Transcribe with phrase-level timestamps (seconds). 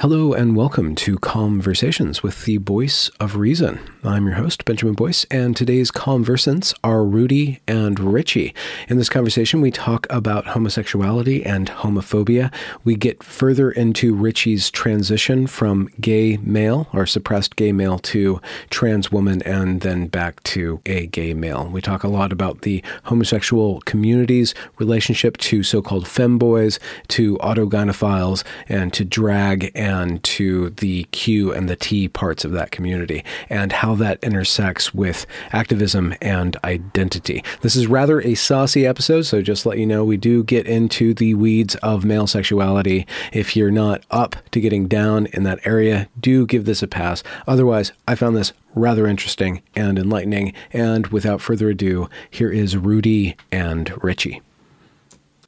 [0.00, 3.80] Hello and welcome to Calmversations with the Voice of Reason.
[4.04, 8.54] I'm your host, Benjamin Boyce, and today's conversants are Rudy and Ritchie.
[8.86, 12.54] In this conversation, we talk about homosexuality and homophobia.
[12.84, 19.10] We get further into Ritchie's transition from gay male or suppressed gay male to trans
[19.10, 21.68] woman and then back to a gay male.
[21.68, 28.44] We talk a lot about the homosexual community's relationship to so called femboys, to autogynephiles,
[28.68, 29.87] and to drag and
[30.22, 35.26] to the Q and the T parts of that community, and how that intersects with
[35.52, 37.42] activism and identity.
[37.62, 41.14] This is rather a saucy episode, so just let you know we do get into
[41.14, 43.06] the weeds of male sexuality.
[43.32, 47.22] If you're not up to getting down in that area, do give this a pass.
[47.46, 50.52] Otherwise, I found this rather interesting and enlightening.
[50.72, 54.42] And without further ado, here is Rudy and Ritchie.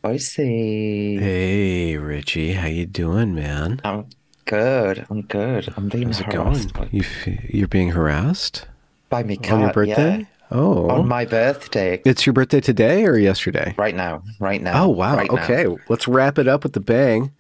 [0.03, 1.19] I see.
[1.19, 3.81] Hey, Ritchie, how you doing, man?
[3.85, 4.07] I'm
[4.45, 5.07] good.
[5.11, 5.73] I'm good.
[5.77, 6.89] I'm being How's it harassed going?
[6.93, 8.67] You f- you're being harassed
[9.09, 9.53] by me cat.
[9.55, 10.19] on your birthday?
[10.21, 10.25] yeah.
[10.53, 12.03] Oh, On my birthday.
[12.05, 13.73] it's your birthday today or yesterday?
[13.79, 14.25] Right now.
[14.41, 14.83] Right now.
[14.85, 15.15] Oh wow!
[15.17, 15.43] Right now.
[15.45, 17.31] okay, let's wrap it up with the bang.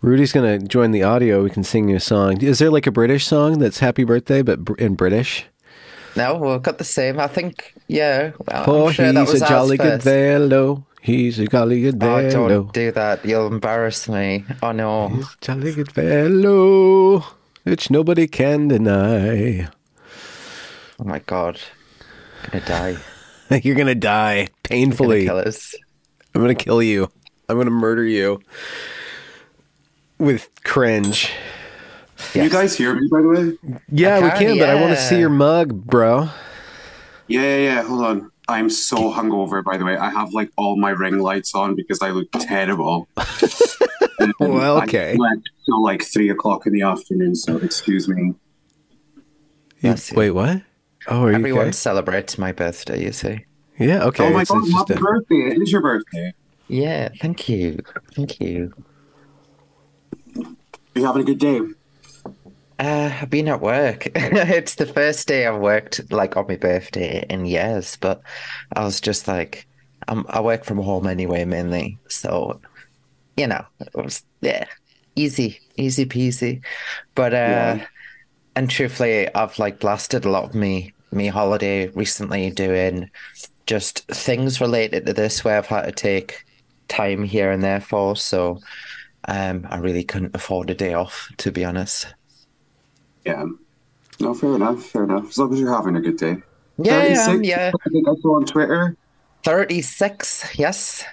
[0.00, 1.42] Rudy's gonna join the audio.
[1.42, 2.40] We can sing you a song.
[2.40, 5.44] Is there like a British song that's "Happy Birthday" but in British?
[6.16, 7.20] No, we've got the same.
[7.20, 7.74] I think.
[7.86, 8.30] Yeah.
[8.46, 10.86] well, Oh, sure that he's was a jolly good fellow.
[11.04, 12.48] He's a jolly good Oh, fellow.
[12.48, 13.24] don't do that.
[13.26, 14.44] You'll embarrass me.
[14.62, 15.08] Oh no.
[15.08, 17.22] He's a jolly good fellow,
[17.64, 19.68] which nobody can deny.
[20.98, 21.60] Oh my god.
[22.44, 22.96] I'm gonna die.
[23.62, 25.26] You're gonna die Gonna painfully.
[25.26, 25.74] kill us.
[26.34, 27.10] I'm gonna kill you.
[27.50, 28.40] I'm gonna murder you
[30.18, 31.30] with cringe.
[32.32, 33.80] Can you guys hear me, by the way?
[33.92, 36.30] Yeah, we can, can, but I want to see your mug, bro.
[37.28, 37.82] Yeah, yeah, yeah.
[37.82, 38.30] Hold on.
[38.48, 39.96] I'm so hungover, by the way.
[39.96, 43.08] I have like all my ring lights on because I look terrible.
[44.38, 45.16] Well, okay.
[45.20, 45.34] I
[45.66, 48.32] till like three o'clock in the afternoon, so excuse me.
[49.80, 50.62] You- wait, what?
[51.08, 51.72] Oh, are Everyone okay?
[51.72, 53.44] celebrates my birthday, you see.
[53.78, 54.24] Yeah, okay.
[54.26, 55.34] oh my it's- god, it's happy a- birthday.
[55.56, 56.32] It is your birthday.
[56.68, 57.80] Yeah, thank you.
[58.14, 58.72] Thank you.
[60.38, 60.44] Are
[60.94, 61.60] you having a good day?
[62.78, 64.08] Uh, I've been at work.
[64.14, 68.20] it's the first day I've worked like on my birthday in years, but
[68.74, 69.66] I was just like,
[70.08, 72.00] I'm, I work from home anyway, mainly.
[72.08, 72.60] So,
[73.36, 74.66] you know, it was, yeah,
[75.16, 76.64] easy, easy peasy.
[77.14, 77.86] But, uh, Yeah.
[78.56, 83.10] and truthfully, I've like blasted a lot of me, me holiday recently doing
[83.66, 86.44] just things related to this where I've had to take
[86.88, 88.16] time here and there for.
[88.16, 88.60] So,
[89.28, 92.14] um, I really couldn't afford a day off, to be honest.
[93.24, 93.46] Yeah.
[94.20, 94.84] No, fair enough.
[94.84, 95.28] Fair enough.
[95.30, 96.36] As long as you're having a good day.
[96.78, 97.70] Yeah, 36, um, yeah.
[97.86, 98.96] I think I saw on Twitter.
[99.44, 101.04] 36, yes.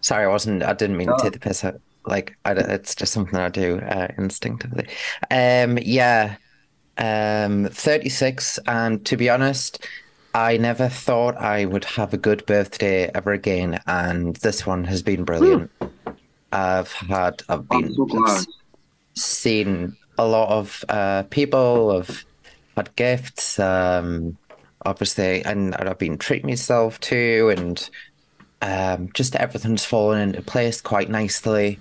[0.00, 1.18] Sorry, I wasn't, I didn't mean to Oh.
[1.22, 1.80] take the piss out.
[2.06, 4.86] Like, I, don't- it's just something I do uh, instinctively.
[5.30, 6.36] Um, yeah,
[6.98, 8.58] um, 36.
[8.66, 9.86] And to be honest,
[10.34, 13.80] I never thought I would have a good birthday ever again.
[13.86, 15.70] And this one has been brilliant.
[16.52, 18.44] I've had, I've been so
[19.14, 22.24] seen a lot of uh, people have
[22.76, 24.36] had gifts, um,
[24.84, 27.90] obviously, and, I've been treating myself too, and
[28.60, 31.78] um, just everything's fallen into place quite nicely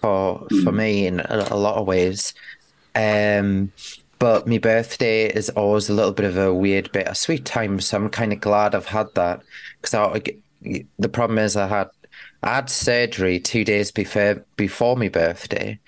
[0.00, 2.32] for for me in a, a lot of ways.
[2.94, 3.72] Um,
[4.20, 8.08] but my birthday is always a little bit of a weird, bittersweet time, so I'm
[8.08, 9.42] kind of glad I've had that
[9.80, 10.22] because I,
[10.98, 11.88] the problem is I had
[12.42, 15.80] I had surgery two days before before my birthday,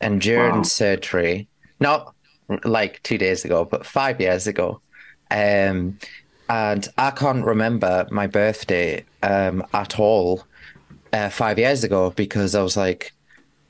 [0.00, 0.62] and during Wow.
[0.62, 1.48] surgery,
[1.80, 2.14] not
[2.64, 4.80] like two days ago, but five years ago.
[5.30, 5.98] Um,
[6.48, 10.44] and I can't remember my birthday um, at all
[11.12, 13.12] uh, five years ago because I was like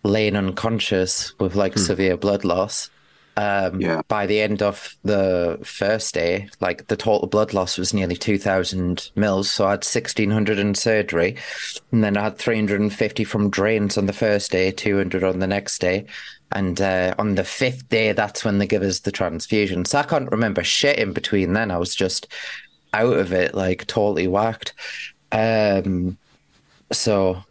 [0.03, 2.91] laying unconscious with like severe blood loss.
[3.37, 4.03] Um, Yeah.
[4.09, 9.11] By the end of the first day, like the total blood loss was nearly 2,000
[9.15, 9.51] mils.
[9.51, 11.37] So I had 1,600 in surgery.
[11.93, 15.81] And then I had 350 from drains on the first day, 200 on the next
[15.81, 16.07] day.
[16.53, 19.85] And uh, on the fifth day, that's when they give us the transfusion.
[19.85, 21.71] So I can't remember shit in between then.
[21.71, 22.29] I was just
[22.95, 24.73] out of it, like totally whacked.
[25.33, 26.17] Um,
[26.93, 27.43] so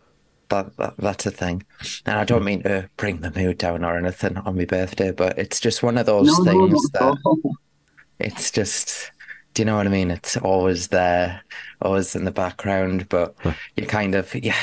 [0.64, 1.64] that, that that's a thing,
[2.06, 2.46] and I don't hmm.
[2.46, 5.98] mean to bring the mood down or anything on my birthday, but it's just one
[5.98, 7.56] of those No, no, things not at that all.
[8.20, 9.12] it's just.
[9.54, 10.12] Do you know what I mean?
[10.12, 11.42] It's always there,
[11.82, 13.34] always in the background, but
[13.78, 14.54] you kind of yeah,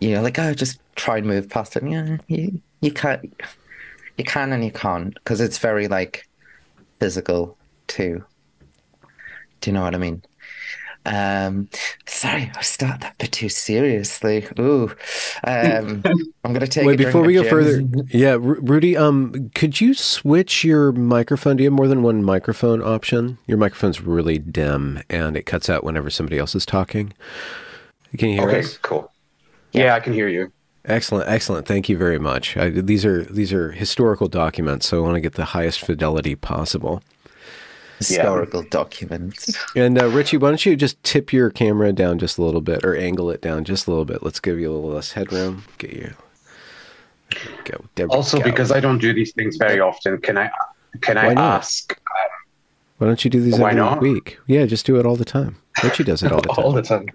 [0.00, 1.82] you know, like oh, just try and move past it.
[1.82, 3.32] Yeah, you you can't,
[4.18, 6.28] you can and you can't because it's very like
[7.00, 8.22] physical too.
[9.60, 10.22] Do you know what I mean?
[11.06, 11.68] Um,
[12.06, 14.46] sorry, I start that bit too seriously.
[14.58, 14.90] Ooh,
[15.44, 16.02] um,
[16.44, 16.86] I'm gonna take.
[16.86, 20.92] Wait, a before we go of further, yeah, Ru- Rudy, um, could you switch your
[20.92, 21.56] microphone?
[21.56, 23.38] Do you have more than one microphone option?
[23.46, 27.12] Your microphone's really dim and it cuts out whenever somebody else is talking.
[28.16, 28.52] Can you hear me?
[28.54, 28.78] Okay, us?
[28.78, 29.12] cool.
[29.72, 30.52] Yeah, I can hear you.
[30.84, 31.66] Excellent, excellent.
[31.66, 32.56] Thank you very much.
[32.56, 36.34] I, these are these are historical documents, so I want to get the highest fidelity
[36.34, 37.02] possible.
[37.98, 39.56] Historical documents.
[39.74, 42.84] And uh, Ritchie, why don't you just tip your camera down just a little bit,
[42.84, 44.22] or angle it down just a little bit?
[44.22, 45.64] Let's give you a little less headroom.
[45.78, 46.14] Get you.
[47.64, 47.84] Go.
[47.96, 48.44] There Also, go.
[48.44, 50.50] because I don't do these things very often, can I
[51.02, 51.58] can Why I not?
[51.60, 51.98] ask
[52.96, 54.00] why don't you do these Why every not?
[54.00, 54.38] week?
[54.48, 55.56] Yeah, just do it all the time.
[55.84, 56.64] Ritchie does it all the time.
[56.64, 57.06] all the time?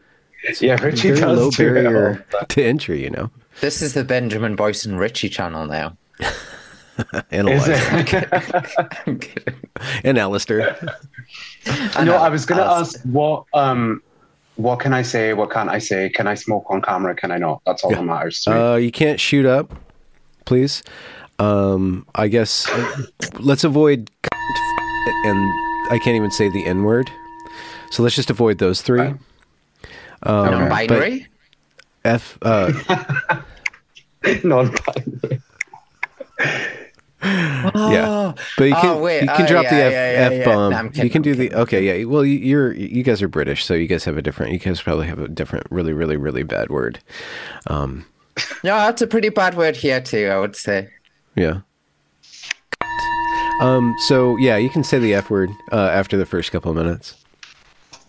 [0.62, 2.46] Yeah, Ritchie Very does low do it all barrier the time.
[2.48, 3.32] to entry, you know.
[3.60, 5.98] This is the Benjamin Boyson Ritchie channel now.
[7.32, 8.98] Analyze Is it?
[9.08, 9.56] I'm kidding.
[10.04, 10.78] and Alistair.
[11.66, 14.02] I no, know, I was gonna ask what um
[14.56, 15.34] what can I say?
[15.34, 16.10] What can't I say?
[16.10, 17.16] Can I smoke on camera?
[17.16, 17.62] Can I not?
[17.66, 18.56] That's all that matters to me.
[18.56, 19.74] Uh, you can't shoot up,
[20.46, 20.84] please.
[21.40, 23.04] Um, I guess uh,
[23.40, 24.12] let's avoid
[25.26, 25.38] and
[25.92, 27.10] I can't even say the N word.
[27.92, 29.02] So let's just avoid those three.
[29.02, 29.18] Um,
[30.24, 31.28] Non-binary.
[32.06, 32.38] F.
[32.42, 32.72] Uh,
[34.44, 35.42] Non-binary.
[37.24, 39.22] Yeah, but you can Oh, wait.
[39.22, 40.36] you can Oh, drop the F, yeah, yeah, yeah.
[40.40, 40.72] F bomb.
[40.72, 42.00] No, I'm you can do the okay.
[42.00, 42.06] Yeah.
[42.06, 44.52] Well, you- you're you guys are British, so you guys have a different.
[44.54, 47.00] You guys probably have a different, really, really, really bad word.
[47.68, 48.06] Um,
[48.64, 50.28] No, that's a pretty bad word here too.
[50.32, 50.90] I would say.
[51.36, 51.60] Yeah.
[53.62, 53.96] Um.
[54.08, 57.16] So yeah, you can say the F word uh, after the first couple of minutes.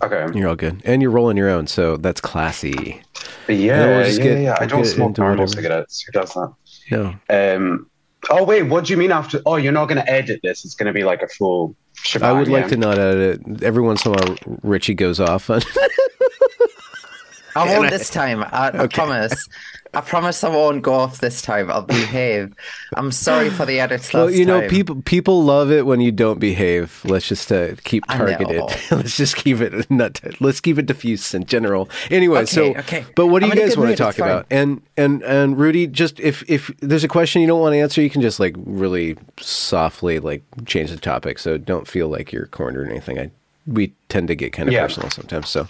[0.02, 0.26] Okay.
[0.38, 3.00] You're all good, and you're rolling your own, so that's classy.
[3.48, 4.56] Yeah, we'll yeah, get- yeah.
[4.60, 6.02] I don't smoke into normal cigarettes.
[6.02, 6.52] Who does that?
[6.90, 7.14] No.
[7.30, 7.86] Um,
[8.30, 9.40] oh wait, what do you mean after?
[9.46, 10.64] Oh, you're not going to edit this.
[10.64, 11.74] It's going to be like a full.
[11.96, 12.68] I shebang, would like yeah?
[12.68, 13.62] to not edit it.
[13.62, 15.60] Every once in a while, Richie goes off on.
[17.56, 18.42] I won't this time.
[18.42, 18.94] I, I Okay.
[18.96, 19.48] promise.
[19.96, 21.70] I promise I won't go off this time.
[21.70, 22.54] I'll behave.
[22.96, 24.70] I'm sorry for the edits well, last you know, time.
[24.70, 27.00] people people love it when you don't behave.
[27.04, 28.60] Let's just uh, keep targeted.
[28.90, 30.20] let's just keep it not.
[30.40, 31.88] Let's keep it diffuse in general.
[32.10, 33.04] Anyway, Okay, so okay.
[33.16, 34.46] but what do I'm you guys want to talk about?
[34.50, 38.02] And and and Rudy, just if if there's a question you don't want to answer,
[38.02, 41.38] you can just like really softly like change the topic.
[41.38, 43.18] So don't feel like you're cornered or anything.
[43.18, 43.30] I
[43.66, 44.82] we tend to get kind of Yeah.
[44.82, 45.48] personal sometimes.
[45.48, 45.66] So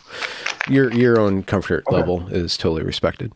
[0.68, 3.30] your your own comfort level is totally respected.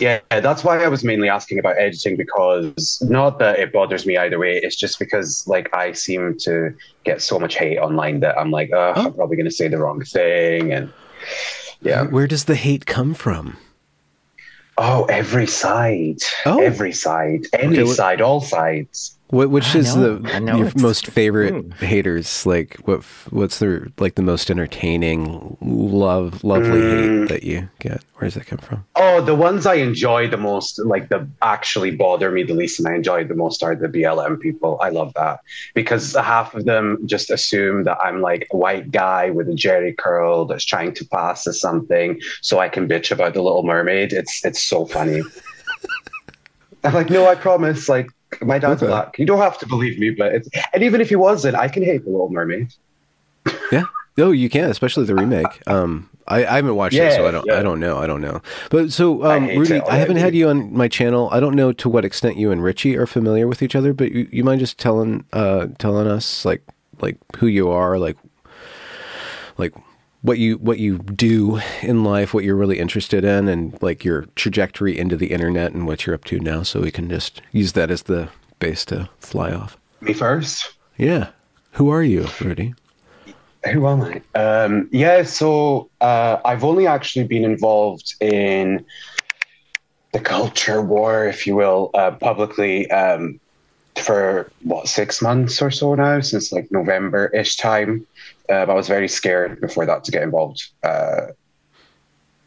[0.00, 4.16] Yeah, that's why I was mainly asking about editing because not that it bothers me
[4.16, 4.56] either way.
[4.56, 6.74] It's just because like I seem to
[7.04, 9.78] get so much hate online that I'm like, oh, I'm probably going to say the
[9.78, 10.92] wrong thing, and
[11.82, 12.04] yeah.
[12.04, 13.56] Where does the hate come from?
[14.78, 16.60] Oh, every side, Oh.
[16.62, 19.18] every side, any Okay, wh- side, all sides.
[19.32, 21.70] What, which I is know, the your it's- most favorite Ooh.
[21.80, 22.44] haters?
[22.44, 23.02] Like what?
[23.30, 27.20] What's the like the most entertaining, love, lovely Mm.
[27.22, 28.02] hate that you get?
[28.16, 28.84] Where does that come from?
[28.94, 32.86] Oh, the ones I enjoy the most, like the actually bother me the least, and
[32.86, 34.78] I enjoy the most are the BLM people.
[34.82, 35.40] I love that
[35.72, 39.96] because half of them just assume that I'm like a white guy with a Jheri
[39.96, 44.12] curl that's trying to pass as something, so I can bitch about the Little Mermaid.
[44.12, 45.22] It's it's so funny.
[46.84, 47.88] I'm like, no, I promise.
[47.88, 48.08] Like
[48.40, 48.90] my dad's Okay.
[48.90, 49.18] black.
[49.18, 51.82] You don't have to believe me, but it's and even if he wasn't, I can
[51.82, 52.72] hate the Little Mermaid.
[53.70, 53.84] Yeah.
[54.16, 55.66] No, you can, especially the remake.
[55.66, 57.46] Um, I, I haven't watched it, so I don't.
[57.46, 57.58] yeah.
[57.58, 57.98] I don't know.
[57.98, 58.40] I don't know.
[58.70, 61.28] But so, um, hate Rudy, I haven't had you on my channel.
[61.32, 63.92] I don't know to what extent you and Ritchie are familiar with each other.
[63.92, 66.62] But you, you mind just telling uh telling us like
[67.00, 68.16] like who you are, like
[69.58, 69.74] like
[70.22, 74.26] what you what you do in life, what you're really interested in, and like your
[74.36, 77.72] trajectory into the internet and what you're up to now, so we can just use
[77.72, 79.76] that as the base to fly off.
[80.00, 80.72] Me first.
[80.96, 81.30] Yeah.
[81.72, 82.74] Who are you, Rudy?
[83.70, 84.38] Who am I?
[84.38, 88.84] Um, yeah, so uh, I've only actually been involved in
[90.12, 93.40] the culture war, if you will, uh, publicly um,
[93.96, 98.06] for what six months or so now, since like November ish time.
[98.48, 100.68] Uh, I was very scared before that to get involved.
[100.82, 101.28] Uh,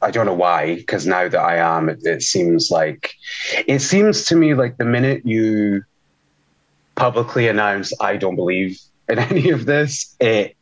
[0.02, 3.14] I don't know why, because now that I am, it, it seems like
[3.68, 5.84] it seems to me like the minute you
[6.96, 10.56] publicly announce I don't believe in any of this, it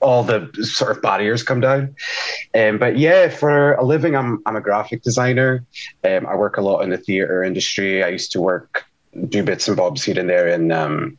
[0.00, 1.94] all the sort of barriers come down.
[2.54, 5.64] Um, but yeah, for a living, I'm I'm a graphic designer.
[6.04, 8.04] Um, I work a lot in the theater industry.
[8.04, 8.84] I used to work
[9.26, 11.18] do bits and bobs here and there in um,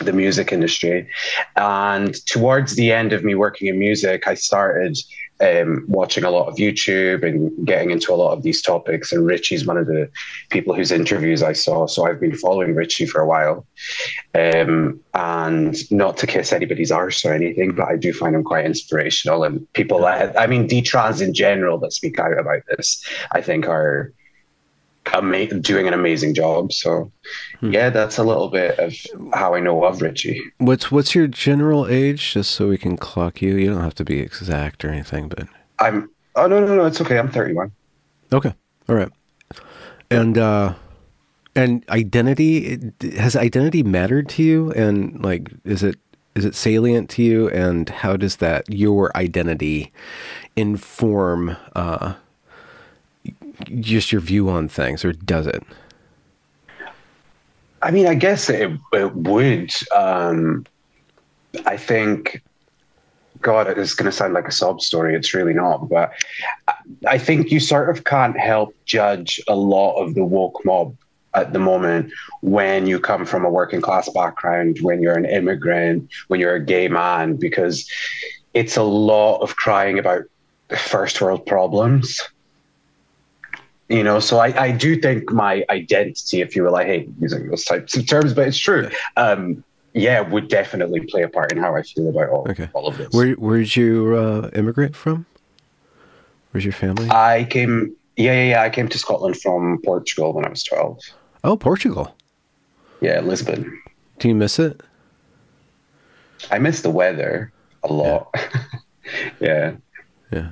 [0.00, 1.08] the music industry.
[1.56, 4.98] And towards the end of me working in music, I started
[5.40, 9.12] um, watching a lot of YouTube and getting into a lot of these topics.
[9.12, 10.10] And Ritchie's one of the
[10.50, 11.86] people whose interviews I saw.
[11.86, 13.66] So I've been following Ritchie for a while.
[14.34, 18.64] Um, and not to kiss anybody's arse or anything, but I do find him quite
[18.64, 19.44] inspirational.
[19.44, 23.68] And people that, I mean, detrans in general that speak out about this, I think
[23.68, 24.12] are
[25.12, 26.72] ama- doing an amazing job.
[26.72, 27.10] So,
[27.60, 27.72] hmm.
[27.72, 28.94] yeah, that's a little bit of
[29.32, 30.40] how I know of Ritchie.
[30.58, 33.56] What's what's your general age, just so we can clock you?
[33.56, 35.48] You don't have to be exact or anything, but
[35.78, 36.10] I'm.
[36.34, 37.18] Oh no, no, no, it's okay.
[37.18, 37.72] I'm 31.
[38.32, 38.52] Okay,
[38.88, 39.10] all right.
[40.10, 40.74] And uh,
[41.56, 44.70] and identity has identity mattered to you?
[44.72, 45.98] And like, is it
[46.34, 47.48] is it salient to you?
[47.48, 49.92] And how does that your identity
[50.54, 51.56] inform?
[51.74, 52.14] Uh,
[53.80, 55.62] just your view on things, or does it?
[57.82, 59.70] I mean, I guess it, it would.
[59.94, 60.66] Um,
[61.66, 62.42] I think,
[63.40, 65.14] God, it's going to sound like a sob story.
[65.14, 65.88] It's really not.
[65.88, 66.12] But
[67.06, 70.96] I think you sort of can't help judge a lot of the woke mob
[71.34, 76.08] at the moment when you come from a working class background, when you're an immigrant,
[76.28, 77.88] when you're a gay man, because
[78.54, 80.24] it's a lot of crying about
[80.76, 82.22] first world problems
[83.88, 87.48] you know so I, I do think my identity if you will i hate using
[87.48, 88.90] those types of terms but it's true.
[89.16, 92.68] Um yeah would definitely play a part in how i feel about all, okay.
[92.74, 93.08] all of this.
[93.12, 95.26] Where where did you uh, immigrate from?
[96.50, 97.08] Where's your family?
[97.10, 100.98] I came yeah, yeah yeah i came to scotland from portugal when i was 12
[101.44, 102.14] oh portugal.
[103.00, 103.82] Yeah lisbon.
[104.18, 104.80] Do you miss it?
[106.50, 107.52] I miss the weather
[107.82, 108.30] a lot.
[108.34, 108.50] Yeah.
[109.38, 109.76] Yeah,
[110.32, 110.48] yeah.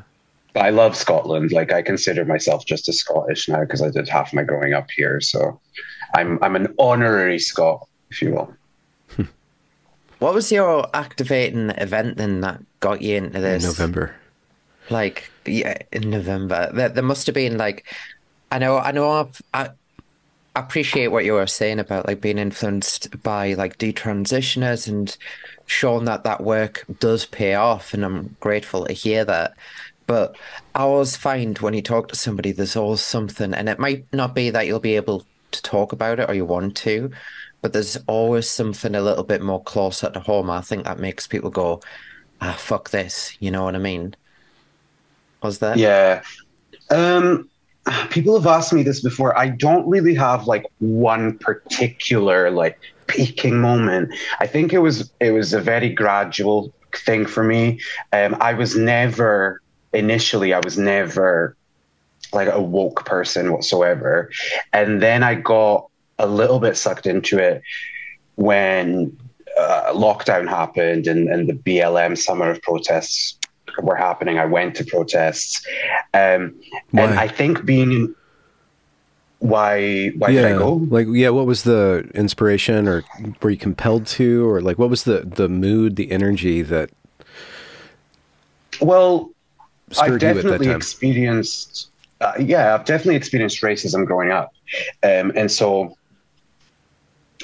[0.56, 1.52] I love Scotland.
[1.52, 4.90] Like I consider myself just a Scottish now because I did half my growing up
[4.90, 5.20] here.
[5.20, 5.61] So
[6.14, 8.54] I'm I'm an honorary Scot, if you will.
[10.20, 13.62] What was your activating event then that got you into this?
[13.62, 14.14] In November.
[14.88, 16.70] Like yeah, in November.
[16.73, 17.84] There, there must have been like
[18.50, 19.70] I know I know I've, I
[20.56, 25.16] appreciate what you were saying about like being influenced by like detransitioners and
[25.66, 29.54] showing that that work does pay off and I'm grateful to hear that.
[30.06, 30.37] But
[30.75, 34.34] I always find when you talk to somebody, there's always something, and it might not
[34.34, 37.11] be that you'll be able to talk about it or you want to,
[37.62, 40.50] but there's always something a little bit more closer to home.
[40.50, 41.80] I think that makes people go,
[42.40, 43.37] ah, fuck this.
[43.40, 44.14] You know what I mean?
[45.42, 45.78] Was that?
[45.78, 46.23] Yeah.
[46.90, 47.49] Um,
[48.11, 49.37] people have asked me this before.
[49.38, 54.14] I don't really have like one particular like peaking moment.
[54.40, 57.80] I think it was it was a very gradual thing for me.
[58.12, 59.61] Um, I was never
[59.94, 61.56] initially I was never
[62.32, 64.30] like a woke person whatsoever.
[64.72, 67.62] And then I got a little bit sucked into it
[68.36, 69.16] when
[69.58, 73.38] uh, lockdown happened and, and the BLM summer of protests
[73.80, 74.38] were happening.
[74.38, 75.64] I went to protests.
[76.12, 76.54] Um,
[76.92, 78.14] and I think being in,
[79.40, 80.72] why why yeah, did I go?
[80.72, 83.04] Like yeah, what was the inspiration or
[83.42, 86.90] were you compelled to or like what was the the mood, the energy that
[88.80, 89.34] Well,
[89.98, 94.52] I've definitely experienced, uh, yeah, I've definitely experienced racism growing up,
[95.02, 95.96] um, and so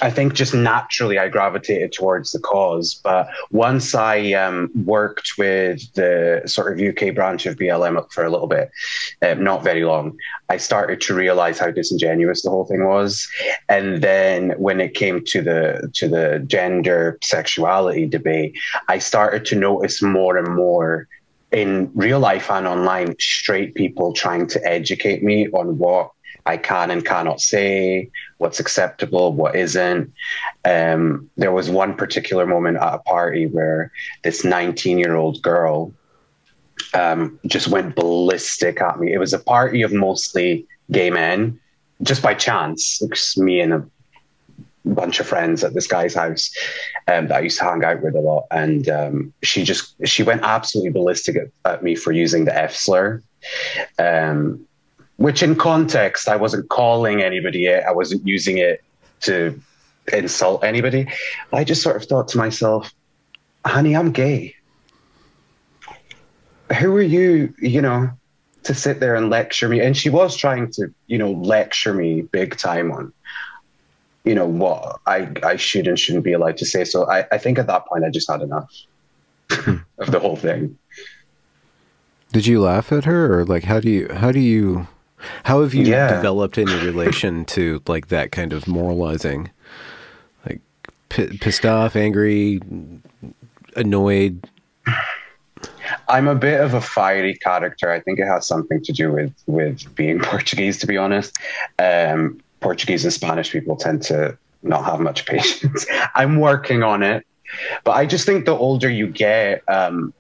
[0.03, 3.01] I think just naturally I gravitated towards the cause.
[3.03, 8.31] But once I um, worked with the sort of UK branch of BLM for a
[8.31, 8.71] little bit,
[9.23, 10.17] um, not very long,
[10.49, 13.29] I started to realize how disingenuous the whole thing was.
[13.69, 18.57] And then when it came to the to the gender sexuality debate,
[18.89, 21.09] I started to notice more and more
[21.53, 26.11] in real life and online, straight people trying to educate me on what
[26.47, 30.13] I can and cannot say, what's acceptable, what isn't.
[30.65, 33.93] Um, there was one particular moment at a party where
[34.25, 35.93] this 19 year old girl
[36.95, 39.13] um, just went ballistic at me.
[39.13, 41.61] It was a party of mostly gay men,
[42.03, 43.03] just by chance.
[43.37, 43.87] Me and a
[44.85, 46.51] bunch of friends at this guy's house
[47.07, 50.23] um, that I used to hang out with a lot, and um, she just she
[50.23, 53.23] went absolutely ballistic at, at, me for using the F slur.
[53.99, 54.67] Um,
[55.17, 57.85] which, in context, I wasn't calling anybody it.
[57.87, 58.83] I wasn't using it
[59.21, 59.61] to
[60.15, 61.07] insult anybody.
[61.53, 62.93] I just sort of thought to myself,
[63.67, 64.55] "Honey, I'm gay.
[66.79, 67.55] Who are you?
[67.61, 68.11] You know."
[68.65, 72.21] To sit there and lecture me, and she was trying to, you know, lecture me
[72.21, 73.11] big time on
[74.25, 76.85] you know what I I should and shouldn't be allowed to say.
[76.85, 78.71] So I, I think at that point I just had enough.
[79.99, 80.79] of the whole thing.
[82.33, 84.87] Did you laugh at her, or like how do you how do you
[85.45, 86.15] how have you Yeah.
[86.15, 89.51] developed any relation to like that kind of moralizing,
[90.47, 90.61] like
[91.09, 92.61] p- pissed off, angry,
[93.75, 94.49] annoyed?
[96.09, 97.91] I'm a bit of a fiery character.
[97.91, 101.37] I think it has something to do with with being Portuguese, to be honest.
[101.81, 105.87] Um, Portuguese and Spanish people tend to not have much patience.
[106.15, 107.27] I'm working on it,
[107.85, 110.13] but I just think the older you get, um,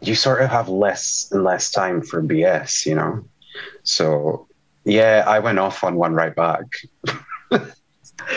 [0.00, 3.24] you sort of have less and less time for BS, you know.
[3.82, 4.46] So
[4.84, 6.62] yeah, I went off on one right back.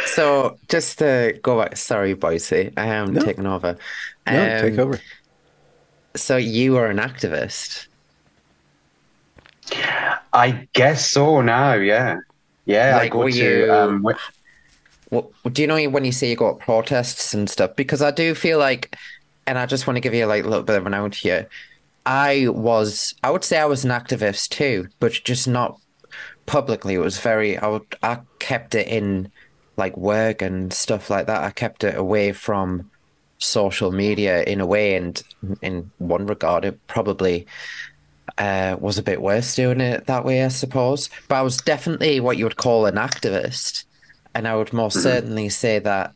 [0.06, 3.22] So just to go back, sorry, Boyce, I am No.
[3.26, 3.78] taking over.
[4.28, 5.00] No, take Um, over.
[6.16, 7.88] So you are an activist.
[10.34, 11.74] I guess so now.
[11.74, 12.18] Yeah,
[12.66, 12.96] yeah.
[12.96, 13.34] I Like, go to.
[13.66, 14.06] you- Um,
[15.52, 17.76] do you know when you say you got protests and stuff?
[17.76, 18.96] Because I do feel like,
[19.46, 21.48] and I just want to give you like a little bit of an out here.
[22.06, 25.80] I was, I would say I was an activist too, but just not
[26.46, 26.94] publicly.
[26.96, 29.32] It was very, I would, I kept it in
[29.78, 31.44] like work and stuff like that.
[31.44, 32.90] I kept it away from
[33.38, 35.22] social media in a way, and
[35.62, 37.48] in one regard, it probably
[38.42, 41.12] uh, was a bit worse doing it that way, I suppose.
[41.28, 43.84] But I was definitely what you would call an activist.
[44.34, 46.16] And I would most certainly say that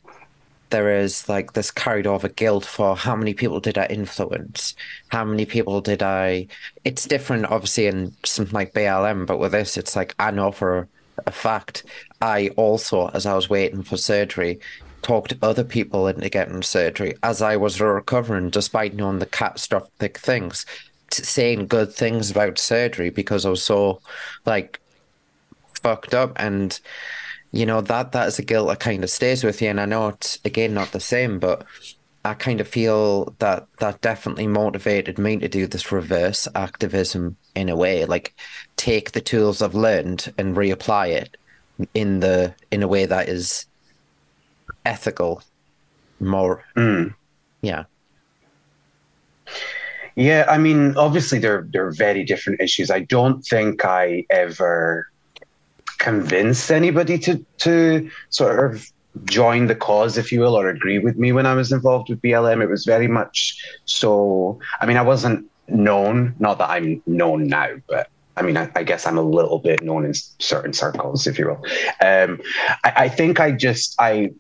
[0.72, 4.74] there is like this carried over guilt for how many people did I influence?
[5.10, 6.48] How many people did I?
[6.84, 10.88] It's different, obviously, in something like BLM, but with this, it's like I know for
[11.27, 11.84] a fact.
[12.22, 14.60] I also, as I was waiting for surgery,
[15.03, 20.65] talked other people into getting surgery as I was recovering, despite knowing the catastrophic things,
[21.15, 24.01] saying good things about surgery because I was so
[24.45, 24.79] like
[25.81, 26.34] fucked up.
[26.38, 26.79] And
[27.55, 29.69] you know that that is a guilt that kind of stays with you.
[29.69, 31.65] And i know it's again not the same but
[32.25, 37.69] i kind of feel that that definitely motivated me to do this reverse activism in
[37.69, 38.36] a way like
[38.75, 41.38] take the tools i've learned and reapply it
[41.93, 43.65] in the in a way that is
[44.86, 45.41] ethical
[46.19, 47.13] more mm.
[47.62, 47.86] yeah
[50.15, 52.89] Yeah, I mean, obviously they're they're very different issues.
[52.89, 55.10] I don't think I ever
[55.97, 58.89] convinced anybody to to sort of
[59.25, 62.21] join the cause, if you will, or agree with me when I was involved with
[62.21, 62.62] BLM.
[62.62, 64.60] It was very much so.
[64.80, 66.36] I mean, I wasn't known.
[66.39, 69.82] Not that I'm known now, but I mean, I, I guess I'm a little bit
[69.84, 71.65] known in certain circles, if you will.
[72.01, 72.41] Um,
[72.84, 74.32] I, I think I just I,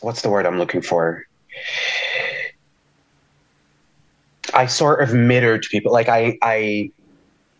[0.00, 1.24] what's the word I'm looking for?
[4.54, 5.92] I sort of mirrored people.
[5.92, 6.90] Like I, I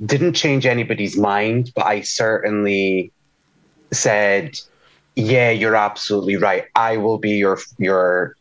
[0.05, 3.13] didn't change anybody's mind, but I certainly
[3.93, 4.59] said,
[5.17, 6.65] "Yeah, you're absolutely right.
[6.75, 8.37] I will be your your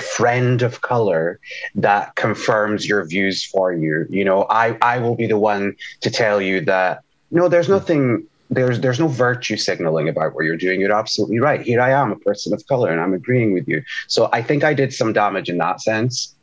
[0.00, 1.40] friend of color
[1.74, 4.06] that confirms your views for you.
[4.10, 8.26] You know, I I will be the one to tell you that no, there's nothing."
[8.50, 10.80] There's there's no virtue signaling about what you're doing.
[10.80, 11.60] You're absolutely right.
[11.60, 13.82] Here I am, a person of color, and I'm agreeing with you.
[14.06, 16.34] So I think I did some damage in that sense.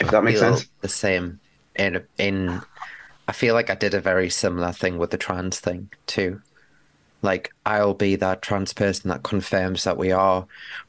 [0.00, 0.68] If that makes sense.
[0.80, 1.40] the same
[1.76, 2.60] in in
[3.26, 6.40] I feel like I did a very similar thing with the trans thing too.
[7.22, 10.46] Like I'll be that trans person that confirms that we are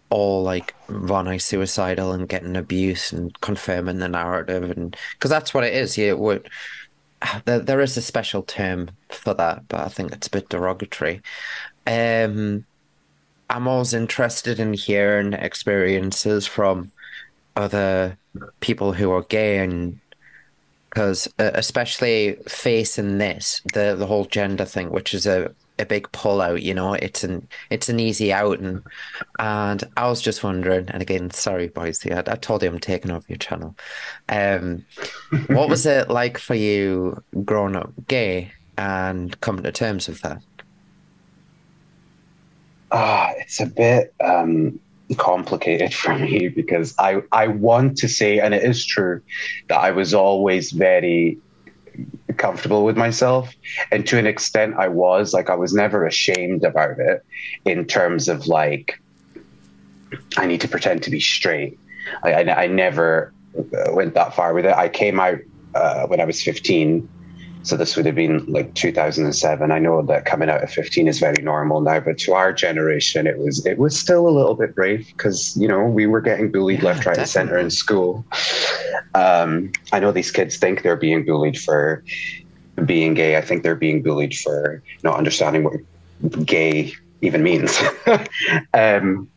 [0.10, 5.64] all like Ronnie suicidal and getting abuse and confirming the narrative and because that's what
[5.64, 5.98] it is.
[5.98, 6.50] Yeah, would
[7.46, 11.22] there, there is a special term for that, but I think it's a bit derogatory.
[11.88, 12.66] Um,
[13.50, 16.92] I'm always interested in hearing experiences from
[17.56, 18.18] other
[18.60, 20.00] people who are gay and
[20.90, 26.12] because uh, especially facing this the the whole gender thing which is a a big
[26.12, 28.60] pull out you know it's an it's an easy out.
[28.60, 28.84] And
[29.38, 33.12] and I was just wondering and again sorry Boyce I, I told you I'm taking
[33.12, 33.76] over your channel.
[34.28, 34.86] Um
[35.48, 40.42] what was it like for you growing up gay and coming to terms with that?
[42.92, 44.80] Ah, it's a bit um,
[45.18, 49.22] complicated for me because I I want to say, and it is true,
[49.68, 51.38] that I was always very
[52.38, 53.54] comfortable with myself,
[53.92, 57.26] and to an extent, I was like I was never ashamed about it
[57.66, 59.00] in terms of like
[60.38, 61.80] I need to pretend to be straight.
[62.24, 64.74] I I, I never uh, went that far with it.
[64.74, 65.40] I came out
[65.76, 67.08] uh, when I was fifteen.
[67.64, 69.72] So this would have been like 2007.
[69.72, 73.28] I know that coming out at 15 is very normal now, but to our generation,
[73.28, 76.52] it was it was still a little bit brave because you know we were getting
[76.52, 78.26] bullied Yeah, left, right, and center in school.
[79.14, 82.04] Um, I know these kids think they're being bullied for
[82.86, 83.38] being gay.
[83.38, 85.76] I think they're being bullied for not understanding what
[86.46, 87.78] gay even means.
[88.74, 89.30] um,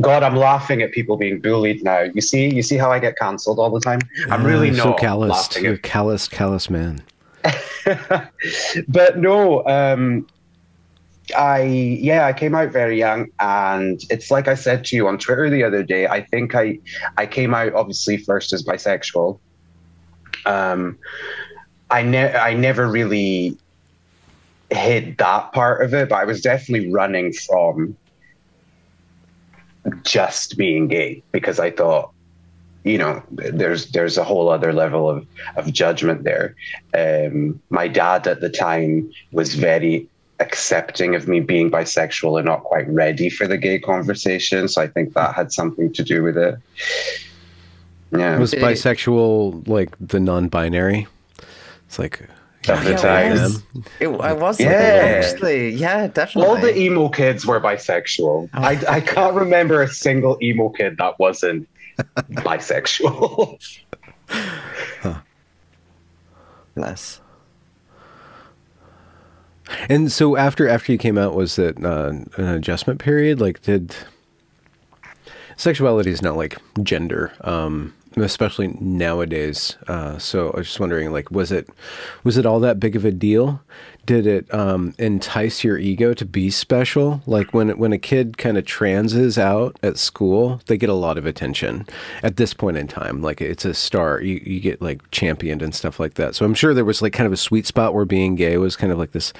[0.00, 2.00] God, I'm laughing at people being bullied now.
[2.00, 4.00] You see, you see how I get cancelled all the time.
[4.28, 5.56] I'm really Ah, not so callous.
[5.56, 7.02] You're at a callous, callous man.
[8.88, 10.26] but no, um,
[11.36, 15.18] I yeah, I came out very young, and it's like I said to you on
[15.18, 16.06] Twitter the other day.
[16.06, 16.78] I think I
[17.16, 19.38] I came out obviously first as bisexual.
[20.46, 20.98] Um,
[21.90, 23.56] I ne- I never really
[24.70, 27.96] hid that part of it, but I was definitely running from
[30.04, 32.12] just being gay because I thought
[32.84, 36.54] you know there's there's a whole other level of of judgment there
[36.96, 42.64] um my dad at the time was very accepting of me being bisexual and not
[42.64, 46.38] quite ready for the gay conversation so i think that had something to do with
[46.38, 46.54] it
[48.12, 51.06] yeah Was bisexual like the non-binary?
[51.86, 52.22] It's like
[52.68, 53.32] At the Yeah, time.
[53.32, 53.62] it was.
[54.00, 54.68] It, I was Yeah.
[54.68, 55.70] actually.
[55.70, 56.48] Yeah, definitely.
[56.50, 61.14] all the emo kids were bisexual I, I can't remember a single emo kid that
[61.18, 61.68] wasn't
[62.30, 63.58] bisexual
[66.74, 67.20] Bless.
[69.88, 73.40] And so after after you came out, was it uh, an adjustment period?
[73.40, 73.94] Like, did
[75.56, 79.76] sexuality is not like gender, um, especially nowadays.
[79.86, 81.68] Uh, so I was just wondering, like, was it
[82.24, 83.62] was it all that big of a deal?
[84.06, 87.22] Did it um, entice your ego to be special?
[87.26, 91.18] Like when when a kid kind of transes out at school, they get a lot
[91.18, 91.86] of attention
[92.22, 93.22] at this point in time.
[93.22, 96.34] Like it's a star, you you get like championed and stuff like that.
[96.34, 98.74] So I'm sure there was like kind of a sweet spot where being gay was
[98.74, 99.32] kind of like this.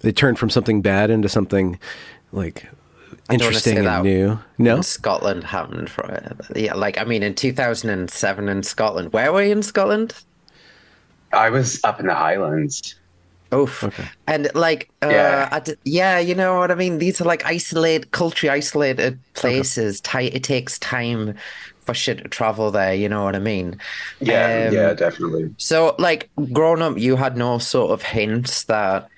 [0.00, 1.78] They turned from something bad into something
[2.32, 2.68] like
[3.28, 4.38] I don't wanna say interesting and new.
[4.58, 6.36] No, in Scotland happened for it.
[6.56, 9.12] Yeah, like I mean, in 2007 in Scotland.
[9.12, 10.14] Where were you in Scotland?
[11.32, 12.94] i was up in the highlands
[13.54, 13.88] Oof.
[14.26, 15.60] And like, uh, Yeah.
[15.60, 16.98] D- yeah, you know what I mean?
[16.98, 20.00] These are like isolated, culturally isolated places.
[20.00, 21.34] Ti- it takes time
[21.80, 22.94] for shit to travel there.
[22.94, 23.80] You know what I mean?
[24.20, 29.10] yeah Um, yeah definitely So, like, growing up, you had no sort of hints that,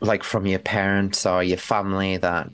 [0.00, 2.50] like, from your parents or your family that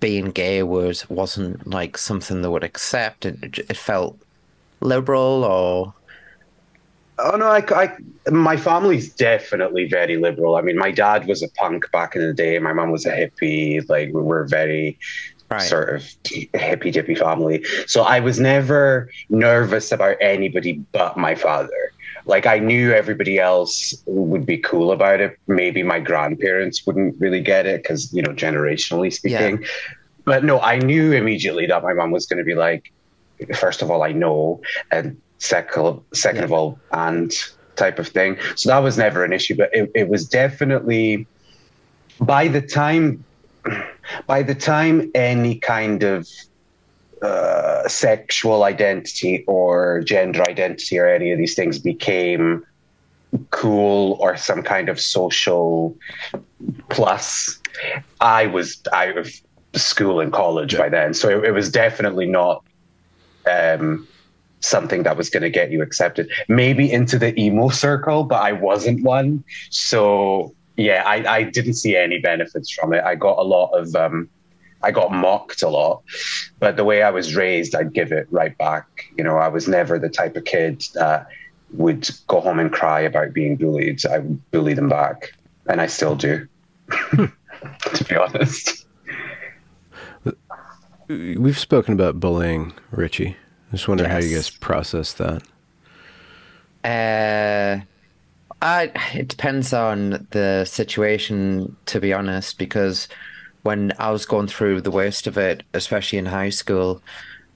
[0.00, 3.26] being gay was wasn't like something they would accept.
[3.26, 4.20] It, it felt
[4.82, 5.95] liberal or
[7.18, 10.56] Oh no, I, I, my family's definitely very liberal.
[10.56, 12.58] I mean, my dad was a punk back in the day.
[12.58, 13.88] My mom was a hippie.
[13.88, 14.98] Like we were very
[15.50, 15.62] right.
[15.62, 16.10] sort of
[16.54, 17.64] hippy dippy family.
[17.86, 21.92] So I was never nervous about anybody but my father.
[22.26, 25.38] Like I knew everybody else would be cool about it.
[25.46, 29.64] Maybe my grandparents wouldn't really get it because you know, generationally speaking.
[30.24, 32.92] But no, I knew immediately that my mom was going to be like,
[33.54, 37.32] first of all, I know, and second, second of all, and
[37.76, 38.38] type of thing.
[38.54, 39.56] So that was never an issue.
[39.56, 41.26] But it, it was definitely
[42.20, 43.24] by the time
[44.26, 46.28] by the time any kind of
[47.22, 52.64] uh, sexual identity or gender identity or any of these things became
[53.50, 55.96] cool or some kind of social
[56.88, 57.58] plus,
[58.20, 59.30] I was out of
[59.74, 61.14] school and college by then.
[61.14, 62.64] So it, it was definitely not
[63.50, 64.06] um,
[64.66, 66.30] something that was going to get you accepted.
[66.48, 69.44] Maybe into the emo circle, but I wasn't one.
[69.70, 73.02] So yeah, I, I didn't see any benefits from it.
[73.02, 74.28] I got a lot of, um,
[74.82, 76.02] I got mocked a lot,
[76.58, 78.86] but the way I was raised, I'd give it right back.
[79.16, 81.28] You know, I was never the type of kid that
[81.72, 84.04] would go home and cry about being bullied.
[84.06, 85.32] I would bully them back,
[85.66, 86.46] and I still do,
[86.90, 88.86] to be honest.
[91.08, 93.36] we've spoken about bullying, Ritchie.
[93.76, 95.42] I just wonder how you guys process that.
[96.82, 97.84] Uh,
[98.62, 103.06] I it depends on the situation, to be honest, because
[103.64, 107.02] when I was going through the worst of it, especially in high school,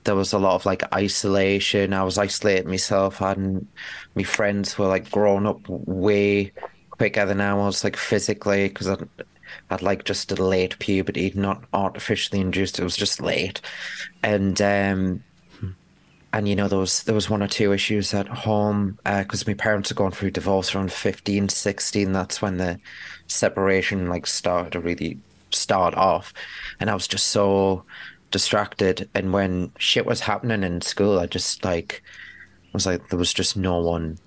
[0.04, 1.94] there was a lot of like isolation.
[1.94, 3.22] I was isolating myself.
[3.22, 3.66] and
[4.14, 6.52] my friends were like growing up way
[6.90, 9.08] quicker than I was, like physically, because I'd,
[9.70, 12.78] I'd like just a late puberty, not artificially induced.
[12.78, 13.62] It was just late,
[14.22, 15.24] and um
[16.32, 19.46] and you know there was there was one or two issues at home uh, because
[19.46, 22.78] my parents are going through divorce around 15 16 that's when the
[23.26, 25.18] separation like started to really
[25.50, 26.32] start off.
[26.78, 27.84] And i was just so
[28.30, 29.08] distracted.
[29.14, 32.02] And when shit was happening in school i just like
[32.72, 34.18] was like there was just no one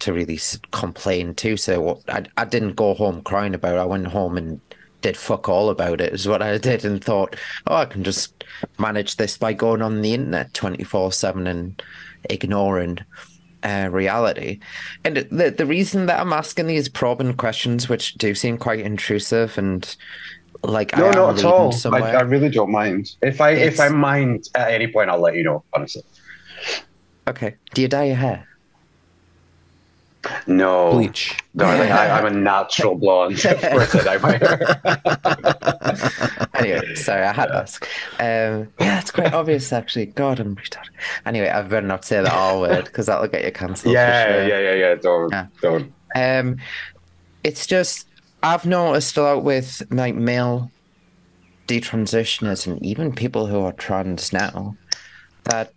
[0.00, 0.40] to really
[0.72, 1.56] complain to.
[1.56, 3.78] So I, I didn't go home crying about it.
[3.78, 4.60] I went home and
[5.02, 7.36] did fuck all about it is what i did and thought
[7.66, 8.44] oh i can just
[8.78, 11.82] manage this by going on the internet 24-7 and
[12.30, 12.98] ignoring
[13.64, 14.58] uh, reality
[15.04, 19.56] and the, the reason that i'm asking these probing questions which do seem quite intrusive
[19.58, 19.96] and
[20.64, 21.74] like No, I not at all.
[21.92, 22.12] I.
[22.12, 23.16] I really don't mind.
[23.20, 25.64] If I if I mind at any point, I'll let you know.
[25.72, 26.04] Honestly,
[27.26, 27.56] Okay.
[27.74, 28.46] Do you dye your hair?
[30.46, 31.36] No Bleach.
[31.56, 31.90] darling.
[31.90, 33.44] I, I'm a natural blonde.
[33.44, 34.18] of I dye
[36.54, 37.84] anyway, sorry, I had to ask.
[38.18, 40.06] Um, yeah, it's quite obvious actually.
[40.06, 40.90] God, I'm retarded.
[41.26, 43.94] Anyway, I better not say the R word because that'll get you cancelled.
[43.94, 44.46] yeah, sure.
[44.48, 44.94] yeah, yeah, yeah.
[44.94, 45.46] Don't, Yeah.
[45.60, 45.92] don't.
[46.14, 46.58] Um,
[47.44, 48.06] it's just
[48.42, 50.70] I've noticed a lot with like male
[51.68, 54.76] detransitioners and even people who are trans now
[55.44, 55.72] that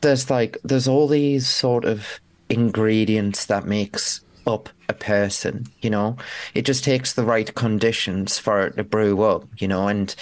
[0.00, 2.20] there's like there's all these sort of
[2.52, 6.16] ingredients that makes up a person you know
[6.54, 10.16] it just takes the right conditions for it to brew up you know and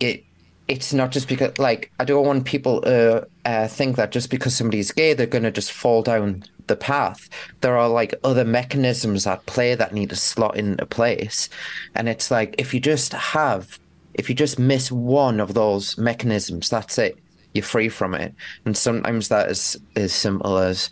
[0.00, 0.24] it
[0.66, 4.56] it's not just because like I don't want people to uh, think that just because
[4.56, 7.28] somebody's gay they're going to just fall down the path.
[7.60, 11.48] There are like other mechanisms at play that need to slot into place,
[11.94, 13.78] and it's like if you just have,
[14.14, 17.18] if you just miss one of those mechanisms, that's it.
[17.52, 20.90] You're free from it, and sometimes that is as simple as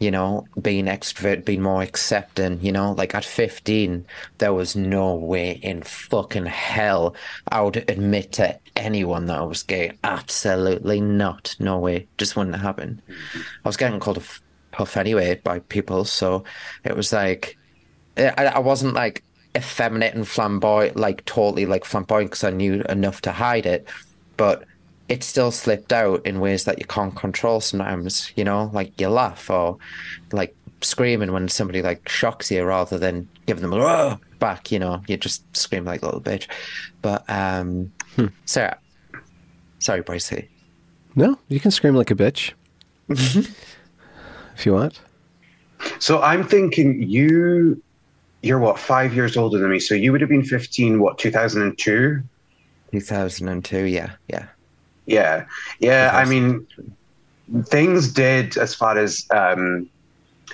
[0.00, 4.06] you know, being extrovert, being more accepting, you know, like at 15,
[4.38, 7.14] there was no way in fucking hell
[7.48, 9.92] I would admit to anyone that I was gay.
[10.02, 11.54] Absolutely not.
[11.60, 12.08] No way.
[12.16, 13.02] Just wouldn't happen.
[13.62, 14.22] I was getting called a
[14.72, 16.06] puff anyway by people.
[16.06, 16.44] So
[16.82, 17.58] it was like,
[18.16, 19.22] I, I wasn't like
[19.54, 23.86] effeminate and flamboyant, like totally like flamboyant because I knew enough to hide it.
[24.38, 24.64] But
[25.10, 29.08] it still slipped out in ways that you can't control sometimes, you know, like you
[29.08, 29.76] laugh or
[30.32, 35.02] like screaming when somebody like shocks you rather than giving them a back, you know,
[35.08, 36.46] you just scream like a little bitch.
[37.02, 37.92] But um
[38.46, 38.78] Sarah
[39.80, 40.46] sorry, Brycey.
[41.16, 42.52] No, you can scream like a bitch
[43.08, 45.00] if you want.
[45.98, 47.82] So I'm thinking you,
[48.42, 49.80] you're what five years older than me.
[49.80, 51.00] So you would have been 15.
[51.00, 52.22] What 2002?
[52.92, 54.46] 2002, yeah, yeah.
[55.10, 55.46] Yeah,
[55.80, 56.12] yeah.
[56.14, 56.64] I mean,
[57.64, 59.90] things did as far as um,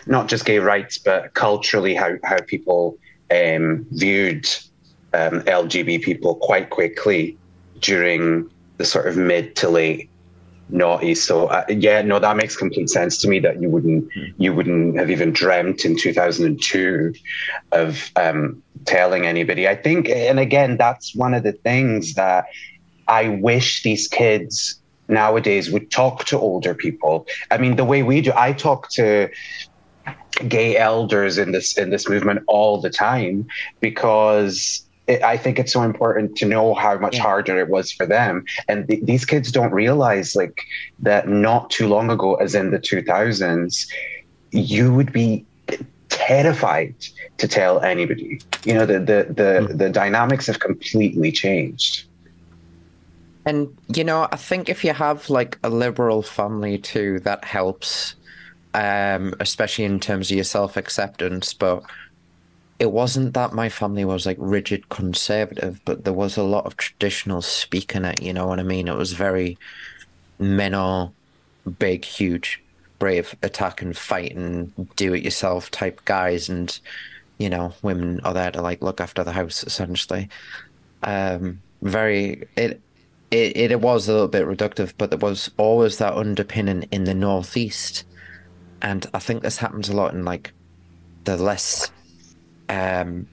[0.06, 2.96] not just gay rights, but culturally how how people
[3.30, 4.46] um, viewed
[5.12, 7.36] um, LGBT people quite quickly
[7.80, 10.08] during the sort of mid to late
[10.72, 11.18] noughties.
[11.18, 14.98] So uh, yeah, no, that makes complete sense to me that you wouldn't you wouldn't
[14.98, 17.12] have even dreamt in 2002
[17.72, 19.68] of um, telling anybody.
[19.68, 22.46] I think, and again, that's one of the things that
[23.08, 27.26] I wish these kids nowadays would talk to older people.
[27.50, 29.28] I mean, the way we do, I talk to
[30.48, 33.46] gay elders in this in this movement all the time
[33.80, 37.22] because it, I think it's so important to know how much Yeah.
[37.22, 38.44] harder it was for them.
[38.68, 40.60] And th- these kids don't realize like
[41.00, 43.86] that not too long ago, as in the 2000s,
[44.50, 45.44] you would be
[46.08, 46.94] terrified
[47.38, 48.40] to tell anybody.
[48.64, 49.76] You know, the the the, hmm.
[49.76, 52.05] the dynamics have completely changed.
[53.46, 58.16] And you know, I think if you have like a liberal family too, that helps,
[58.74, 61.54] um, especially in terms of your self acceptance.
[61.54, 61.84] But
[62.80, 66.76] it wasn't that my family was like rigid conservative, but there was a lot of
[66.76, 68.20] traditional speak in it.
[68.20, 68.88] You know what I mean?
[68.88, 69.56] It was very
[70.40, 71.10] men are
[71.78, 72.60] big, huge,
[72.98, 76.78] brave, attack and fight and do it yourself type guys, and
[77.38, 80.28] you know, women are there to like look after the house essentially.
[81.04, 82.80] Um, very it
[83.56, 87.14] it, it was a little bit reductive, but there was always that underpinning in the
[87.14, 88.04] northeast,
[88.82, 90.54] and I think this happens a lot in like
[91.24, 91.92] the less
[92.68, 93.28] um,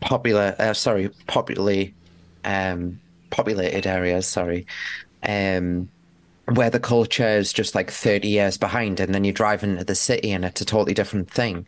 [0.00, 1.96] popular, uh, sorry, popularly
[2.44, 3.00] um,
[3.30, 4.28] populated areas.
[4.28, 4.66] Sorry,
[5.24, 5.90] um,
[6.46, 9.94] where the culture is just like thirty years behind, and then you drive into the
[9.96, 11.66] city and it's a totally different thing.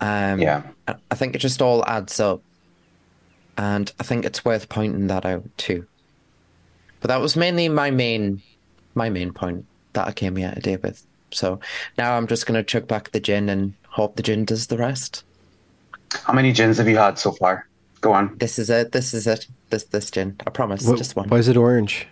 [0.00, 0.64] Um, Yeah.
[1.10, 2.44] I think it just all adds up,
[3.56, 5.86] and I think it's worth pointing that out too.
[7.02, 8.40] But that was mainly my main,
[8.94, 11.04] my main point that I came here today with.
[11.32, 11.58] So
[11.98, 15.24] now I'm just gonna chuck back the gin and hope the gin does the rest.
[16.24, 17.66] How many gins have you had so far?
[18.00, 18.36] Go on.
[18.38, 18.92] This is it.
[18.92, 19.48] This is it.
[19.70, 20.36] This this gin.
[20.46, 20.86] I promise.
[20.86, 21.28] What- just one.
[21.28, 22.06] Why is it orange?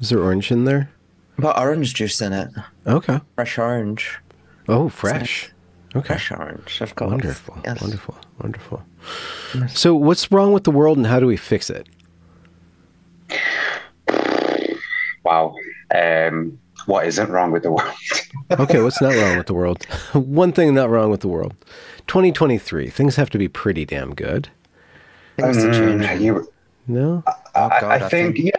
[0.00, 0.90] Is there orange in there?
[1.38, 2.50] But orange juice in it.
[2.86, 3.20] Okay.
[3.36, 4.18] Fresh orange.
[4.68, 5.50] Oh, fresh.
[5.96, 6.06] Okay.
[6.06, 6.80] Fresh orange.
[6.80, 7.10] Of course.
[7.10, 7.58] Wonderful.
[7.64, 7.80] Yes.
[7.80, 8.16] Wonderful.
[8.40, 8.82] Wonderful.
[9.52, 9.70] Mm.
[9.70, 11.88] So, what's wrong with the world and how do we fix it?
[15.24, 15.54] Wow.
[15.94, 17.92] Um, what isn't wrong with the world?
[18.58, 19.82] Okay, what's not wrong with the world?
[20.12, 21.54] One thing not wrong with the world.
[22.08, 22.90] 2023.
[22.90, 24.48] Things have to be pretty damn good.
[25.36, 26.20] Things are Mm, changing.
[26.26, 26.48] you-
[26.86, 27.24] No?
[27.26, 28.52] Oh I, God, I think, yeah,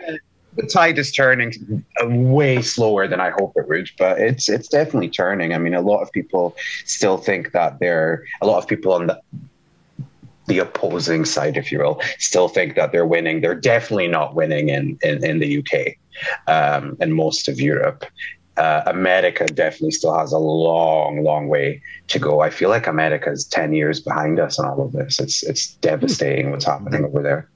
[0.56, 1.54] the tide is turning
[2.02, 5.54] uh, way slower than I hope it would, but it's it's definitely turning.
[5.54, 9.06] I mean, a lot of people still think that they're a lot of people on
[9.08, 9.22] the
[10.48, 13.42] the opposing side, if you will, still think that they're winning.
[13.42, 15.94] They're definitely not winning in in, in the UK
[16.48, 18.06] um, and most of Europe.
[18.58, 22.40] Uh, America definitely still has a long, long way to go.
[22.40, 25.20] I feel like America is ten years behind us on all of this.
[25.20, 27.50] It's it's devastating what's happening over there.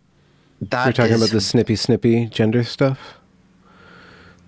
[0.61, 1.21] That You're talking is...
[1.21, 3.13] about the snippy, snippy gender stuff,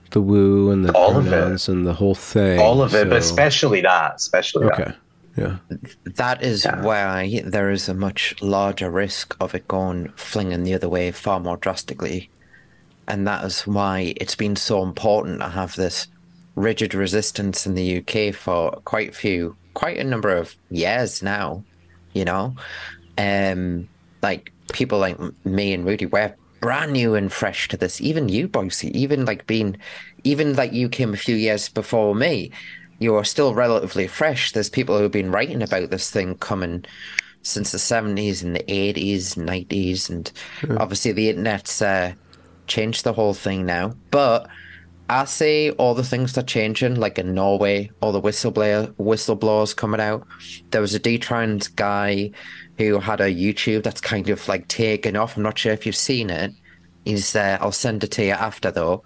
[0.09, 2.59] the woo and the all pronouns and the whole thing.
[2.59, 3.09] All of it, so...
[3.09, 4.83] but especially that, especially okay.
[4.83, 4.97] that.
[5.37, 5.57] Yeah.
[6.03, 6.81] That is yeah.
[6.83, 11.39] why there is a much larger risk of it going flinging the other way far
[11.39, 12.29] more drastically.
[13.11, 16.07] And that is why it's been so important to have this
[16.55, 21.63] rigid resistance in the UK for quite a few, quite a number of years now,
[22.13, 22.55] you know?
[23.17, 23.89] Um,
[24.21, 27.99] like people like me and Rudy, we're brand new and fresh to this.
[27.99, 29.75] Even you, Boyce, even like being,
[30.23, 32.51] even like you came a few years before me
[32.99, 34.51] you're still relatively fresh.
[34.51, 36.85] There's people who've been writing about this thing coming
[37.41, 40.31] since the 70s and the 80s, and 90s, and
[40.69, 40.77] yeah.
[40.79, 42.13] obviously the internet's uh,
[42.71, 43.93] changed the whole thing now.
[44.09, 44.47] But
[45.09, 49.75] I see all the things that are changing, like in Norway, all the whistleblower whistleblowers
[49.75, 50.25] coming out.
[50.71, 52.31] There was a detrans guy
[52.77, 55.35] who had a YouTube that's kind of like taken off.
[55.35, 56.53] I'm not sure if you've seen it.
[57.03, 59.03] He's uh, I'll send it to you after though.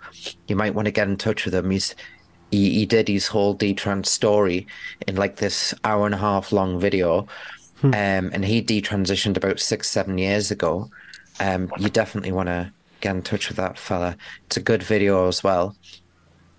[0.47, 1.71] You might want to get in touch with him.
[1.71, 1.95] He's
[2.51, 4.67] he, he did his whole detrans story
[5.07, 7.27] in like this hour and a half long video.
[7.81, 7.87] Hmm.
[7.87, 10.89] Um, and he detransitioned about six, seven years ago.
[11.39, 12.71] Um, you definitely want to
[13.05, 14.17] get in touch with that fella.
[14.47, 15.75] It's a good video as well.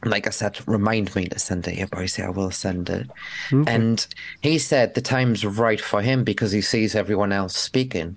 [0.05, 1.77] Like I said, remind me to send it.
[1.77, 3.11] Yeah, Boyce, I will send it.
[3.53, 3.73] Okay.
[3.73, 4.07] And
[4.43, 8.17] he said the time's right for him because he sees everyone else speaking,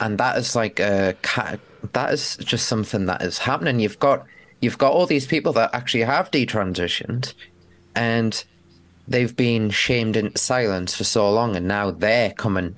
[0.00, 1.16] and that is like a
[1.92, 3.78] that is just something that is happening.
[3.78, 4.26] You've got
[4.60, 7.34] you've got all these people that actually have detransitioned
[7.94, 8.44] and
[9.06, 12.76] they've been shamed into silence for so long and now they're coming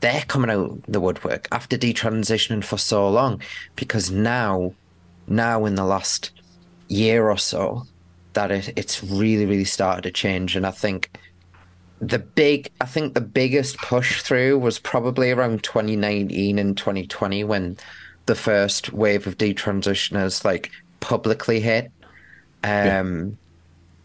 [0.00, 3.40] they're coming out the woodwork after detransitioning for so long
[3.76, 4.72] because now
[5.26, 6.30] now in the last
[6.88, 7.86] year or so
[8.32, 11.10] that it, it's really really started to change and i think
[12.00, 17.76] the big i think the biggest push through was probably around 2019 and 2020 when
[18.26, 21.90] the first wave of detransitioners like publicly hit.
[22.62, 23.24] Um, yeah.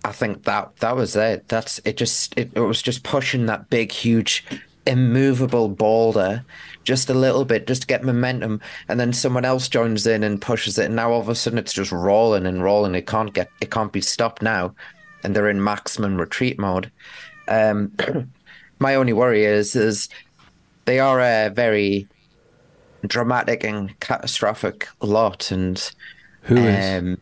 [0.03, 1.47] I think that that was it.
[1.47, 1.97] That's it.
[1.97, 4.43] Just it, it was just pushing that big, huge,
[4.86, 6.43] immovable boulder
[6.84, 10.41] just a little bit, just to get momentum, and then someone else joins in and
[10.41, 12.95] pushes it, and now all of a sudden it's just rolling and rolling.
[12.95, 14.74] It can't get, it can't be stopped now,
[15.24, 16.91] and they're in maximum retreat mode.
[17.48, 17.91] Um,
[18.80, 20.10] my only worry is, is
[20.86, 22.08] they are a very
[23.08, 25.91] dramatic and catastrophic lot, and
[26.41, 27.02] who is?
[27.02, 27.17] Um,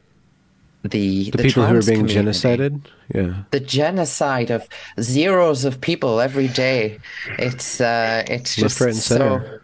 [0.83, 2.29] the, the, the people who are being community.
[2.29, 2.81] genocided
[3.13, 4.67] yeah the genocide of
[4.99, 6.99] zeros of people every day
[7.39, 9.59] it's uh it's just Left, right, so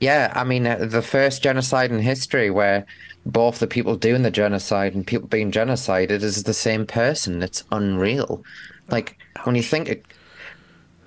[0.00, 2.86] yeah i mean uh, the first genocide in history where
[3.26, 7.64] both the people doing the genocide and people being genocided is the same person it's
[7.70, 8.42] unreal
[8.88, 10.04] like when you think it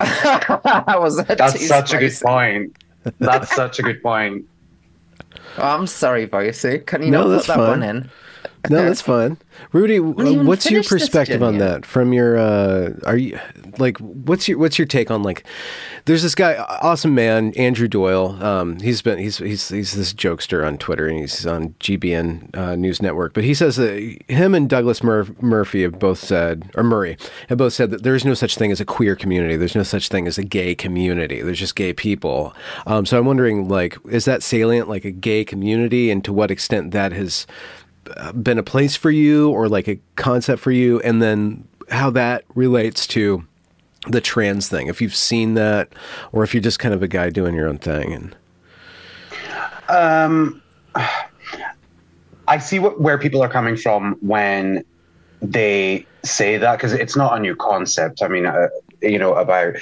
[0.00, 1.96] was that that's such spicy?
[1.96, 2.76] a good point
[3.18, 4.44] that's such a good point
[5.56, 6.64] Oh, I'm sorry, Boyce.
[6.86, 7.68] Can you no, not put that fine.
[7.68, 8.10] one in?
[8.70, 9.38] no, that's fine.
[9.72, 13.38] Rudy, what's your perspective on that from your uh are you
[13.78, 15.44] like what's your what's your take on like
[16.04, 18.42] there's this guy awesome man Andrew Doyle.
[18.42, 22.76] Um he's been he's he's he's this jokester on Twitter and he's on GBN uh,
[22.76, 26.82] News Network but he says that him and Douglas Mur- Murphy have both said or
[26.82, 27.16] Murray
[27.48, 29.56] have both said that there's no such thing as a queer community.
[29.56, 31.42] There's no such thing as a gay community.
[31.42, 32.54] There's just gay people.
[32.86, 36.50] Um so I'm wondering like is that salient like a gay community and to what
[36.50, 37.46] extent that has
[38.42, 41.00] been a place for you or like a concept for you?
[41.00, 43.44] And then how that relates to
[44.06, 45.92] the trans thing if you've seen that
[46.32, 48.36] or if you're just kind of a guy doing your own thing and
[49.88, 50.62] um
[52.46, 54.84] i see what, where people are coming from when
[55.42, 58.22] they say that because it's not a new concept.
[58.22, 58.68] I mean uh,
[59.02, 59.74] you know about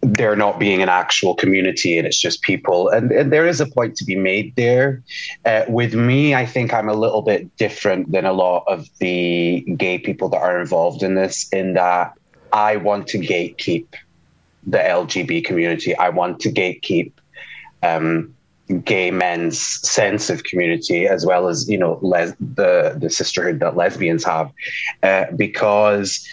[0.00, 2.88] there not being an actual community and it's just people.
[2.88, 5.02] And, and there is a point to be made there.
[5.44, 9.60] Uh, with me, I think I'm a little bit different than a lot of the
[9.76, 12.12] gay people that are involved in this, in that
[12.52, 13.86] I want to gatekeep
[14.66, 15.96] the LGB community.
[15.96, 17.12] I want to gatekeep
[17.82, 18.34] um,
[18.84, 23.76] gay men's sense of community as well as you know les- the the sisterhood that
[23.76, 24.52] lesbians have
[25.02, 26.26] uh, because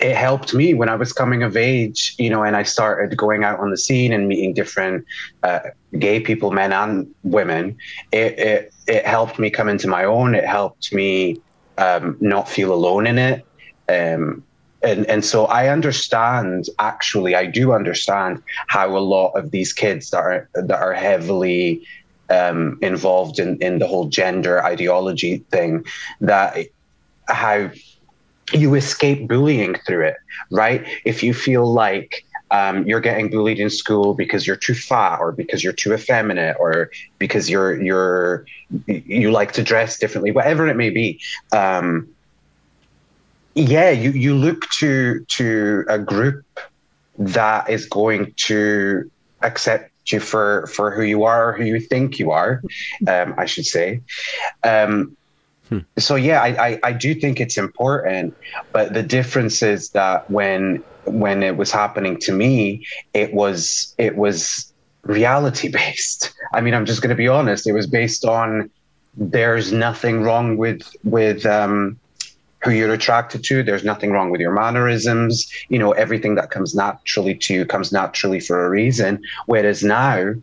[0.00, 3.44] it helped me when I was coming of age, you know, and I started going
[3.44, 5.04] out on the scene and meeting different
[5.42, 5.60] uh,
[5.98, 7.76] gay people, men and women.
[8.12, 10.34] It, it, it helped me come into my own.
[10.34, 11.38] It helped me
[11.78, 13.44] um, not feel alone in it.
[13.88, 14.42] Um,
[14.82, 16.66] and and so I understand.
[16.78, 21.86] Actually, I do understand how a lot of these kids that are that are heavily
[22.28, 25.84] um, involved in in the whole gender ideology thing
[26.20, 26.66] that
[27.28, 27.70] how
[28.54, 30.16] you escape bullying through it,
[30.50, 30.86] right?
[31.04, 35.32] If you feel like um, you're getting bullied in school because you're too fat or
[35.32, 38.46] because you're too effeminate or because you're you're
[38.86, 41.20] you like to dress differently, whatever it may be.
[41.52, 42.08] Um,
[43.54, 46.44] yeah, you, you look to to a group
[47.18, 49.10] that is going to
[49.42, 52.62] accept you for for who you are who you think you are,
[53.08, 54.00] um, I should say.
[54.62, 55.16] Um,
[55.68, 55.78] hmm.
[55.98, 58.34] So yeah, I, I, I do think it's important,
[58.72, 64.16] but the difference is that when when it was happening to me, it was it
[64.16, 66.32] was reality based.
[66.52, 67.66] I mean, I'm just going to be honest.
[67.66, 68.70] It was based on
[69.16, 71.98] there's nothing wrong with with um,
[72.64, 73.62] who you're attracted to.
[73.62, 75.48] There's nothing wrong with your mannerisms.
[75.68, 79.22] You know, everything that comes naturally to you comes naturally for a reason.
[79.46, 80.34] Whereas now,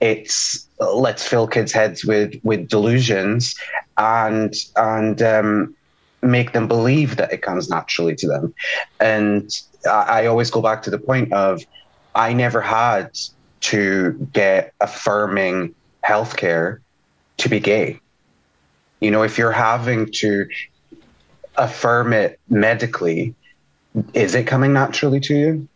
[0.00, 3.54] it's let's fill kids' heads with with delusions
[4.00, 5.76] and and um,
[6.22, 8.54] make them believe that it comes naturally to them.
[8.98, 9.50] And
[9.86, 11.62] I, I always go back to the point of
[12.14, 13.16] I never had
[13.60, 15.74] to get affirming
[16.04, 16.78] healthcare
[17.36, 18.00] to be gay.
[19.00, 20.48] You know, if you're having to
[21.56, 23.34] affirm it medically,
[24.14, 25.68] is it coming naturally to you?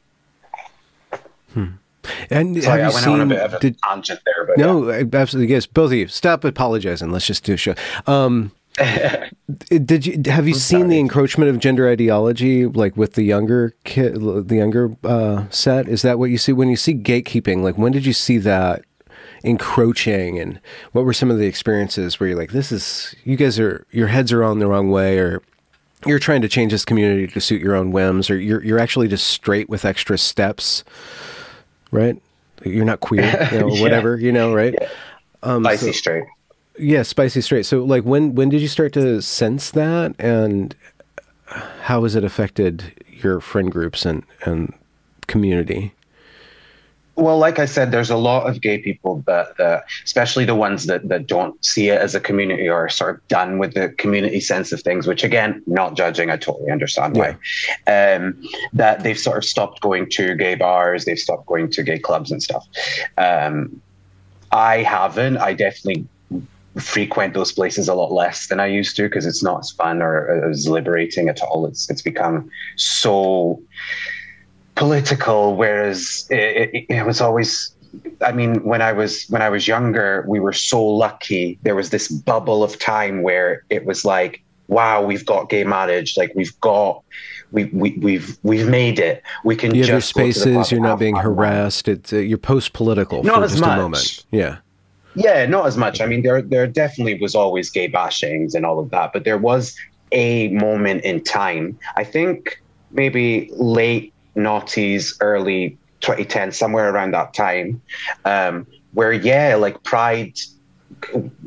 [2.30, 3.28] And Sorry, have you seen?
[3.28, 5.04] did, tangent there, but no, yeah.
[5.12, 5.66] absolutely yes.
[5.66, 7.10] Both of you, stop apologizing.
[7.10, 7.74] Let's just do a show.
[8.06, 8.52] Um,
[9.68, 10.90] did you have you I'm seen sorry.
[10.90, 15.88] the encroachment of gender ideology, like with the younger kid, the younger uh, set?
[15.88, 17.62] Is that what you see when you see gatekeeping?
[17.62, 18.84] Like, when did you see that
[19.44, 20.58] encroaching, and
[20.92, 24.08] what were some of the experiences where you're like, "This is you guys are your
[24.08, 25.40] heads are on the wrong way," or
[26.04, 29.06] you're trying to change this community to suit your own whims, or you're you're actually
[29.06, 30.82] just straight with extra steps,
[31.94, 32.22] right?
[32.64, 33.22] You're not queer,
[33.52, 33.82] you know, yeah.
[33.82, 34.74] whatever, you know, right?
[34.78, 34.88] Yeah.
[35.42, 36.24] Um, Spicy so, straight.
[36.78, 37.66] Yeah, spicy straight.
[37.66, 40.74] So like when when did you start to sense that and
[41.82, 44.74] how has it affected your friend groups and and
[45.28, 45.92] community?
[47.16, 50.86] Well, like I said, there's a lot of gay people that, that, especially the ones
[50.86, 53.90] that, that don't see it as a community or are sort of done with the
[53.90, 57.36] community sense of things, which again, not judging, I totally understand yeah.
[57.86, 58.14] why.
[58.14, 58.42] Um,
[58.72, 62.32] that they've sort of stopped going to gay bars, they've stopped going to gay clubs
[62.32, 62.66] and stuff.
[63.16, 63.80] Um,
[64.50, 65.36] I haven't.
[65.38, 66.06] I definitely
[66.76, 70.02] frequent those places a lot less than I used to because it's not as fun
[70.02, 71.66] or as liberating at all.
[71.66, 73.60] It's it's become so
[74.74, 77.70] political, whereas it, it, it was always.
[78.22, 81.58] I mean, when I was when I was younger, we were so lucky.
[81.62, 86.16] There was this bubble of time where it was like, wow, we've got gay marriage.
[86.16, 87.02] Like we've got
[87.52, 89.22] we, we, we've we've made it.
[89.44, 90.72] We can you just spaces.
[90.72, 91.88] You're not being harassed.
[91.88, 93.70] It's uh, you're post political for just much.
[93.70, 94.26] a moment.
[94.30, 94.58] Yeah.
[95.16, 96.00] Yeah, not as much.
[96.00, 99.38] I mean, there there definitely was always gay bashings and all of that, but there
[99.38, 99.76] was
[100.10, 101.78] a moment in time.
[101.96, 102.60] I think
[102.90, 107.80] maybe late noughties, early 2010, somewhere around that time,
[108.24, 110.34] um, where yeah, like Pride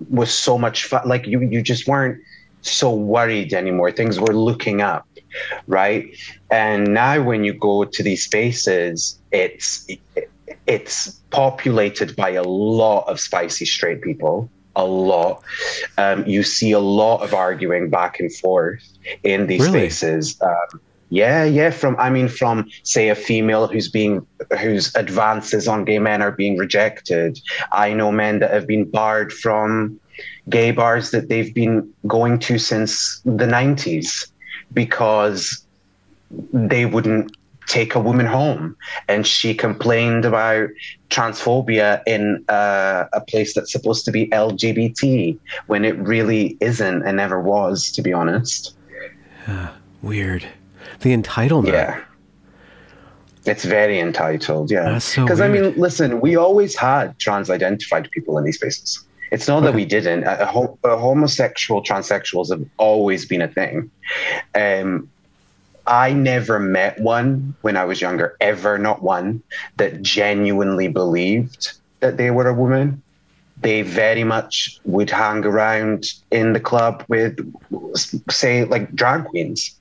[0.10, 1.08] was so much fun.
[1.08, 2.22] Like you, you just weren't
[2.62, 3.92] so worried anymore.
[3.92, 5.08] Things were looking up,
[5.68, 6.10] right?
[6.52, 9.88] And now when you go to these spaces, it's
[10.66, 15.44] it's populated by a lot of spicy straight people a lot.
[15.98, 18.84] Um, you see a lot of arguing back and forth
[19.24, 19.90] in these really?
[19.90, 20.40] spaces.
[20.42, 21.70] Um, yeah, yeah.
[21.70, 24.26] From I mean, from say a female who's being
[24.60, 27.40] whose advances on gay men are being rejected.
[27.72, 30.00] I know men that have been barred from
[30.50, 34.28] gay bars that they've been going to since the nineties
[34.74, 35.66] because
[36.52, 37.32] they wouldn't
[37.68, 38.76] take a woman home.
[39.08, 40.70] And she complained about
[41.10, 45.38] transphobia in uh, a place that's supposed to be LGBT
[45.68, 48.76] when it really isn't and never was, to be honest.
[49.46, 49.70] Uh,
[50.02, 50.46] weird.
[51.02, 51.74] The entitlement.
[51.74, 52.04] Yeah.
[53.46, 54.92] It's very entitled, yeah.
[54.92, 59.06] That's so Because I mean, listen, we always had trans-identified people in these spaces.
[59.32, 59.68] It's not okay.
[59.68, 60.24] that we didn't.
[60.24, 63.90] A, a, a homosexual, transsexuals have always been a thing.
[64.54, 65.10] Um,
[65.86, 69.42] I never met one when I was younger, ever, not one,
[69.78, 73.02] that genuinely believed that they were a woman.
[73.62, 77.40] They very much would hang around in the club with,
[78.30, 79.74] say, like drag queens.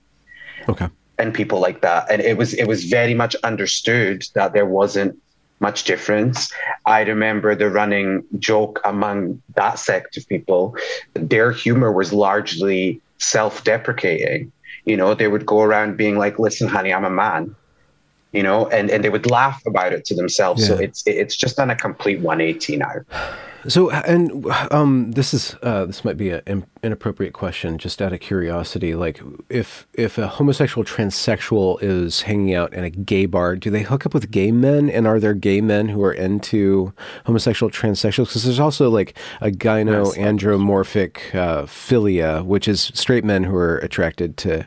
[0.69, 0.89] Okay.
[1.19, 2.11] And people like that.
[2.11, 5.19] And it was it was very much understood that there wasn't
[5.61, 6.53] much difference.
[6.85, 10.77] I remember the running joke among that sect of people.
[11.15, 14.53] Their humor was largely self deprecating
[14.85, 17.57] You know, they would go around being like, "Listen, honey, I'm a man."
[18.33, 20.61] You know, and and they would laugh about it to themselves.
[20.63, 20.69] Yeah.
[20.69, 22.95] So it's it's just done a complete 180 now.
[23.69, 28.21] So, and um, this is uh, this might be an inappropriate question, just out of
[28.21, 28.95] curiosity.
[28.95, 33.83] Like, if if a homosexual transsexual is hanging out in a gay bar, do they
[33.83, 34.89] hook up with gay men?
[34.89, 36.93] And are there gay men who are into
[37.25, 38.27] homosexual transsexuals?
[38.27, 44.37] Because there's also like a gynoandromorphic uh, philia, which is straight men who are attracted
[44.39, 44.67] to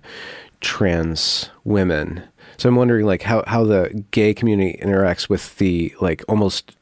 [0.61, 2.23] trans women.
[2.57, 6.75] So I'm wondering, like, how how the gay community interacts with the like almost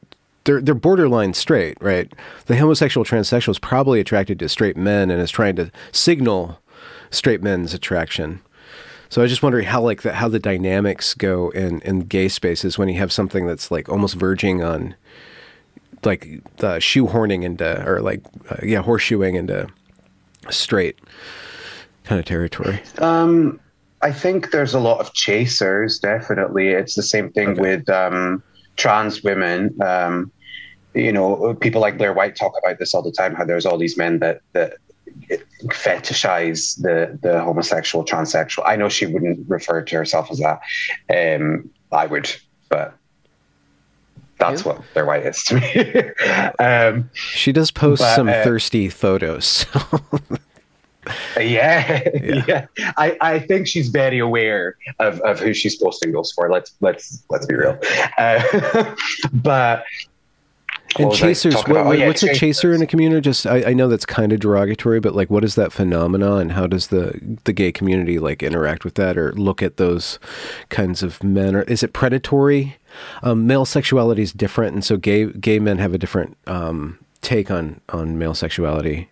[0.48, 2.10] they're they're borderline straight, right?
[2.46, 6.58] The homosexual transsexual is probably attracted to straight men and is trying to signal
[7.10, 8.40] straight men's attraction.
[9.10, 12.28] So I was just wondering how like the, how the dynamics go in in gay
[12.28, 14.94] spaces when you have something that's like almost verging on
[16.04, 16.22] like
[16.56, 19.68] the shoehorning into or like uh, yeah horseshoeing into
[20.48, 20.98] straight
[22.04, 22.80] kind of territory.
[22.98, 23.60] Um,
[24.00, 25.98] I think there's a lot of chasers.
[25.98, 27.60] Definitely, it's the same thing okay.
[27.60, 28.42] with um,
[28.76, 29.76] trans women.
[29.82, 30.32] Um,
[30.98, 33.34] you know, people like Blair White talk about this all the time.
[33.34, 34.74] How there's all these men that that
[35.66, 38.62] fetishize the the homosexual, transsexual.
[38.66, 40.60] I know she wouldn't refer to herself as that.
[41.14, 42.34] Um, I would,
[42.68, 42.94] but
[44.38, 44.72] that's yeah.
[44.72, 46.64] what Blair White is to me.
[46.64, 49.66] um, she does post but, some uh, thirsty photos.
[51.36, 52.66] yeah, yeah, yeah.
[52.96, 56.50] I, I think she's very aware of, of who she's posting those for.
[56.50, 57.78] Let's let's let's be real.
[58.16, 58.94] Uh,
[59.32, 59.84] but
[60.98, 62.36] and chasers, what, oh, yeah, what's chasers.
[62.36, 63.20] a chaser in a community?
[63.20, 66.52] Just I, I know that's kind of derogatory, but like, what is that phenomenon, and
[66.52, 70.18] how does the the gay community like interact with that, or look at those
[70.68, 71.54] kinds of men?
[71.54, 72.76] Or is it predatory?
[73.22, 77.50] Um, male sexuality is different, and so gay gay men have a different um, take
[77.50, 79.08] on on male sexuality.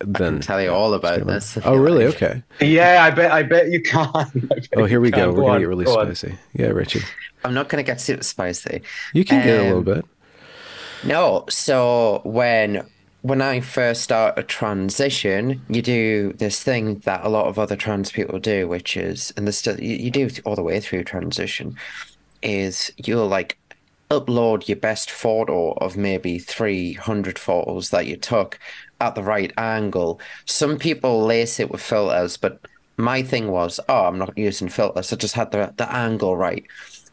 [0.00, 1.58] then I can tell you all about this.
[1.64, 2.06] Oh, really?
[2.06, 2.22] Like.
[2.22, 2.42] Okay.
[2.60, 3.32] Yeah, I bet.
[3.32, 4.30] I bet you can.
[4.34, 5.32] Bet oh, here we go.
[5.32, 6.32] We're gonna get really go spicy.
[6.32, 6.38] On.
[6.54, 7.00] Yeah, Ritchie.
[7.44, 8.82] I'm not gonna get super spicy.
[9.12, 10.04] You can um, get a little um, bit.
[11.04, 12.86] No, so when
[13.22, 17.76] when I first start a transition, you do this thing that a lot of other
[17.76, 21.76] trans people do, which is, and this you, you do all the way through transition,
[22.42, 23.58] is you'll like
[24.10, 28.58] upload your best photo of maybe 300 photos that you took
[29.00, 30.20] at the right angle.
[30.46, 32.60] Some people lace it with filters, but
[32.96, 35.12] my thing was, oh, I'm not using filters.
[35.12, 36.64] I just had the the angle right.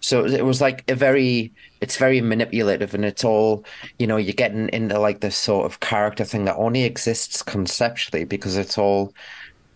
[0.01, 3.63] So it was like a very, it's very manipulative, and it's all,
[3.99, 8.25] you know, you're getting into like this sort of character thing that only exists conceptually
[8.25, 9.13] because it's all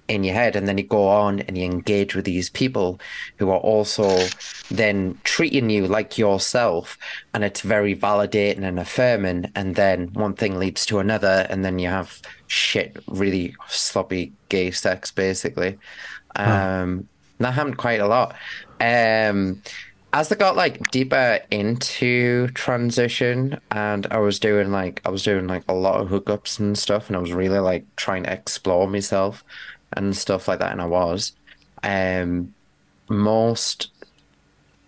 [0.08, 0.56] in your head.
[0.56, 3.00] And then you go on and you engage with these people
[3.38, 4.28] who are also
[4.70, 6.98] then treating you like yourself.
[7.34, 9.52] And it's very validating and affirming.
[9.56, 11.48] And then one thing leads to another.
[11.50, 15.78] And then you have shit really sloppy gay sex basically.
[16.36, 17.08] Um
[17.40, 18.36] that happened quite a lot.
[18.80, 19.62] Um
[20.16, 25.45] as I got like deeper into transition and I was doing like I was doing
[25.45, 28.88] like a lot of hookups and stuff and I was really like trying to explore
[28.88, 29.43] myself
[29.91, 31.34] and stuff like that and I was
[31.84, 32.53] um
[33.09, 33.91] most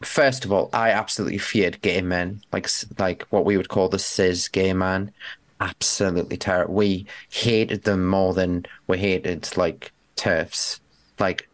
[0.02, 4.00] first of all I absolutely feared gay men like like what we would call the
[4.00, 5.12] cis gay man.
[5.60, 10.80] Absolutely terrible we hated them more than we hated like turfs.
[11.20, 11.50] Like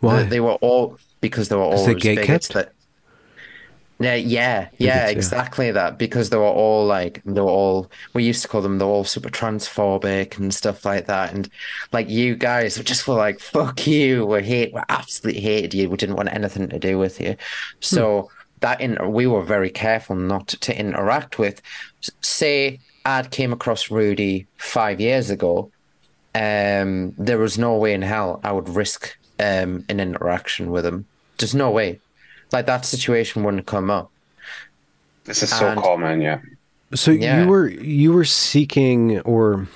[0.00, 0.24] Why?
[0.24, 2.73] They, they were all because they were all bigots that
[4.12, 5.98] yeah, yeah, yeah, exactly that.
[5.98, 9.04] Because they were all like, they were all, we used to call them, they're all
[9.04, 11.32] super transphobic and stuff like that.
[11.32, 11.48] And
[11.92, 14.26] like, you guys just were like, fuck you.
[14.26, 15.88] We hate, we absolutely hated you.
[15.88, 17.36] We didn't want anything to do with you.
[17.80, 18.28] So hmm.
[18.60, 21.62] that, in, we were very careful not to interact with.
[22.20, 25.70] Say, I'd came across Rudy five years ago.
[26.34, 31.06] Um, there was no way in hell I would risk um, an interaction with him.
[31.38, 32.00] There's no way
[32.54, 34.10] like that situation wouldn't come up.
[35.24, 36.40] This is so and, common, yeah.
[36.94, 37.42] So yeah.
[37.42, 39.66] you were you were seeking or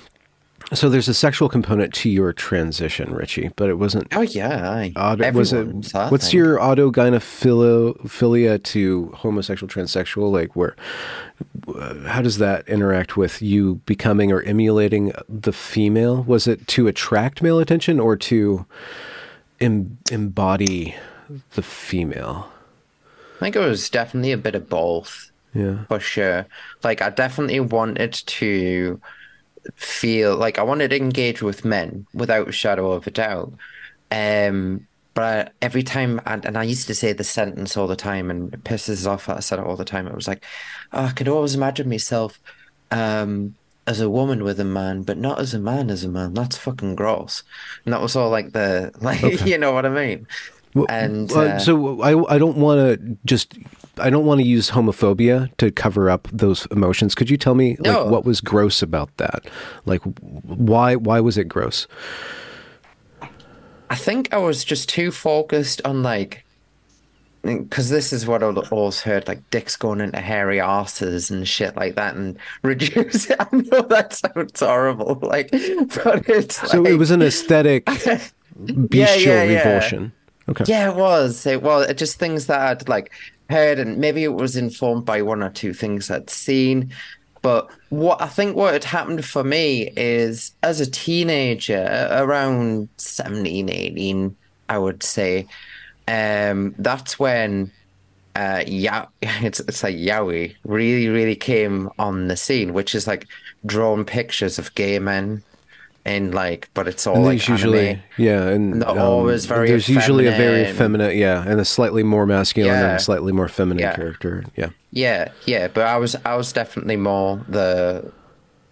[0.73, 4.15] so there's a sexual component to your transition, Ritchie, but it wasn't.
[4.15, 5.65] Oh yeah, auto, was it?
[5.93, 10.31] What's your autogynephilia to homosexual transsexual?
[10.31, 10.75] Like where?
[11.67, 16.23] Uh, how does that interact with you becoming or emulating the female?
[16.23, 18.65] Was it to attract male attention or to
[19.59, 20.95] em- embody
[21.51, 22.51] the female?
[23.39, 25.31] I think it was definitely a bit of both.
[25.53, 25.85] Yeah.
[25.85, 26.45] For sure.
[26.83, 29.01] Like I definitely wanted to
[29.75, 33.53] feel like I wanted to engage with men without a shadow of a doubt.
[34.11, 38.29] Um but every time and, and I used to say the sentence all the time
[38.29, 40.07] and it pisses off that I said it all the time.
[40.07, 40.45] It was like,
[40.93, 42.39] oh, I could always imagine myself
[42.91, 43.55] um
[43.87, 46.35] as a woman with a man, but not as a man as a man.
[46.35, 47.41] That's fucking gross.
[47.85, 50.27] And that was all like the like you know what I mean.
[50.87, 53.57] And, uh, uh, so I I don't want to just
[53.97, 57.15] I don't want to use homophobia to cover up those emotions.
[57.15, 58.03] Could you tell me No.
[58.03, 59.45] like what was gross about that?
[59.85, 60.01] Like
[60.43, 61.87] why why was it gross?
[63.89, 66.45] I think I was just too focused on like,
[67.41, 71.75] because this is what I've always heard, like dicks going into hairy asses and shit
[71.75, 73.29] like that, and reduce.
[73.31, 73.37] it.
[73.39, 75.49] I know that sounds horrible, like,
[76.03, 77.85] but it's So it was an aesthetic
[78.55, 79.57] bestial yeah, yeah.
[79.57, 80.11] revulsion.
[80.49, 80.65] Okay.
[80.67, 81.45] Yeah, it was.
[81.45, 83.11] It was just things that I'd like
[83.49, 86.91] heard, and maybe it was informed by one or two things I'd seen.
[87.41, 93.69] But what I think what had happened for me is as a teenager, around 17,
[93.69, 94.35] 18,
[94.67, 95.47] I would say,
[96.07, 97.71] um, that's when
[98.35, 103.27] uh yeah it's it's like yaoi really, really came on the scene, which is like
[103.65, 105.43] drawn pictures of gay men
[106.05, 108.01] in like but it's all And like usually, anime.
[108.17, 110.75] yeah, and They're always very there's usually a very feminine.
[110.75, 113.95] feminine, yeah, and a slightly more masculine and a slightly more feminine Yeah.
[113.95, 114.43] character.
[114.55, 114.69] Yeah.
[114.91, 118.11] Yeah, yeah, but I was I was definitely more the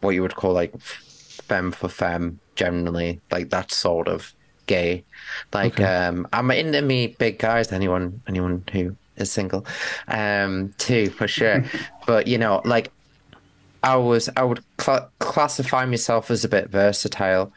[0.02, 4.34] what you would call like femme for femme generally, like that sort of
[4.66, 5.04] gay.
[5.54, 9.66] Like um I'm into me big guys, anyone anyone who is single.
[10.08, 11.64] Um too for sure.
[12.08, 12.92] but you know, like
[13.84, 17.52] I was I would cl- classify myself as a bit versatile.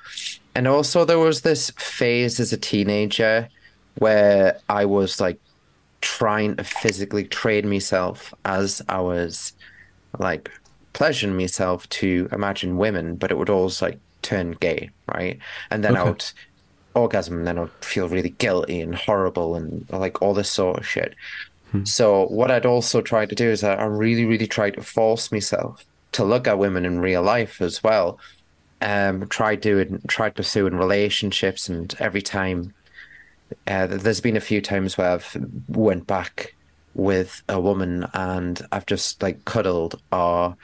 [0.55, 3.49] And also there was this phase as a teenager
[3.99, 5.39] where I was like
[6.01, 9.53] trying to physically train myself as I was
[10.19, 10.51] like
[10.93, 15.39] pleasuring myself to imagine women, but it would always like turn gay, right?
[15.71, 16.25] And then I would
[16.95, 20.87] orgasm and then I'd feel really guilty and horrible and like all this sort of
[20.87, 21.15] shit.
[21.71, 21.85] Hmm.
[21.85, 25.31] So what I'd also try to do is I I really, really tried to force
[25.31, 28.19] myself to look at women in real life as well.
[28.83, 32.73] Um, try doing, try pursuing relationships, and every time
[33.67, 35.37] uh, there's been a few times where I've
[35.69, 36.55] went back
[36.95, 40.57] with a woman and I've just like cuddled or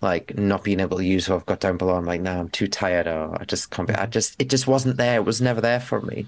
[0.00, 1.94] like not being able to use what I've got down below.
[1.94, 3.94] I'm like, no, I'm too tired or I just can't be.
[3.94, 5.16] I just it just wasn't there.
[5.16, 6.26] It was never there for me.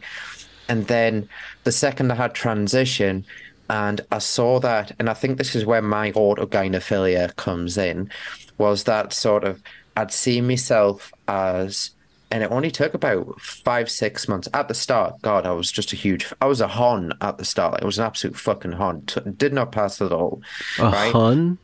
[0.69, 1.29] And then
[1.65, 3.25] the second I had transition
[3.69, 8.11] and I saw that, and I think this is where my autogynephilia comes in,
[8.59, 9.63] was that sort of
[9.97, 11.91] I'd see myself as
[12.31, 15.23] and it only took about five, six months at the start.
[15.23, 17.75] God, I was just a huge, I was a hon at the start.
[17.75, 19.03] Like, I was an absolute fucking hon.
[19.03, 20.43] T- did not pass at all.
[20.81, 21.13] A right?
[21.13, 21.59] hun?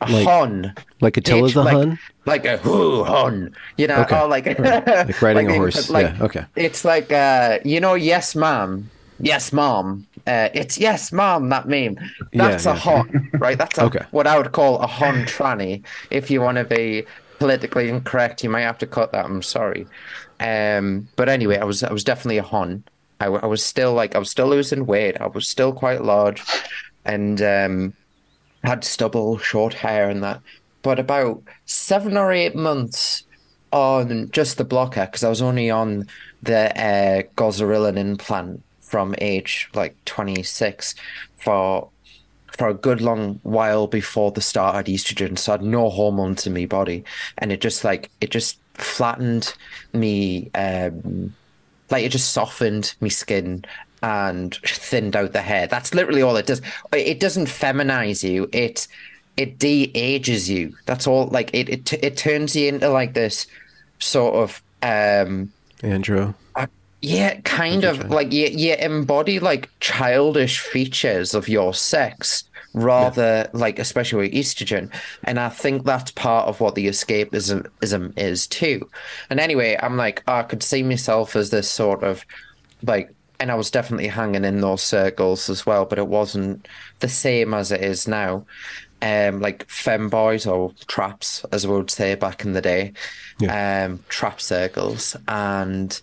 [0.00, 0.72] A like- hon.
[1.00, 1.98] Like Attila's the like, hun?
[2.26, 3.56] Like a who hon.
[3.76, 4.20] You know, Okay.
[4.20, 5.90] or like, Like riding a horse.
[5.90, 6.44] like, Yeah, okay.
[6.54, 8.90] It's like, uh, you know, yes, mom.
[9.18, 10.06] Yes, mom.
[10.26, 11.98] Uh, it's yes, mom, that meme.
[12.32, 12.76] Yeah, That's a yeah.
[12.76, 13.58] hon, right?
[13.58, 14.04] That's a, Okay.
[14.10, 15.82] what I would call a hon tranny.
[16.10, 17.04] If you want to be
[17.38, 19.26] politically incorrect, you might have to cut that.
[19.26, 19.86] I'm sorry.
[20.40, 22.84] Um, but anyway, I was I was definitely a hon.
[23.20, 25.20] I, I was still like I was still losing weight.
[25.20, 26.42] I was still quite large,
[27.04, 27.92] and um,
[28.64, 30.40] had stubble, short hair, and that.
[30.82, 33.24] But about seven or eight months
[33.72, 36.06] on just the blocker, because I was only on
[36.42, 38.62] the uh, goserelin implant
[38.94, 40.94] from age like 26
[41.36, 41.88] for
[42.56, 46.46] for a good long while before the start of estrogen, so I had no hormones
[46.46, 47.02] in my body,
[47.38, 49.52] and it just like it just flattened
[49.92, 51.34] me, um,
[51.90, 53.64] like it just softened me skin
[54.00, 55.66] and thinned out the hair.
[55.66, 56.62] That's literally all it does.
[56.92, 58.48] It doesn't feminize you.
[58.52, 58.86] It
[59.36, 60.76] it de-ages you.
[60.86, 61.26] That's all.
[61.26, 63.48] Like it it it turns you into like this
[63.98, 66.34] sort of um Andrew.
[67.04, 73.78] Yeah, kind of like you, you embody like childish features of your sex rather like
[73.78, 74.90] especially with estrogen.
[75.24, 78.88] And I think that's part of what the escapism ism is too.
[79.28, 82.24] And anyway, I'm like, I could see myself as this sort of
[82.82, 86.66] like and I was definitely hanging in those circles as well, but it wasn't
[87.00, 88.46] the same as it is now.
[89.02, 92.94] Um, like femboys or traps, as we would say back in the day,
[93.50, 96.00] um, trap circles, and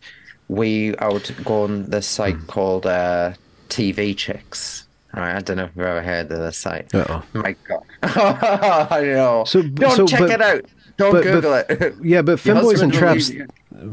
[0.51, 2.45] we I would go on this site Hmm.
[2.47, 3.33] called uh,
[3.69, 4.85] TV Chicks.
[5.13, 6.93] Right, I don't know if you've ever heard of this site.
[6.95, 7.23] Uh-oh.
[7.33, 7.83] My God,
[8.91, 9.43] I know.
[9.45, 10.65] So- don't so- check but- it out.
[10.97, 11.95] Don't but- but- Google it.
[12.03, 13.31] Yeah, but femboys and traps,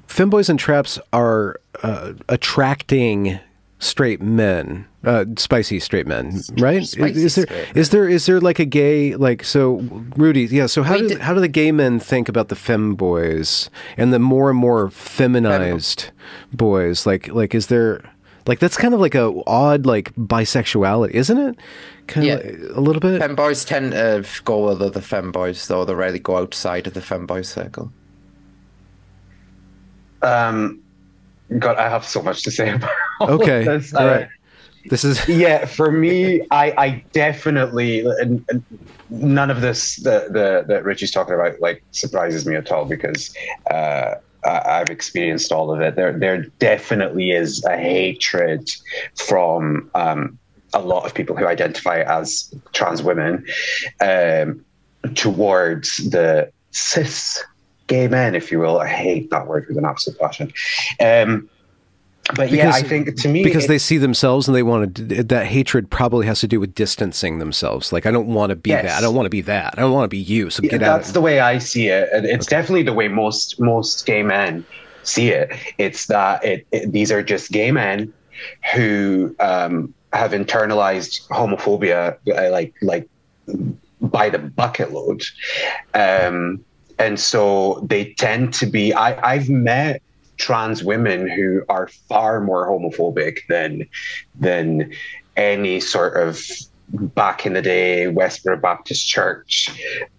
[0.09, 3.38] femboys and traps are uh, attracting
[3.81, 6.83] straight men, uh, spicy straight men, right?
[6.83, 9.76] Is- Spicy is there straight is there is there like a gay like so
[10.16, 10.47] Rudy?
[10.47, 10.66] Yeah.
[10.66, 14.12] So how We do did- how do the gay men think about the femboys and
[14.12, 16.11] the more and more feminized
[16.53, 17.07] boys?
[17.07, 18.03] Like like is there
[18.47, 21.57] Like that's kind of like a odd like bisexuality, isn't it?
[22.09, 22.35] Kind Yeah.
[22.37, 23.20] of like, a little bit.
[23.20, 27.45] Femboys tend to go with other femboys, though they rarely go outside of the femboy
[27.45, 27.93] circle.
[30.22, 30.81] Um,
[31.59, 33.95] God, I have so much to say about all of Okay, this.
[33.95, 34.29] all Uh, right.
[34.91, 38.62] This is yeah, for me, I, I definitely and, and
[39.11, 43.35] none of this that the that Ritchie's talking about like surprises me at all because
[43.71, 44.14] uh,
[44.45, 45.97] I, I've experienced all of it.
[45.97, 48.71] There there definitely is a hatred
[49.16, 50.39] from um,
[50.73, 53.45] a lot of people who identify as trans women
[54.01, 54.64] um,
[55.14, 57.43] towards the cis
[57.89, 58.79] gay men, if you will.
[58.79, 60.53] I hate that word with an absolute passion.
[61.01, 61.49] Um,
[62.37, 65.22] but yeah, I think to me because it- they see themselves and they want to
[65.24, 67.93] that hatred probably has to do with distancing themselves.
[67.93, 68.85] Like I don't want to be Yes.
[68.85, 68.99] that.
[68.99, 69.74] I don't want to be that.
[69.76, 70.51] I don't want to be you.
[70.51, 70.99] So Yeah, get out.
[70.99, 74.64] that's the way I see it, it's definitely the way most most gay men
[75.03, 75.53] see it.
[75.79, 78.12] It's that it, it- these are just gay men
[78.74, 83.07] who um, have internalized homophobia, uh, like like
[84.01, 85.22] by the bucket load,
[85.95, 86.64] um,
[86.99, 88.93] and so they tend to be.
[88.93, 90.03] I, I've met
[90.39, 93.86] trans women who are far more homophobic than
[94.39, 94.93] than
[95.36, 96.41] any sort of
[96.91, 99.70] back in the day Westboro Baptist Church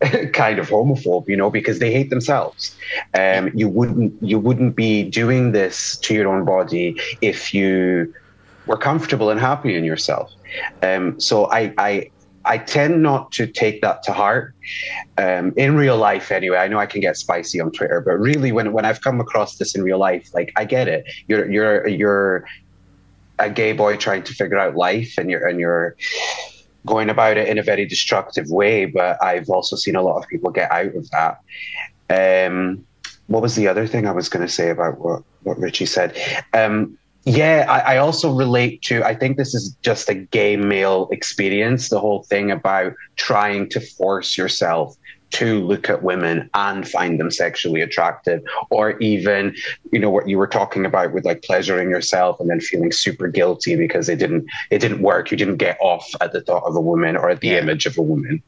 [0.33, 2.75] kind of homophobe, you know, because they hate themselves.
[3.13, 8.13] Um, you wouldn't you wouldn't be doing this to your own body if you
[8.67, 10.31] were comfortable and happy in yourself.
[10.83, 12.11] Um, so I, I
[12.45, 14.53] I tend not to take that to heart.
[15.17, 18.51] Um, in real life, anyway, I know I can get spicy on Twitter, but really,
[18.51, 21.05] when when I've come across this in real life, like I get it.
[21.27, 22.45] You're you're you're
[23.39, 25.95] a gay boy trying to figure out life, and you're and you're
[26.85, 28.85] going about it in a very destructive way.
[28.85, 31.39] But I've also seen a lot of people get out of that.
[32.09, 32.85] Um,
[33.27, 36.17] what was the other thing I was going to say about what what Ritchie said?
[36.53, 39.03] Um, yeah, I, I also relate to.
[39.03, 41.89] I think this is just a gay male experience.
[41.89, 44.95] The whole thing about trying to force yourself
[45.31, 48.41] to look at women and find them sexually attractive,
[48.71, 49.55] or even,
[49.91, 53.27] you know, what you were talking about with like pleasuring yourself and then feeling super
[53.27, 55.29] guilty because it didn't it didn't work.
[55.29, 57.59] You didn't get off at the thought of a woman or at the Yeah.
[57.59, 58.41] image of a woman.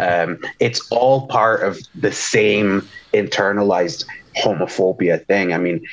[0.00, 4.04] Um, it's all part of the same internalized
[4.42, 5.52] homophobia thing.
[5.52, 5.84] I mean,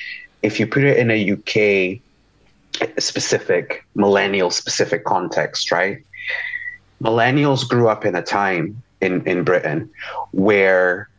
[0.42, 2.02] if you put it in a UK
[3.00, 5.98] specific, millennial specific context, right?
[7.02, 9.90] Millennials grew up in a time in, in Britain
[10.32, 11.10] where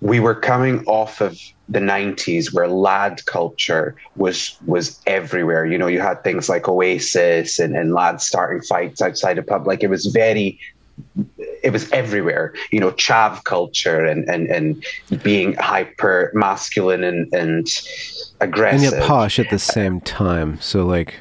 [0.00, 5.86] we were coming off of the 90s where lad culture was was everywhere you know
[5.86, 9.90] you had things like oasis and, and lads starting fights outside of pub like it
[9.90, 10.58] was very
[11.62, 14.84] it was everywhere you know chav culture and and and
[15.22, 17.68] being hyper masculine and and
[18.40, 20.60] and aggressive yet posh at the same time.
[20.60, 21.16] So like,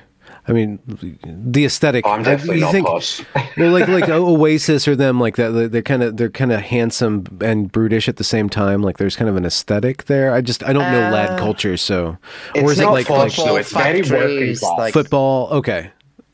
[0.47, 0.80] I mean,
[1.26, 2.05] the aesthetic.
[2.07, 3.22] Oh, I'm definitely you not think- posh.
[3.57, 5.72] well, like like Oasis or them like that.
[5.72, 8.82] They're kind of they're kind of handsome and brutish at the same time.
[8.82, 10.34] Like there's kind of an aesthetic there.
[10.34, 12.18] I just I don't know lad Uh, culture, so
[12.55, 13.55] It's or is it not like posh, like though.
[13.57, 14.78] It's very working class.
[14.78, 15.49] like- football?
[15.49, 15.91] Okay,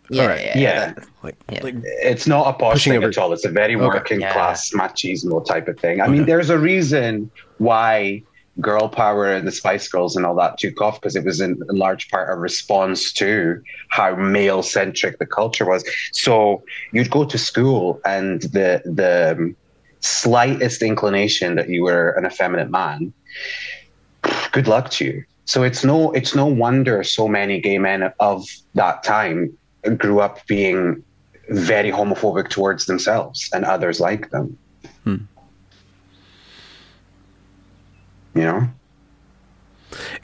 [0.10, 0.42] Yeah, All right.
[0.46, 0.86] yeah, Yeah.
[0.94, 1.64] that- like Yeah.
[1.64, 3.34] like it's not a posh Pushing thing over- at all.
[3.34, 3.84] It's a very Okay.
[3.86, 4.34] working Yeah.
[4.34, 6.02] class machismo type of thing.
[6.02, 8.22] I mean, there's a reason why
[8.62, 11.60] girl power and the Spice Girls and all that took off because it was in
[11.70, 15.84] large part a response to how male centric the culture was.
[16.12, 19.56] So you'd go to school and the the
[20.02, 23.14] slightest inclination that you were an effeminate man,
[24.52, 25.24] good luck to you.
[25.46, 28.46] So it's no it's no wonder so many gay men of
[28.76, 29.58] that time
[29.98, 31.04] grew up being
[31.50, 34.58] very homophobic towards themselves and others like them.
[35.04, 35.16] Hmm.
[38.36, 38.70] You know?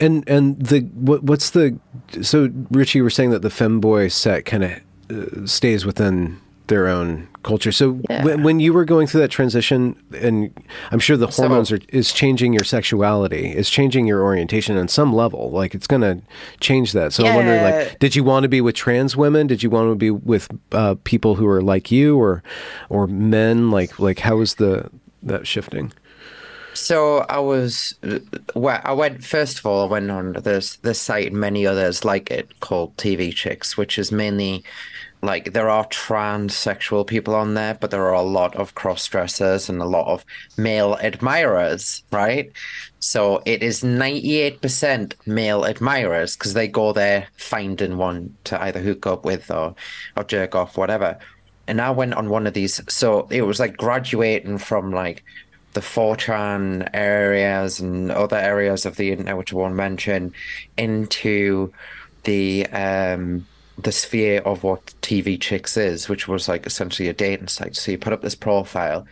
[0.00, 1.78] And and the what what's the
[2.22, 4.70] so Ritchie, you were saying that the femboy set kind of
[5.10, 7.72] uh, stays within their own culture.
[7.72, 8.24] So Yeah.
[8.24, 10.52] when, when you were going through that transition, and
[10.92, 14.88] I'm sure the So- hormones are is changing your sexuality, is changing your orientation on
[14.88, 15.50] some level.
[15.52, 16.20] Like it's going to
[16.60, 17.12] change that.
[17.12, 19.46] So I'm wondering, like, did you want to be with trans women?
[19.46, 22.42] Did you want to be with uh, people who are like you, or
[22.88, 23.70] or men?
[23.70, 24.90] Like like how was the
[25.22, 25.92] that shifting?
[26.72, 27.94] So I was,
[28.54, 29.82] well, I went first of all.
[29.84, 33.98] I went on this this site and many others like it called TV Chicks, which
[33.98, 34.64] is mainly
[35.22, 39.68] like there are transsexual people on there, but there are a lot of cross dressers
[39.68, 40.24] and a lot of
[40.56, 42.50] male admirers, right?
[43.00, 48.62] So it is ninety eight percent male admirers because they go there finding one to
[48.62, 49.74] either hook up with or
[50.16, 51.18] or jerk off, whatever.
[51.66, 55.22] And I went on one of these, so it was like graduating from like
[55.72, 60.32] the 4chan areas and other areas of the internet, which I won't mention,
[60.76, 61.72] into
[62.24, 63.46] the um,
[63.78, 67.76] the sphere of what TV Chicks is, which was like essentially a dating site.
[67.76, 69.06] So you put up this profile,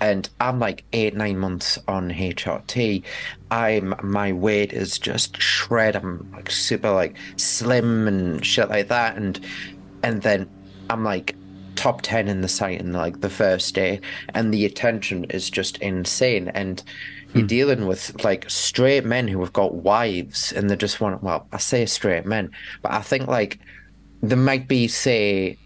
[0.00, 3.02] and I'm like eight nine months on HRT.
[3.50, 5.96] I'm my weight is just shred.
[5.96, 9.40] I'm like super like slim and shit like that, and
[10.02, 10.48] and then
[10.90, 11.34] I'm like
[11.82, 14.00] top 10 in the site in like the first day
[14.34, 16.46] and the attention is just insane.
[16.54, 16.80] And
[17.34, 17.48] you're hmm.
[17.48, 21.56] dealing with like straight men who have got wives and they just want well i
[21.56, 22.50] say straight men
[22.82, 23.58] but i think like
[24.22, 25.56] there might be say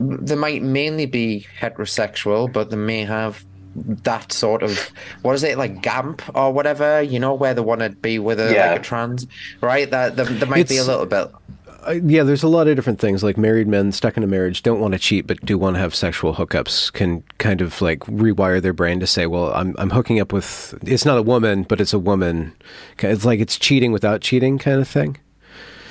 [0.00, 3.44] they might mainly be heterosexual but they may have
[3.74, 4.90] that sort of
[5.22, 8.40] what is it like gamp or whatever you know where they want to be with
[8.40, 8.70] a Yeah.
[8.70, 9.26] like a trans
[9.60, 9.90] right?
[9.90, 11.30] That there, there might be a little bit
[11.86, 13.22] Uh, yeah, there's a lot of different things.
[13.22, 15.80] Like married men stuck in a marriage don't want to cheat, but do want to
[15.80, 16.92] have sexual hookups.
[16.92, 20.78] Can kind of like rewire their brain to say, "Well, I'm I'm hooking up with.
[20.82, 22.52] It's not a woman, but it's a woman.
[22.98, 25.18] It's like it's cheating without cheating, kind of thing."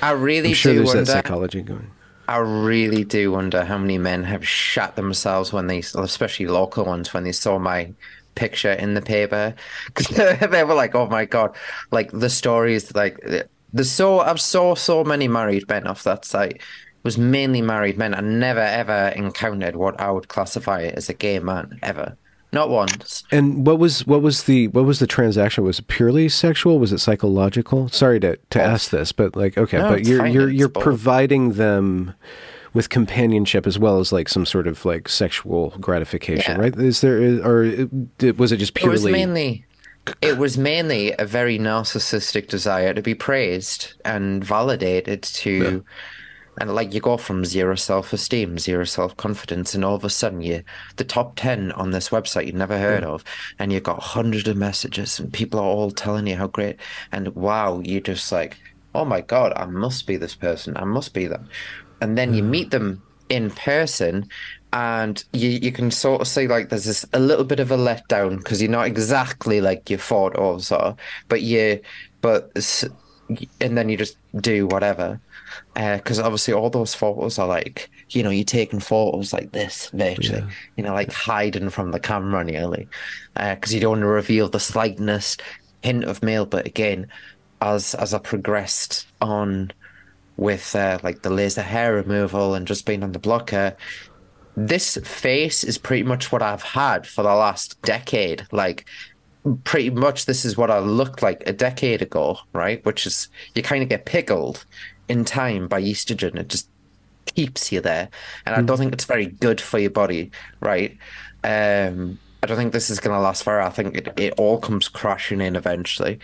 [0.02, 1.90] i really I'm sure do there's wonder that psychology going.
[2.28, 7.12] I really do wonder how many men have shot themselves when they, especially local ones,
[7.12, 7.92] when they saw my
[8.34, 9.54] picture in the paper,
[9.86, 10.08] because
[10.50, 11.54] they were like, "Oh my god!"
[11.90, 13.20] Like the stories, like
[13.72, 16.56] the so I've saw so many married men off that site.
[16.56, 18.14] It was mainly married men.
[18.14, 22.16] I never ever encountered what I would classify as a gay man ever,
[22.52, 23.24] not once.
[23.32, 25.64] And what was what was the what was the transaction?
[25.64, 26.78] Was it purely sexual?
[26.78, 27.88] Was it psychological?
[27.88, 30.32] Sorry to to ask this, but like okay, No, but you're fine.
[30.32, 32.14] you're you're providing them
[32.74, 36.62] with companionship as well as like some sort of like sexual gratification, Yeah.
[36.62, 36.76] right?
[36.78, 37.88] Is there or
[38.36, 38.96] was it just purely?
[38.96, 39.64] It was mainly
[40.20, 45.84] it was mainly a very narcissistic desire to be praised and validated to
[46.60, 50.62] and like you go from zero self-esteem zero self-confidence and all of a sudden you
[50.96, 53.24] the top 10 on this website you've never heard of
[53.58, 56.76] and you've got hundreds of messages and people are all telling you how great
[57.12, 58.58] and wow you just like
[58.94, 61.48] oh my god i must be this person i must be them.
[62.00, 64.28] And then you meet them in person
[64.72, 67.76] and you you can sort of see like there's this a little bit of a
[67.76, 70.96] letdown because you're not exactly like your photos are
[71.28, 71.80] but you
[72.22, 72.50] but
[73.60, 75.20] and then you just do whatever.
[75.74, 80.44] Because obviously all those photos are like you know you're taking photos like this virtually
[80.76, 82.88] you know like hiding from the camera nearly
[83.34, 85.42] because you don't want to reveal the slightest
[85.82, 87.06] hint of male but again
[87.60, 89.70] as as i progressed on
[90.36, 93.76] with uh, like the laser hair removal and just being on the blocker
[94.56, 98.46] this face is pretty much what I've had for the last decade.
[98.52, 98.86] Like,
[99.64, 102.84] pretty much this is what I looked like a decade ago, right?
[102.84, 104.64] Which is you kind of get pickled
[105.08, 106.38] in time by estrogen.
[106.38, 106.68] It just
[107.26, 108.08] keeps you there,
[108.46, 110.30] and I don't think it's very good for your body,
[110.60, 110.96] right?
[111.44, 113.62] Um, I don't think this is going to last forever.
[113.62, 116.18] I think it, it all comes crashing in eventually,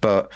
[0.00, 0.32] but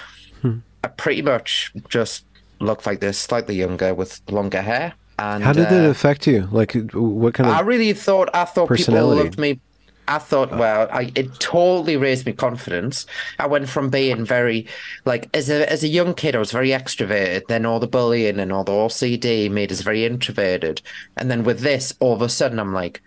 [0.85, 2.25] I pretty much just
[2.61, 4.95] look like this, slightly younger with longer hair.
[5.23, 6.49] And How did uh, it affect you?
[6.51, 7.55] Like, what kind of?
[7.55, 9.61] I really thought I thought people loved me.
[10.09, 13.07] I thought, well, I, it totally raised me confidence.
[13.39, 14.67] I went from being very,
[15.05, 17.47] like, as a as a young kid, I was very extroverted.
[17.47, 20.83] Then all the bullying and all the OCD made us very introverted.
[21.17, 23.01] And then with this, all of a sudden, I'm like,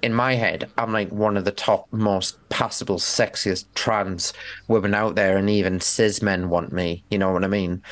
[0.00, 4.32] in my head, I'm like one of the top, most passable, sexiest trans
[4.68, 7.02] women out there, and even cis men want me.
[7.10, 7.82] You know what I mean?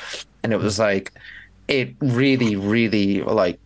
[0.44, 1.12] And it was like,
[1.68, 3.58] it really, really like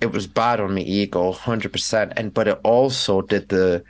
[0.00, 2.12] it was bad on my ego, hundred percent.
[2.16, 3.82] And but it also did the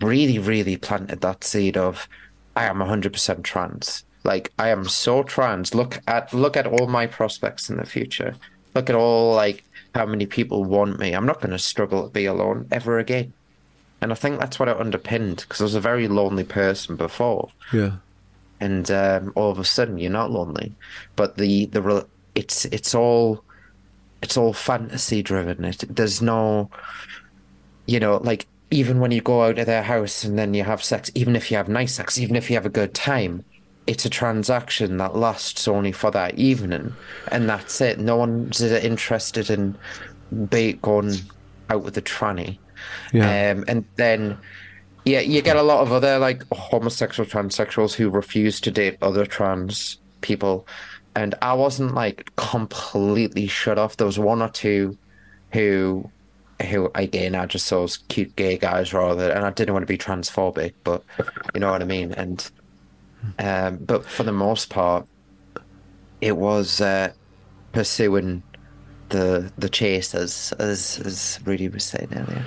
[0.00, 2.08] really, really planted that seed of
[2.56, 4.04] I am hundred percent trans.
[4.24, 5.74] Like I am so trans.
[5.74, 8.34] Look at look at all my prospects in the future.
[8.74, 9.64] Look at all like
[9.94, 11.12] how many people want me.
[11.12, 13.32] I'm not going to struggle to be alone ever again.
[14.00, 17.48] And I think that's what it underpinned because I was a very lonely person before
[17.72, 17.92] yeah.
[18.60, 20.72] And um, all of a sudden you're not lonely.
[21.16, 23.44] But the the it's it's all
[24.22, 25.64] it's all fantasy driven.
[25.64, 26.70] It, there's no,
[27.86, 30.82] you know, like even when you go out of their house and then you have
[30.82, 33.44] sex, even if you have nice sex, even if you have a good time,
[33.86, 36.94] it's a transaction that lasts only for that evening,
[37.32, 37.98] and that's it.
[37.98, 39.76] No one's interested in
[40.50, 41.14] be going
[41.70, 42.58] out with a tranny.
[43.12, 43.52] Yeah.
[43.52, 44.38] Um, and then,
[45.04, 49.26] yeah, you get a lot of other like homosexual transsexuals who refuse to date other
[49.26, 50.66] trans people.
[51.14, 53.96] And I wasn't like completely shut off.
[53.96, 54.96] There was one or two
[55.52, 56.10] who,
[56.68, 59.92] who again, I just saw as cute gay guys rather, and I didn't want to
[59.92, 61.02] be transphobic, but
[61.54, 62.12] you know what I mean.
[62.12, 62.50] And,
[63.38, 65.06] um, but for the most part,
[66.20, 67.12] it was uh,
[67.72, 68.42] pursuing
[69.08, 72.44] the the chase as as as Rudy was saying earlier.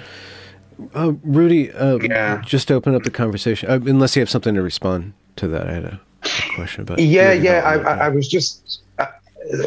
[0.93, 2.41] Uh, Rudy, uh, Yeah.
[2.45, 5.67] just to open up the conversation, uh, unless you have something to respond to that.
[5.67, 6.99] I had a, a question about.
[6.99, 7.61] Yeah, yeah.
[7.65, 9.07] I, I, I was just, uh,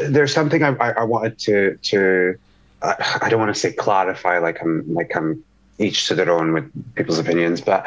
[0.09, 2.37] there's something I, I, I wanted to to
[2.83, 5.43] I, I don't want to say clarify like I'm like I'm
[5.79, 7.87] each to their own with people's opinions, but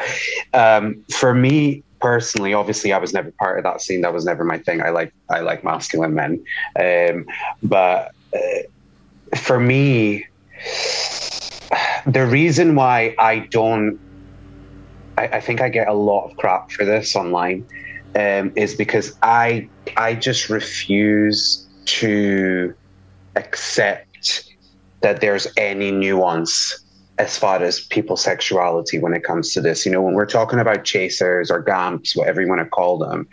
[0.52, 4.02] um, for me personally, obviously, I was never part of that scene.
[4.02, 4.82] That was never my thing.
[4.82, 6.44] I like I like masculine men,
[6.78, 7.26] um,
[7.62, 10.26] but uh, for me,
[12.06, 13.98] the reason why I don't,
[15.16, 17.66] I, I, think I get a lot of crap for this online,
[18.14, 22.74] um, is because I I just refuse to
[23.36, 24.50] accept
[25.00, 26.84] that there's any nuance
[27.18, 29.84] as far as people's sexuality when it comes to this.
[29.84, 33.28] You know, when we're talking about chasers or gamps, whatever you want to call them,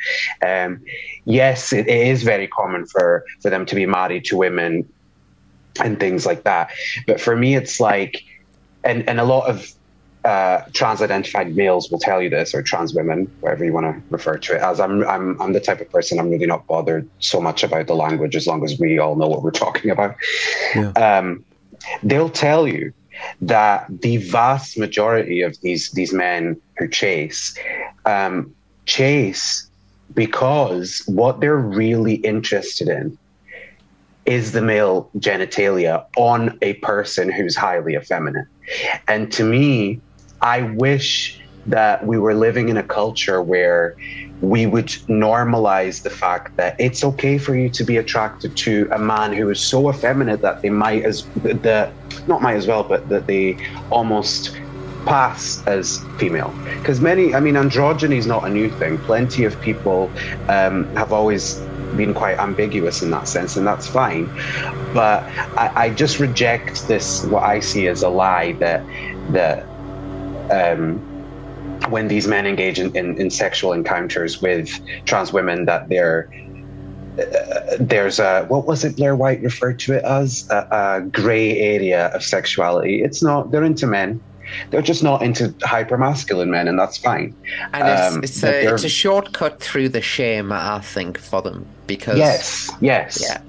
[0.45, 0.82] um,
[1.26, 4.88] yes, it is very common for for them to be married to women
[5.84, 6.72] and things like that.
[7.07, 8.24] But for me, it's like,
[8.86, 9.76] and and a lot of
[10.26, 14.38] uh, trans-identified males will tell you this, or trans women, whatever you want to refer
[14.38, 14.80] to it as.
[14.80, 17.96] I'm, I'm, I'm the type of person I'm really not bothered so much about the
[17.96, 20.16] language as long as we all know what we're talking about.
[20.74, 20.90] Yeah.
[20.94, 21.46] Um,
[22.02, 22.92] they'll tell you
[23.42, 27.56] that the vast majority of these these men who chase
[28.06, 28.54] um,
[28.86, 29.70] chase
[30.16, 33.16] because what they're really interested in
[34.26, 38.48] is the male genitalia on a person who's highly effeminate.
[39.08, 40.02] And to me,
[40.42, 43.96] I wish that we were living in a culture where
[44.42, 49.00] we would normalize the fact that it's okay for you to be attracted to a
[49.00, 51.94] man who is so effeminate that they might as the
[52.28, 53.58] not might as well, but that they
[53.90, 54.52] almost
[55.06, 56.60] pass as female.
[56.78, 59.00] Because many, I mean, androgyny is not a new thing.
[59.00, 60.16] Plenty of people
[60.50, 64.26] um, have always been quite ambiguous in that sense, and that's fine.
[64.94, 65.24] But
[65.58, 68.84] I, I just reject this, what I see as a lie that
[69.32, 69.66] that.
[70.52, 71.02] Um,
[71.90, 74.70] when these men engage in, in, in sexual encounters with
[75.06, 76.30] trans women, that they're
[77.20, 81.58] uh, there's a what was it Blair White referred to it as a, a gray
[81.60, 83.02] area of sexuality.
[83.04, 83.52] It's not.
[83.52, 84.22] They're into men.
[84.70, 87.36] They're just not into hyper masculine men, and that's fine.
[87.74, 91.68] And it's, um, it's a it's a shortcut through the shame, I think, for them
[91.88, 93.42] because yes, yes, yeah.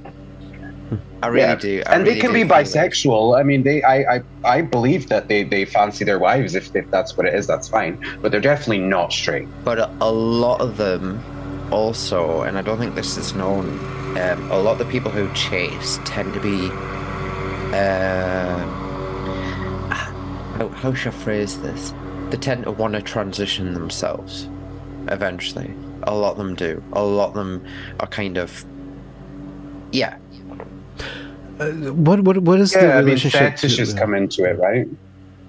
[1.22, 1.54] I really yeah.
[1.56, 1.82] do.
[1.86, 3.38] I and really they can be bisexual.
[3.38, 6.54] I mean, they, I, I, I believe that they, they fancy their wives.
[6.54, 7.98] If, if that's what it is, that's fine.
[8.20, 9.48] But they're definitely not straight.
[9.64, 11.22] But a, a lot of them
[11.72, 13.78] also, and I don't think this is known,
[14.18, 16.70] um, a lot of the people who chase tend to be.
[17.74, 18.58] Uh,
[19.90, 21.92] how, how should I phrase this?
[22.30, 24.48] They tend to want to transition themselves
[25.08, 25.74] eventually.
[26.06, 26.82] A lot of them do.
[26.92, 27.64] A lot of them
[28.00, 28.64] are kind of.
[29.92, 30.16] Yeah,
[31.58, 33.40] uh, what what what is yeah, the relationship?
[33.40, 34.86] I mean, fetishes to, come into it, right?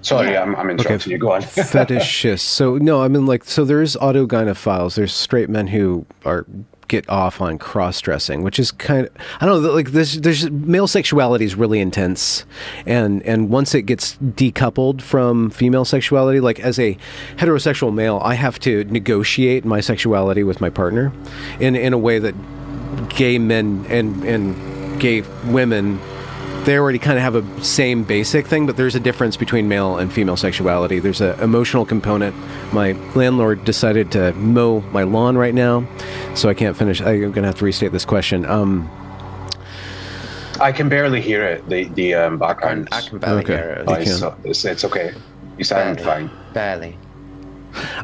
[0.00, 0.42] Sorry, yeah.
[0.42, 1.10] I'm, I'm interrupting okay.
[1.10, 1.18] you.
[1.18, 1.42] Go on.
[1.42, 2.40] Fetishists.
[2.40, 3.64] So no, I mean like so.
[3.64, 4.94] There's autogynephiles.
[4.94, 6.46] There's straight men who are
[6.88, 9.70] get off on cross dressing, which is kind of I don't know.
[9.70, 12.44] Like there's there's male sexuality is really intense,
[12.86, 16.96] and and once it gets decoupled from female sexuality, like as a
[17.36, 21.12] heterosexual male, I have to negotiate my sexuality with my partner,
[21.60, 22.34] in in a way that
[23.10, 26.00] gay men and and gay women
[26.68, 29.96] they already kind of have a same basic thing, but there's a difference between male
[29.96, 30.98] and female sexuality.
[30.98, 32.36] There's an emotional component.
[32.74, 35.88] My landlord decided to mow my lawn right now,
[36.34, 37.00] so I can't finish.
[37.00, 38.44] I'm going to have to restate this question.
[38.44, 38.86] Um,
[40.60, 41.66] I can barely hear it.
[41.70, 42.88] The the um, background.
[42.92, 43.56] I can barely okay.
[43.56, 43.88] hear it.
[43.88, 45.14] It's, it's, it's, okay.
[45.56, 46.28] You sound barely.
[46.28, 46.52] fine.
[46.52, 46.98] Barely.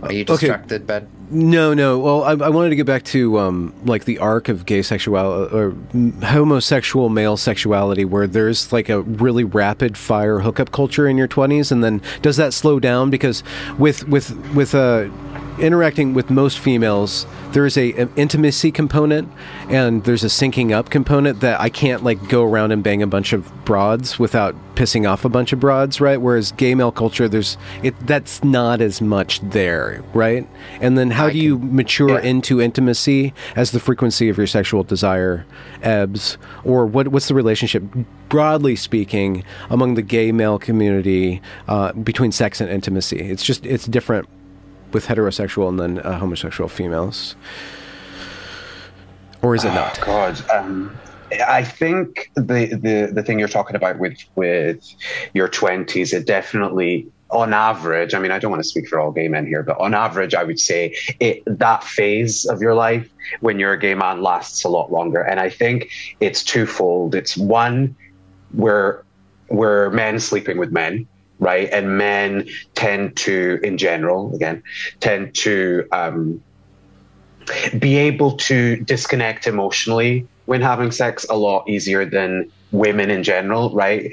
[0.02, 1.00] Are you distracted, okay.
[1.00, 1.08] Ben?
[1.30, 1.98] No, no.
[1.98, 5.54] Well, I, I, wanted to get back to um, like the arc of gay sexuality
[5.54, 5.74] or
[6.22, 11.72] homosexual male sexuality, where there's like a really rapid fire hookup culture in your twenties,
[11.72, 13.10] and then does that slow down?
[13.10, 13.42] Because
[13.78, 15.08] with with with uh,
[15.58, 19.30] interacting with most females, there's a an intimacy component
[19.68, 23.06] and there's a syncing up component that I can't like go around and bang a
[23.06, 26.20] bunch of broads without pissing off a bunch of broads, right?
[26.20, 30.48] Whereas gay male culture, there's it that's not as much there, right?
[30.80, 32.28] And then how I do you mature yeah.
[32.28, 35.46] into intimacy as the frequency of your sexual desire
[35.82, 37.84] ebbs, or what what's the relationship,
[38.28, 43.18] broadly speaking, among the gay male community uh, between sex and intimacy?
[43.18, 44.28] It's just it's different
[44.94, 47.36] with heterosexual and then uh, homosexual females,
[49.42, 50.00] or is it oh, not?
[50.00, 50.96] God, um,
[51.46, 54.82] I think the, the the thing you're talking about with with
[55.34, 59.10] your twenties, it definitely on average, I mean, I don't want to speak for all
[59.10, 63.10] gay men here, but on average, I would say it, that phase of your life
[63.40, 65.20] when you're a gay man lasts a lot longer.
[65.20, 65.90] And I think
[66.20, 67.14] it's twofold.
[67.14, 67.96] It's one,
[68.52, 69.02] where
[69.48, 71.08] we're men sleeping with men,
[71.38, 71.68] right?
[71.70, 74.62] And men tend to, in general, again,
[75.00, 76.42] tend to um,
[77.78, 83.70] be able to disconnect emotionally when having sex a lot easier than women in general,
[83.70, 84.12] right?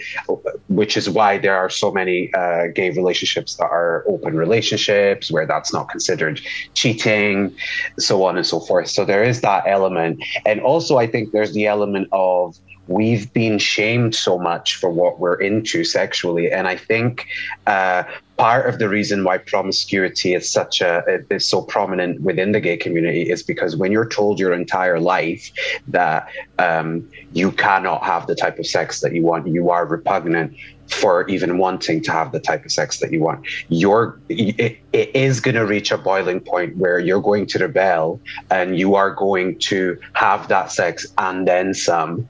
[0.70, 5.48] Which is why there are so many uh, gay relationships that are open relationships where
[5.48, 6.40] that's not considered
[6.74, 7.56] cheating,
[7.98, 8.88] so on and so forth.
[8.88, 10.24] So there is that element.
[10.46, 12.56] And also, I think there's the element of
[12.88, 16.52] we've been shamed so much for what we're into sexually.
[16.52, 17.28] And I think
[17.68, 18.04] uh,
[18.42, 22.76] part of the reason why promiscuity is such a is so prominent within the gay
[22.76, 25.52] community is because when you're told your entire life
[25.88, 26.28] that
[26.58, 31.30] um, you cannot have the type of sex that you want, you are repugnant for
[31.30, 33.46] even wanting to have the type of sex that you want.
[33.70, 38.20] You're it, it is going to reach a boiling point where you're going to rebel
[38.50, 42.28] and you are going to have that sex and then some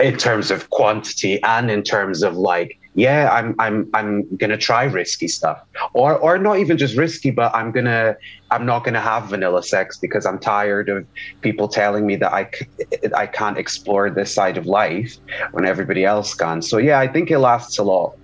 [0.00, 4.84] in terms of quantity and in terms of like yeah i'm i'm i'm gonna try
[4.84, 5.60] risky stuff.
[5.92, 8.16] Or or not even just risky but i'm gonna
[8.50, 11.06] i'm not gonna have vanilla sex because i'm tired of
[11.40, 12.48] people telling me that i
[13.16, 15.16] i can't explore this side of life
[15.52, 16.62] when everybody else can.
[16.62, 18.16] So yeah i think it lasts a lot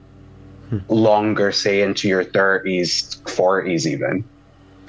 [0.68, 0.79] hmm.
[0.89, 4.25] longer say into your 30s 40s even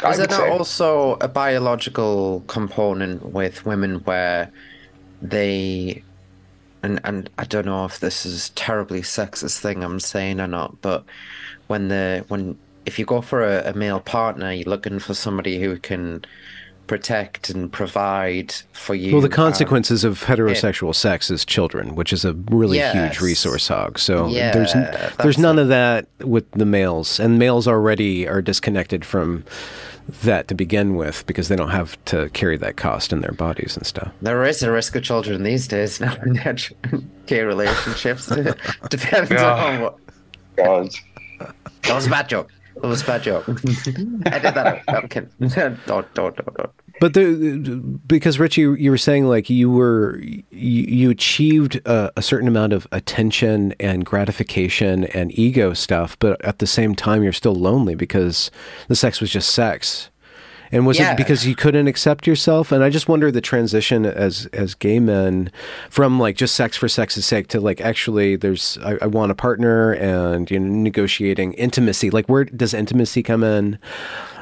[0.10, 4.52] is there not also a biological component with women where
[5.22, 6.04] they
[6.84, 10.82] and and I don't know if this is terribly sexist thing I'm saying or not,
[10.82, 11.04] but
[11.68, 15.60] when the when if you go for a, a male partner, you're looking for somebody
[15.60, 16.26] who can
[16.88, 19.14] protect and provide for you.
[19.14, 22.94] Well, the consequences um, of heterosexual it, sex is children, which is a really yes.
[22.94, 23.98] huge resource hog.
[23.98, 24.74] So yeah, there's
[25.18, 25.64] there's none it.
[25.64, 29.46] of that with the males, and males already are disconnected from
[30.24, 33.78] that to begin with because they don't have to carry that cost in their bodies
[33.78, 34.12] and stuff.
[34.22, 36.56] There is a risk of children these days now in their
[37.26, 38.28] gay relationships.
[38.90, 39.48] Depends oh.
[39.48, 39.98] on what.
[40.56, 40.90] God.
[41.40, 42.52] That was a bad joke.
[42.76, 43.48] That was a bad joke.
[43.50, 44.84] I did that.
[44.88, 45.30] I'm kidding.
[45.40, 46.72] don't, don't, don't, don't.
[47.00, 52.22] But the because Ritchie, you were saying like you were you, you achieved a, a,
[52.22, 57.34] certain amount of attention and gratification and ego stuff, but at the same time you're
[57.34, 58.52] still lonely because
[58.88, 60.11] the sex was just sex.
[60.72, 61.12] And was yeah.
[61.12, 62.72] it because you couldn't accept yourself?
[62.72, 65.52] And I just wonder the transition as as gay men
[65.90, 69.36] from like just sex for sex's sake to like actually there's I, I want a
[69.36, 72.10] partner and you know negotiating intimacy.
[72.10, 73.80] Like where does intimacy come in?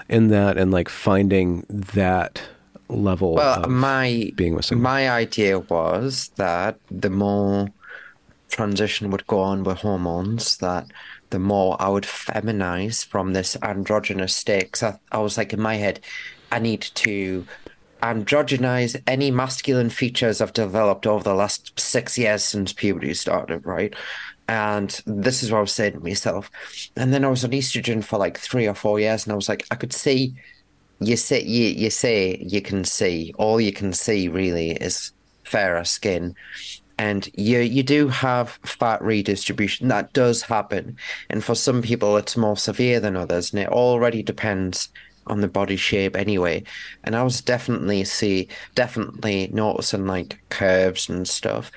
[0.09, 2.41] in that and like finding that
[2.89, 4.83] level well my being with someone?
[4.83, 7.69] my idea was that the more
[8.49, 10.87] transition would go on with hormones that
[11.29, 15.61] the more i would feminize from this androgynous state because I, I was like in
[15.61, 15.99] my head
[16.51, 17.45] i need to
[18.01, 23.93] androgynize any masculine features I've developed over the last six years since puberty started, right?
[24.47, 26.49] And this is what I was saying to myself.
[26.95, 29.49] And then I was on estrogen for like three or four years, and I was
[29.49, 30.35] like, I could see.
[31.01, 33.33] You say you you say you can see.
[33.37, 35.13] All you can see really is
[35.43, 36.35] fairer skin,
[36.99, 39.87] and you you do have fat redistribution.
[39.87, 40.97] That does happen,
[41.29, 44.89] and for some people it's more severe than others, and it already depends
[45.25, 46.63] on the body shape anyway.
[47.03, 51.71] And I was definitely see definitely noticing like curves and stuff.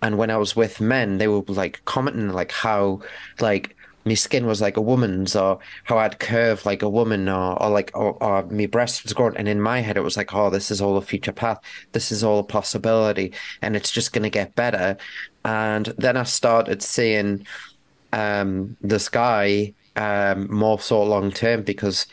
[0.00, 3.00] And when I was with men, they were like commenting like how
[3.40, 3.74] like
[4.04, 7.70] my skin was like a woman's or how I'd curve like a woman or, or
[7.70, 10.50] like or, or my breast was growing and in my head it was like oh
[10.50, 11.60] this is all a future path
[11.92, 13.32] this is all a possibility
[13.62, 14.96] and it's just going to get better.
[15.44, 17.46] And then I started seeing
[18.12, 22.06] um this guy um more so long term because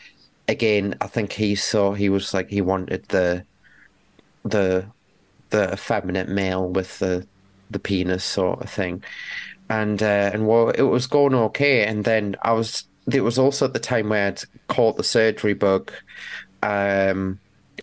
[0.48, 3.44] again I think he saw he was like he wanted the
[4.44, 4.86] the
[5.50, 7.26] the effeminate male with the
[7.70, 9.02] the penis sort of thing,
[9.68, 12.84] and uh, and well, it was going okay, and then I was.
[13.12, 15.92] It was also at the time where I'd caught the surgery bug.
[16.62, 17.38] Um,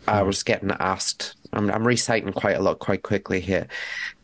[0.08, 0.28] I hmm.
[0.28, 1.36] was getting asked.
[1.54, 3.68] I'm, I'm reciting quite a lot quite quickly here.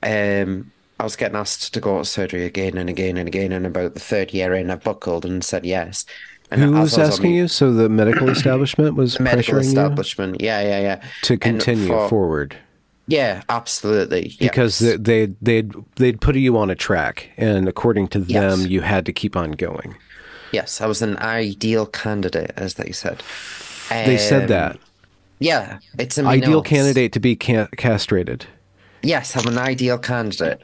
[0.03, 3.65] Um, I was getting asked to go to surgery again and again and again, and
[3.65, 6.05] about the third year in, I buckled and said yes.
[6.51, 7.47] And Who was, was asking you?
[7.47, 10.41] So the medical establishment was the medical establishment.
[10.41, 10.47] You?
[10.47, 11.03] Yeah, yeah, yeah.
[11.23, 12.57] To continue for, forward.
[13.09, 14.35] Yeah, absolutely.
[14.39, 14.97] Because yes.
[15.01, 18.67] they they'd they'd put you on a track, and according to them, yes.
[18.67, 19.95] you had to keep on going.
[20.51, 23.23] Yes, I was an ideal candidate, as they said.
[23.89, 24.77] They um, said that.
[25.39, 26.69] Yeah, it's an ideal notes.
[26.69, 28.45] candidate to be ca- castrated.
[29.01, 30.61] Yes, I'm an ideal candidate.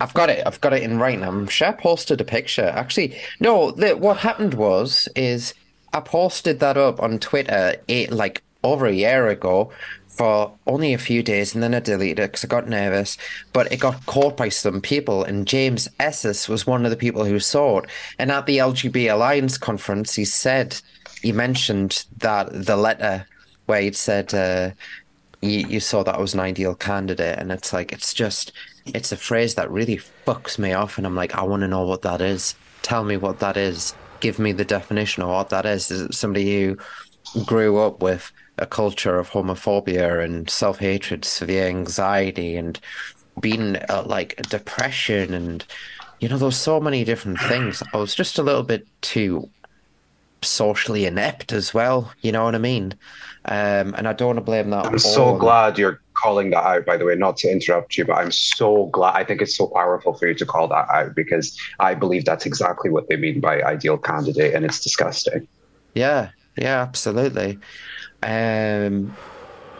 [0.00, 0.46] I've got it.
[0.46, 1.28] I've got it in right now.
[1.28, 2.66] I'm sure I posted a picture.
[2.66, 3.70] Actually, no.
[3.70, 5.54] The, what happened was is
[5.94, 9.72] I posted that up on Twitter eight, like over a year ago
[10.08, 13.16] for only a few days and then I deleted it because I got nervous.
[13.52, 17.24] But it got caught by some people, and James Esses was one of the people
[17.24, 17.90] who saw it.
[18.18, 20.80] And at the LGB Alliance conference, he said,
[21.22, 23.26] he mentioned that the letter
[23.66, 24.70] where he'd said, uh,
[25.40, 28.52] you, you saw that I was an ideal candidate, and it's like it's just
[28.86, 31.86] it's a phrase that really fucks me off, and I'm like, I want to know
[31.86, 32.54] what that is.
[32.82, 33.94] Tell me what that is.
[34.20, 35.90] Give me the definition of what that is.
[35.90, 36.76] Is it somebody who
[37.44, 42.78] grew up with a culture of homophobia and self hatred, severe anxiety, and
[43.40, 45.64] being uh, like depression, and
[46.20, 47.82] you know, there's so many different things.
[47.92, 49.48] I was just a little bit too
[50.42, 52.12] socially inept as well.
[52.20, 52.94] You know what I mean?
[53.44, 54.86] Um, and I don't want to blame that.
[54.86, 58.14] I'm so glad you're calling that out, by the way, not to interrupt you, but
[58.14, 59.14] I'm so glad.
[59.14, 62.46] I think it's so powerful for you to call that out because I believe that's
[62.46, 65.46] exactly what they mean by ideal candidate, and it's disgusting.
[65.94, 67.58] Yeah, yeah, absolutely.
[68.22, 69.16] Um,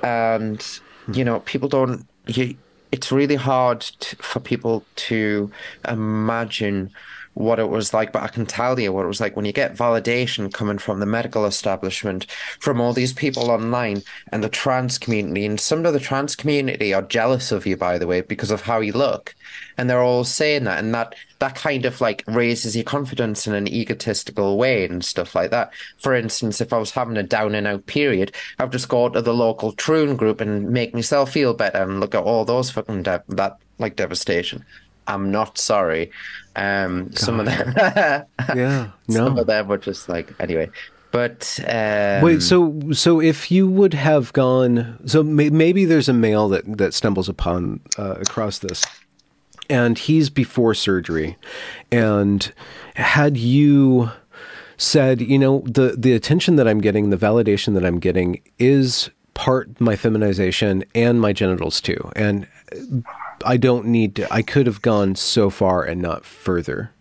[0.03, 0.81] and
[1.13, 2.07] you know, people don't.
[2.27, 2.57] You,
[2.93, 3.85] it's really hard
[4.19, 5.51] for people to
[5.87, 6.91] imagine
[7.39, 9.53] what it was like, but I can tell you what it was like when you
[9.53, 12.27] get validation coming from the medical establishment,
[12.59, 14.03] from all these people online
[14.33, 15.47] and the trans community.
[15.47, 18.63] And some of the trans community are jealous of you, by the way, because of
[18.63, 19.37] how you look.
[19.77, 20.81] And they're all saying that.
[20.81, 25.37] And that, that kind of like raises your confidence in an egotistical way and stuff
[25.37, 25.73] like that.
[25.99, 29.23] For instance, if I was having a down and out period, I'd just go to
[29.23, 33.05] the local Troon group and make myself feel better and look at all those fucking
[33.05, 34.65] de- that like devastation.
[35.09, 36.13] I'm not sorry.
[36.55, 37.75] Um, some of them,
[38.55, 39.15] yeah, no.
[39.15, 40.71] some of them were just like anyway.
[41.11, 46.13] But um, wait, so so if you would have gone, so may, maybe there's a
[46.13, 48.85] male that that stumbles upon uh, across this,
[49.71, 51.37] and he's before surgery,
[51.91, 52.53] and
[52.95, 54.11] had you
[54.77, 59.09] said, you know, the the attention that I'm getting, the validation that I'm getting is
[59.33, 62.47] part my feminization and my genitals too, and
[63.49, 64.31] I don't need to.
[64.31, 66.93] I could have gone so far and not further.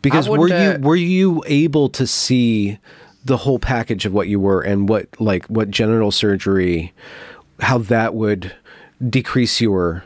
[0.00, 2.78] Because were you were you able to see
[3.22, 6.94] the whole package of what you were and what like what genital surgery,
[7.60, 8.54] how that would
[9.10, 10.02] decrease your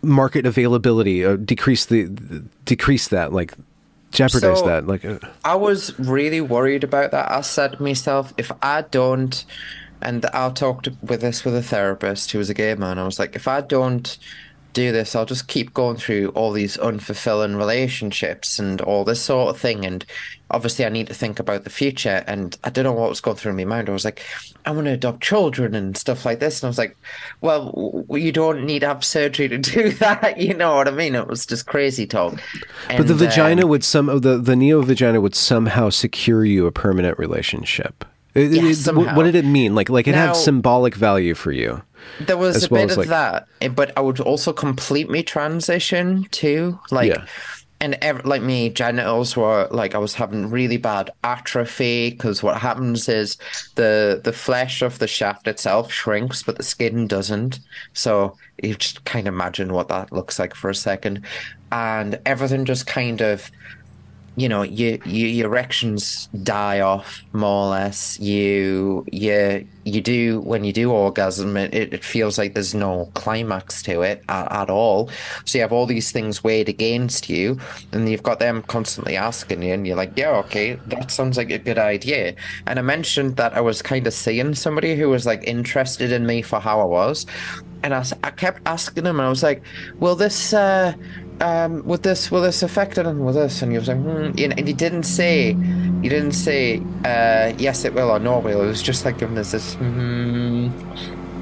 [0.00, 2.04] market availability, or uh, decrease the
[2.64, 3.54] decrease that like
[4.12, 5.04] jeopardize so that like.
[5.04, 7.32] Uh, I was really worried about that.
[7.32, 9.44] I said to myself, if I don't,
[10.02, 12.96] and i talked with this with a therapist who was a gay man.
[12.96, 14.16] I was like, if I don't
[14.72, 19.54] do this, I'll just keep going through all these unfulfilling relationships and all this sort
[19.54, 19.84] of thing.
[19.84, 20.04] And
[20.50, 22.24] obviously, I need to think about the future.
[22.26, 23.88] And I don't know what was going through my mind.
[23.88, 24.22] I was like,
[24.64, 26.62] I want to adopt children and stuff like this.
[26.62, 26.96] And I was like,
[27.40, 30.38] well, you don't need to have surgery to do that.
[30.38, 31.14] You know what I mean?
[31.14, 32.40] It was just crazy talk.
[32.88, 36.66] And, but the vagina um, would some the the neo vagina would somehow secure you
[36.66, 38.04] a permanent relationship.
[38.34, 39.74] It, it, what did it mean?
[39.74, 41.82] Like, like it now, had symbolic value for you.
[42.20, 45.22] There was a well bit of like, that, eh, but I would also complete me
[45.22, 46.78] transition too.
[46.90, 47.26] Like, yeah.
[47.80, 52.60] and ev- like me, genitals were like I was having really bad atrophy because what
[52.60, 53.36] happens is
[53.76, 57.60] the the flesh of the shaft itself shrinks, but the skin doesn't.
[57.94, 61.24] So you just kind of imagine what that looks like for a second,
[61.72, 63.50] and everything just kind of
[64.36, 68.18] you know, you, you, your erections die off more or less.
[68.20, 73.82] You you you do when you do orgasm, it, it feels like there's no climax
[73.82, 75.10] to it at, at, all.
[75.44, 77.58] So you have all these things weighed against you,
[77.92, 81.50] and you've got them constantly asking you, and you're like, yeah, okay, that sounds like
[81.50, 82.34] a good idea.
[82.66, 86.24] And I mentioned that I was kind of seeing somebody who was like interested in
[86.26, 87.26] me for how I was,
[87.82, 89.62] and I, I kept asking him, and I was like,
[89.98, 90.94] will this uh,
[91.40, 93.62] um, with this will this affect it and with this?
[93.62, 94.32] And he was like hmm.
[94.38, 95.54] and he didn't say
[96.02, 98.62] he didn't say uh, yes it will or no it will.
[98.62, 100.68] It was just like giving us this hmm,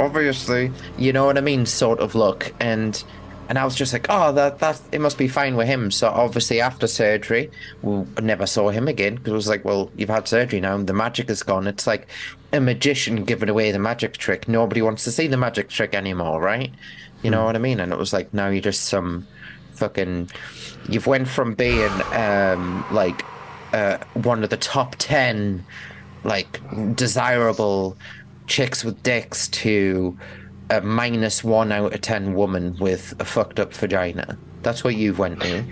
[0.01, 2.55] obviously you know what I mean sort of look.
[2.61, 3.03] And
[3.49, 5.91] and I was just like oh that that it must be fine with him.
[5.91, 7.51] So obviously after surgery
[7.83, 10.87] we never saw him again because it was like well you've had surgery now and
[10.87, 11.67] the magic is gone.
[11.67, 12.07] It's like
[12.53, 14.47] a magician giving away the magic trick.
[14.47, 16.71] Nobody wants to see the magic trick anymore right?
[17.25, 17.47] You know hmm.
[17.47, 17.81] what I mean?
[17.81, 19.27] And it was like now you're just some
[19.79, 20.31] fucking
[20.89, 23.25] you've went from being um like
[23.73, 25.65] uh one of the top 10
[26.25, 26.61] like
[26.95, 27.97] desirable
[28.47, 30.17] chicks with dicks to
[30.71, 34.37] a minus 1 out of 10 woman with a fucked up vagina.
[34.63, 35.65] That's what you've went to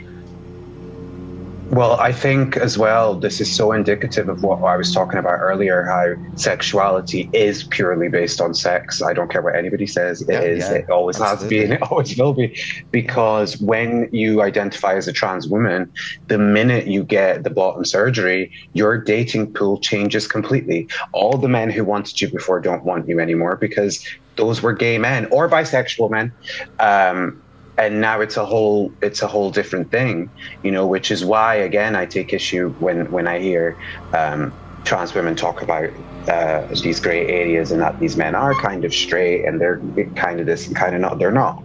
[1.71, 5.39] well, I think as well, this is so indicative of what I was talking about
[5.41, 9.03] earlier how sexuality is purely based on sex.
[9.03, 10.59] I don't care what anybody says, it yeah, is.
[10.61, 11.59] Yeah, it always absolutely.
[11.59, 12.57] has been, it always will be.
[12.93, 15.93] Because when you identify as a trans woman,
[16.29, 20.89] the minute you get the bottom surgery, your dating pool changes completely.
[21.13, 24.07] All the men who wanted you before don't want you anymore because
[24.37, 26.33] those were gay men or bisexual men.
[26.79, 27.43] Um,
[27.78, 30.31] and now it's a whole it's a whole different thing
[30.62, 33.77] you know which is why again i take issue when when i hear
[34.16, 35.85] um, trans women talk about
[36.31, 39.82] uh, these grey areas and that these men are kind of straight and they're
[40.16, 41.19] kind of this and kind of not.
[41.19, 41.57] They're not.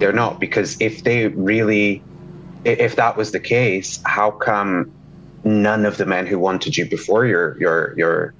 [0.00, 2.06] They're not because if they really,
[2.64, 4.94] if that was the case, how come
[5.44, 8.34] none of the men who wanted you before your your your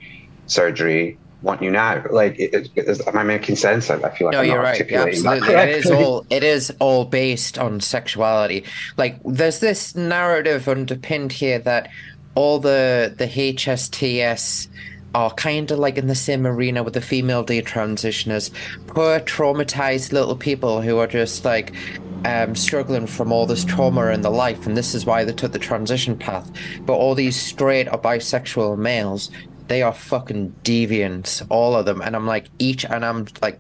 [0.47, 2.05] surgery want you now?
[2.11, 3.91] Like, it, it, is, am I making sense?
[3.91, 4.91] I, I feel like no, I'm you're not right.
[4.91, 8.65] Yeah, absolutely, it is all it is all based on sexuality.
[8.97, 11.91] Like, there's this narrative underpinned here that
[12.35, 14.69] all the the HSTS
[15.15, 18.51] are kind of like in the same arena with the female detransitioners,
[18.87, 21.75] poor traumatized little people who are just like
[22.25, 25.53] um, struggling from all this trauma in their life, and this is why they took
[25.53, 26.51] the transition path.
[26.87, 29.31] But all these straight or bisexual males,
[29.73, 32.03] they are fucking deviants, all of them.
[32.03, 33.59] And I'm like each, and I'm like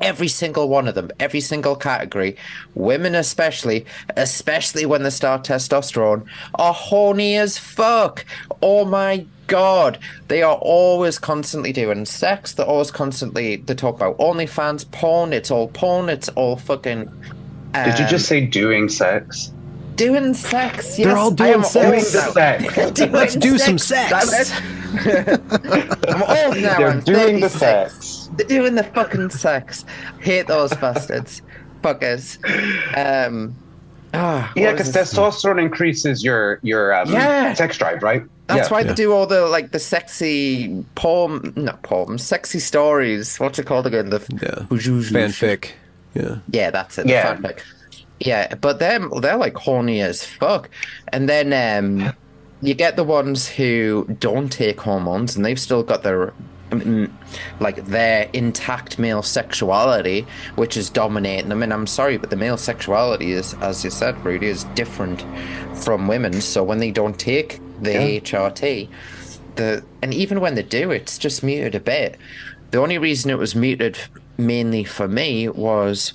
[0.00, 2.36] every single one of them, every single category,
[2.74, 3.84] women especially,
[4.16, 8.24] especially when they start testosterone, are horny as fuck.
[8.62, 9.98] Oh my god.
[10.28, 12.54] They are always constantly doing sex.
[12.54, 15.32] They're always constantly, they talk about OnlyFans, porn.
[15.32, 16.08] It's all porn.
[16.08, 17.04] It's all fucking.
[17.74, 19.52] Did you um, just say doing sex?
[19.96, 20.98] Doing sex?
[20.98, 22.12] Yes, They're all I doing am sex.
[22.12, 22.90] Doing the sex.
[22.92, 24.52] Doing Let's do some sex.
[24.96, 26.78] I'm old now.
[26.78, 28.30] They're I'm doing the sex.
[28.36, 29.84] They're doing the fucking sex.
[30.20, 31.42] Hate those bastards.
[31.82, 32.38] Fuckers.
[32.96, 33.54] Um.
[34.14, 35.12] ah, Yeah, because this?
[35.14, 37.52] testosterone increases your your um, Yeah.
[37.54, 38.22] sex drive, right?
[38.46, 38.72] That's yeah.
[38.74, 38.88] why Yeah.
[38.88, 43.38] they do all the like the sexy poem, not poems, sexy stories.
[43.38, 44.10] What's it called again?
[44.10, 44.66] The Yeah.
[44.70, 45.10] Fanfic.
[45.10, 45.70] Fanfic.
[46.14, 46.36] Yeah.
[46.50, 47.06] Yeah, that's it.
[47.06, 47.36] The Yeah.
[48.20, 50.70] Yeah, but them they're like horny as fuck.
[51.12, 52.14] And then um
[52.62, 56.32] you get the ones who don't take hormones and they've still got their
[56.70, 57.10] mm,
[57.60, 61.62] like their intact male sexuality, which is dominating them.
[61.62, 65.24] And I'm sorry, but the male sexuality is, as you said, Rudy, is different
[65.74, 66.40] from women.
[66.40, 68.20] So when they don't take the Yeah.
[68.20, 68.88] HRT,
[69.56, 72.16] the and even when they do, it's just muted a bit.
[72.70, 73.98] The only reason it was muted
[74.38, 76.14] mainly for me was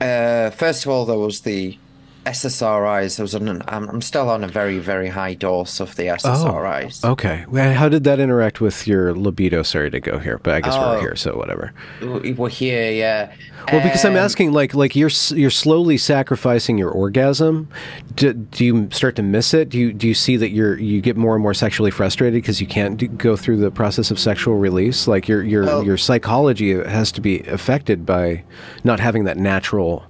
[0.00, 1.78] uh, first of all, there was the
[2.26, 3.16] SSRIs.
[3.16, 7.00] There was an, I'm, I'm still on a very, very high dose of the SSRIs.
[7.04, 7.44] Oh, Okay.
[7.48, 9.62] Well, how did that interact with your libido?
[9.62, 11.00] Sorry to go here, but I guess we're Oh.
[11.00, 11.72] here, so whatever.
[12.02, 13.32] We- We're here, yeah.
[13.72, 17.68] Well, because I'm Um, asking, like, like you're you're slowly sacrificing your orgasm.
[18.14, 19.70] Do, do you start to miss it?
[19.70, 22.60] Do you do you see that you're you get more and more sexually frustrated because
[22.60, 25.08] you can't do, go through the process of sexual release?
[25.08, 28.44] Like your your Well- your psychology has to be affected by
[28.84, 30.04] not having that natural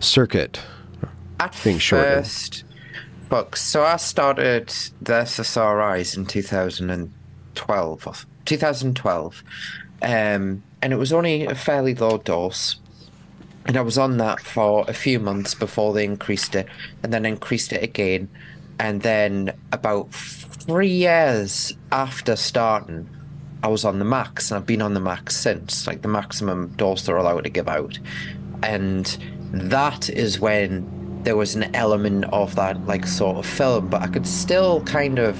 [0.00, 0.58] circuit.
[1.40, 1.80] At shorted.
[1.82, 2.64] first,
[3.28, 3.56] fuck.
[3.56, 4.68] So I started
[5.00, 8.14] the SSRIs in 2012, or
[8.44, 9.44] 2012,
[10.02, 12.76] um, and it was only a fairly low dose.
[13.66, 16.66] And I was on that for a few months before they increased it,
[17.02, 18.28] and then increased it again.
[18.78, 23.08] And then about three years after starting,
[23.62, 26.68] I was on the max, and I've been on the max since, like the maximum
[26.76, 27.98] dose they're allowed to give out.
[28.62, 29.06] And
[29.52, 34.06] that is when there was an element of that, like, sort of film, but I
[34.06, 35.36] could still kind of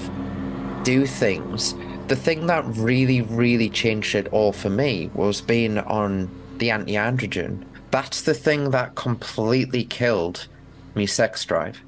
[0.83, 1.75] do things.
[2.07, 6.93] The thing that really, really changed it all for me was being on the anti
[6.93, 7.63] androgen.
[7.91, 10.47] That's the thing that completely killed
[10.95, 11.81] me sex drive.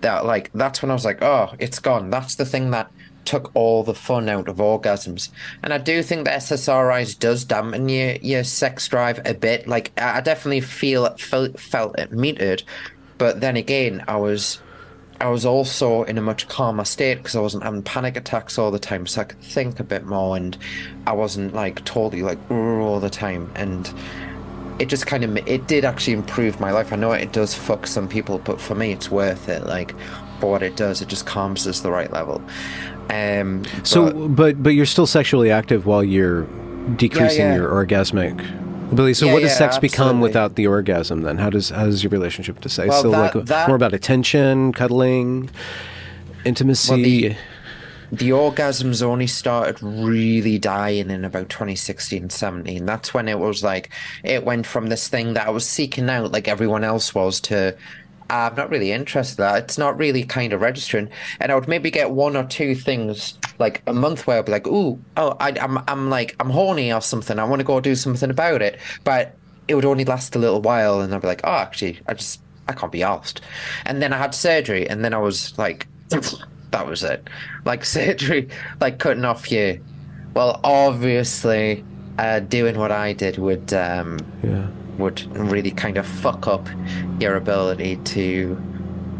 [0.00, 2.10] That like that's when I was like, oh, it's gone.
[2.10, 2.90] That's the thing that
[3.24, 5.30] took all the fun out of orgasms.
[5.62, 9.66] And I do think the SSRIs does dampen your your sex drive a bit.
[9.66, 12.62] Like I definitely feel felt, felt it metered,
[13.18, 14.60] but then again, I was
[15.20, 18.70] I was also in a much calmer state because I wasn't having panic attacks all
[18.70, 20.56] the time, so I could think a bit more, and
[21.06, 23.92] I wasn't like totally like all the time, and
[24.78, 26.92] it just kind of it did actually improve my life.
[26.92, 29.66] I know it does fuck some people, but for me, it's worth it.
[29.66, 29.94] Like
[30.40, 32.42] for what it does, it just calms us the right level.
[33.08, 36.42] Um, So, but- but but you're still sexually active while you're
[36.96, 37.56] decreasing yeah.
[37.56, 38.38] your orgasmic
[38.92, 39.14] ability.
[39.14, 41.22] So, Yeah, what does yeah, sex become without the orgasm?
[41.22, 43.76] Then, how does how does your relationship to sex Well, still that- like that- more
[43.76, 45.50] about attention, cuddling,
[46.44, 47.02] intimacy?
[47.28, 47.36] the-
[48.12, 53.90] the orgasms only started really dying in about 2016 17 that's when it was like
[54.22, 57.74] it went from this thing that i was seeking out like everyone else was to
[58.30, 61.08] i'm not really interested in that it's not really kind of registering
[61.40, 64.52] and i would maybe get one or two things like a month where i'd be
[64.52, 67.80] like ooh oh I, i'm i'm like i'm horny or something i want to go
[67.80, 69.34] do something about it but
[69.68, 72.40] it would only last a little while and i'd be like oh actually i just
[72.68, 73.40] i can't be asked
[73.84, 75.86] and then i had surgery and then i was like
[76.70, 77.28] that was it.
[77.64, 78.48] Like surgery,
[78.80, 79.76] like cutting off your.
[80.34, 81.84] Well, obviously,
[82.18, 84.66] uh, doing what I did would um, yeah.
[84.98, 86.68] Would really kind of fuck up
[87.20, 88.56] your ability to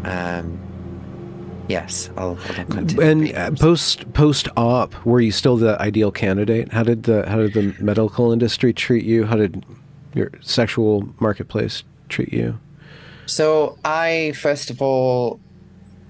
[0.03, 0.67] um,
[1.67, 3.01] Yes, I'll, I'll continue.
[3.01, 6.71] And uh, post post op, were you still the ideal candidate?
[6.71, 9.25] How did the how did the medical industry treat you?
[9.25, 9.65] How did
[10.13, 12.57] your sexual marketplace treat you?
[13.25, 15.41] So I first of all,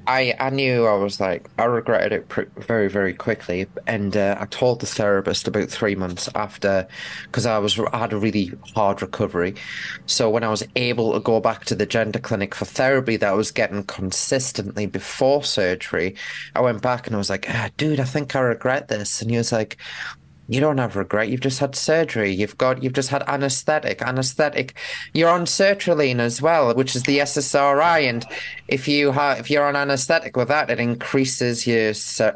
[0.07, 4.37] I I knew I was like I regretted it pr- very very quickly, and uh,
[4.39, 6.87] I told the therapist about three months after,
[7.25, 9.55] because I was I had a really hard recovery.
[10.05, 13.29] So when I was able to go back to the gender clinic for therapy that
[13.29, 16.15] I was getting consistently before surgery,
[16.55, 19.29] I went back and I was like, ah, dude, I think I regret this, and
[19.29, 19.77] he was like,
[20.47, 21.29] you don't have regret.
[21.29, 22.31] You've just had surgery.
[22.31, 22.81] You've got.
[22.81, 24.01] You've just had anesthetic.
[24.01, 24.75] Anesthetic.
[25.13, 28.09] You're on sertraline as well, which is the SSRI.
[28.09, 28.25] And
[28.67, 31.93] if you have, if you're on anesthetic with that, it increases your,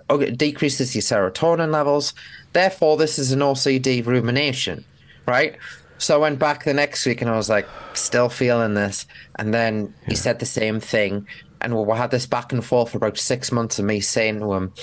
[0.10, 2.14] oh, it decreases your serotonin levels.
[2.54, 4.84] Therefore, this is an OCD rumination,
[5.26, 5.56] right?
[5.98, 9.06] So I went back the next week and I was like, still feeling this.
[9.38, 11.28] And then he said the same thing.
[11.62, 14.52] And we had this back and forth for about six months of me saying to
[14.54, 14.74] him,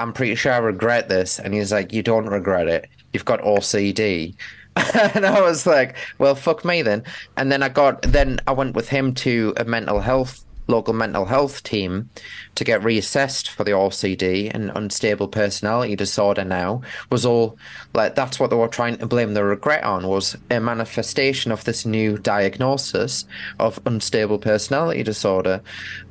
[0.00, 1.38] I'm pretty sure I regret this.
[1.38, 2.88] And he's like, You don't regret it.
[3.12, 4.34] You've got OCD.
[5.14, 7.04] and I was like, Well, fuck me then.
[7.36, 11.26] And then I got, then I went with him to a mental health, local mental
[11.26, 12.08] health team
[12.54, 16.80] to get reassessed for the OCD and unstable personality disorder now
[17.10, 17.58] was all
[17.92, 21.64] like, that's what they were trying to blame the regret on was a manifestation of
[21.64, 23.24] this new diagnosis
[23.58, 25.60] of unstable personality disorder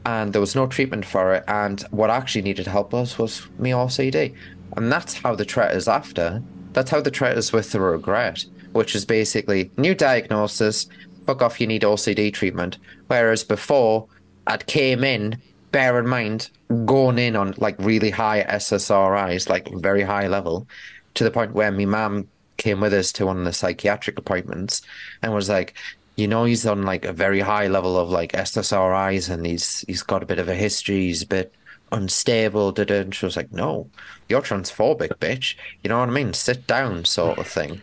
[0.06, 1.44] and there was no treatment for it.
[1.48, 4.36] And what actually needed help us was me OCD.
[4.78, 6.44] And that's how the threat is after.
[6.74, 10.88] That's how the threat is with the regret, which is basically new diagnosis,
[11.26, 12.78] fuck off, you need OCD treatment.
[13.08, 14.08] Whereas before,
[14.50, 16.50] I'd came in, bear in mind,
[16.86, 20.68] going in on like really high SSRIs, like very high level,
[21.14, 22.28] to the point where my mum
[22.58, 24.82] came with us to one of the psychiatric appointments
[25.22, 25.76] and was like,
[26.16, 30.04] you know he's on like a very high level of like SSRIs and he's he's
[30.04, 31.54] got a bit of a history, he's a bit
[31.92, 33.90] unstable, da and she was like, No,
[34.28, 35.56] you're transphobic, bitch.
[35.84, 36.34] You know what I mean?
[36.34, 37.82] Sit down, sort of thing.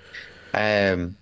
[0.52, 1.16] Um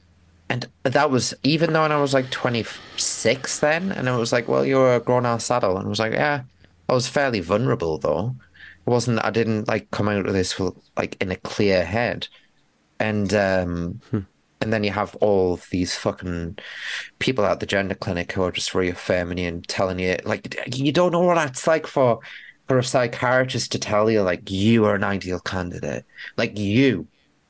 [0.49, 4.65] and that was even though I was like 26 then, and it was like, well,
[4.65, 6.43] you're a grown ass adult, and I was like, yeah,
[6.89, 8.35] I was fairly vulnerable though.
[8.87, 9.25] It wasn't.
[9.25, 12.29] I didn't like come out of this with, like in a clear head,
[13.01, 14.21] and um, hmm.
[14.61, 16.59] and then you have all these fucking
[17.19, 20.93] people at the gender clinic who are just reaffirming you and telling you like you
[20.93, 22.21] don't know what that's like for
[22.69, 26.05] for a psychiatrist to tell you like you are an ideal candidate.
[26.37, 27.07] Like you.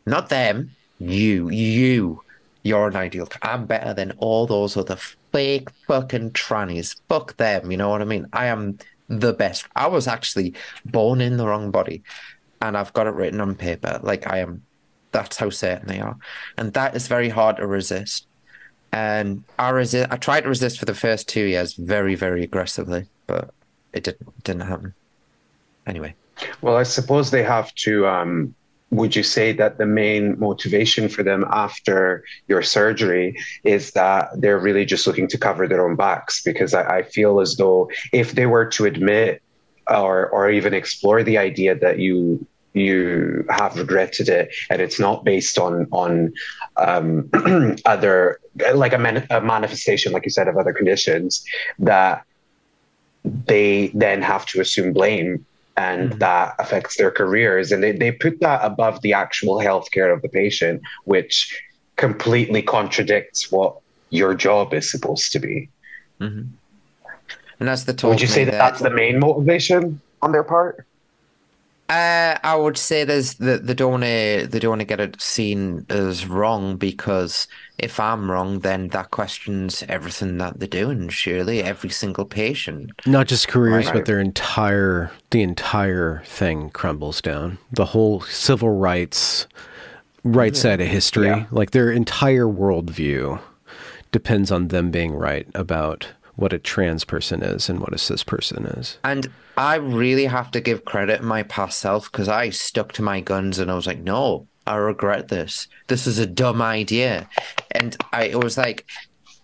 [0.06, 0.70] Not them.
[0.98, 1.48] You.
[1.50, 2.23] You
[2.65, 4.97] you're an ideal i'm better than all those other
[5.32, 8.77] fake fucking trannies fuck them you know what i mean i am
[9.09, 10.53] the best i was actually
[10.86, 12.03] born in the wrong body
[12.61, 14.62] and i've got it written on paper like i am
[15.15, 16.16] that's how certain they are,
[16.59, 18.27] and that is very hard to resist.
[18.93, 20.09] And I resist.
[20.11, 23.55] I tried to resist for the first two years very, very aggressively, but
[23.93, 24.93] it didn't didn't happen.
[25.86, 26.15] Anyway.
[26.61, 28.07] Well, I suppose they have to.
[28.07, 28.55] Um,
[28.96, 34.58] would you say that the main motivation for them after your surgery is that they're
[34.58, 36.42] really just looking to cover their own backs?
[36.42, 39.42] Because I, I feel as though if they were to admit
[39.88, 45.24] or or even explore the idea that you you have regretted it and it's not
[45.24, 46.32] based on on
[46.76, 47.30] um,
[47.86, 48.40] other
[48.74, 51.44] like a, man, a manifestation like you said of other conditions
[51.78, 52.24] that
[53.24, 55.44] they then have to assume blame
[55.76, 56.18] and mm-hmm.
[56.18, 60.28] that affects their careers and they, they put that above the actual healthcare of the
[60.28, 61.62] patient which
[61.96, 63.76] completely contradicts what
[64.10, 65.68] your job is supposed to be
[66.20, 66.42] mm-hmm.
[67.60, 70.86] and that's the would you say that, that that's the main motivation on their part
[71.90, 75.01] uh, I would say there's the they don't want to they don't want to get
[75.01, 77.46] it seen as wrong because
[77.78, 81.09] if I'm wrong, then that questions everything that they're doing.
[81.09, 83.94] Surely every single patient, not just careers, right.
[83.94, 87.59] but their entire the entire thing crumbles down.
[87.72, 89.46] The whole civil rights
[90.22, 90.60] right yeah.
[90.60, 91.46] side of history, yeah.
[91.51, 93.40] like their entire worldview,
[94.12, 98.24] depends on them being right about what a trans person is and what a cis
[98.24, 98.98] person is.
[99.05, 103.02] And I really have to give credit to my past self because I stuck to
[103.02, 105.69] my guns and I was like, no, I regret this.
[105.89, 107.28] This is a dumb idea.
[107.70, 108.86] And I was like,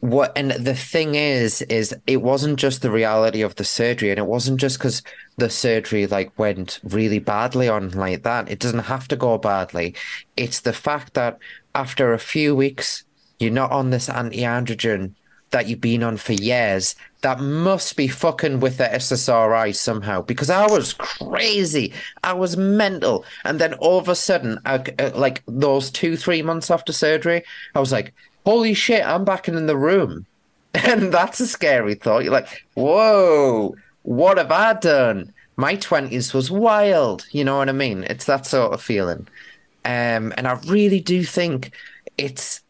[0.00, 4.18] what and the thing is is it wasn't just the reality of the surgery and
[4.18, 5.02] it wasn't just because
[5.36, 9.94] the surgery like went really badly on like that it doesn't have to go badly
[10.38, 11.38] it's the fact that
[11.74, 13.04] after a few weeks
[13.38, 15.12] you're not on this anti-androgen
[15.50, 20.48] that you've been on for years that must be fucking with the SSRI somehow because
[20.48, 21.92] I was crazy.
[22.24, 23.24] I was mental.
[23.44, 27.42] And then all of a sudden, I, uh, like those two, three months after surgery,
[27.74, 28.14] I was like,
[28.46, 30.26] holy shit, I'm back in the room.
[30.72, 32.22] And that's a scary thought.
[32.22, 35.32] You're like, whoa, what have I done?
[35.60, 37.26] my twenties was wild.
[37.30, 38.04] You know what I mean?
[38.04, 39.28] It's that sort of feeling.
[39.84, 41.72] Um, and I really do think
[42.16, 42.62] it's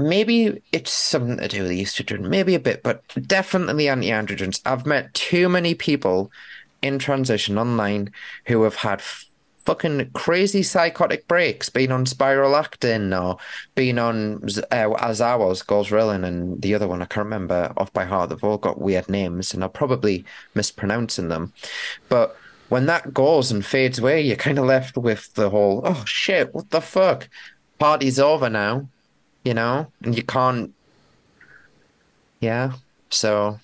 [0.00, 4.60] maybe it's something to do with the estrogen, maybe a bit, but definitely anti-androgens.
[4.64, 6.30] I've met too many people
[6.82, 8.10] in transition online
[8.46, 9.02] who have had
[9.66, 13.36] fucking crazy psychotic breaks, being on spiralactin or
[13.74, 17.92] being on uh, as I was, Goserelin, and the other one I can't remember off
[17.92, 18.30] by heart.
[18.30, 20.24] They've all got weird names, and I'm probably
[20.54, 21.52] mispronouncing them.
[22.08, 22.36] But
[22.70, 26.54] when that goes and fades away, you're kind of left with the whole, oh shit,
[26.54, 27.28] what the fuck?
[27.78, 28.88] Party's over now,
[29.44, 30.72] you know, and you can't.
[32.40, 32.72] Yeah,
[33.10, 33.58] so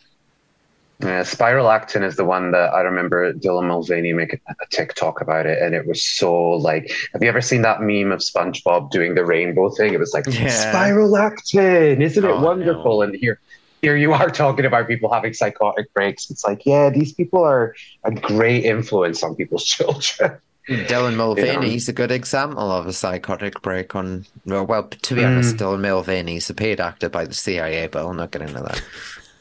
[1.00, 5.60] yeah, spiralactin is the one that I remember Dylan Mulvaney making a TikTok about it,
[5.60, 6.90] and it was so like.
[7.12, 9.92] Have you ever seen that meme of SpongeBob doing the rainbow thing?
[9.92, 10.72] It was like yeah.
[10.72, 13.00] spiralactin, isn't it oh, wonderful?
[13.00, 13.02] No.
[13.02, 13.38] And here,
[13.82, 16.30] here you are talking about people having psychotic breaks.
[16.30, 17.74] It's like, yeah, these people are
[18.04, 20.38] a great influence on people's children.
[20.68, 24.26] Dylan Mulvaney, he's a good example of a psychotic break on.
[24.44, 25.26] Well, well to be mm.
[25.26, 28.60] honest, Dylan Mulvaney is a paid actor by the CIA, but I'll not get into
[28.60, 28.82] that.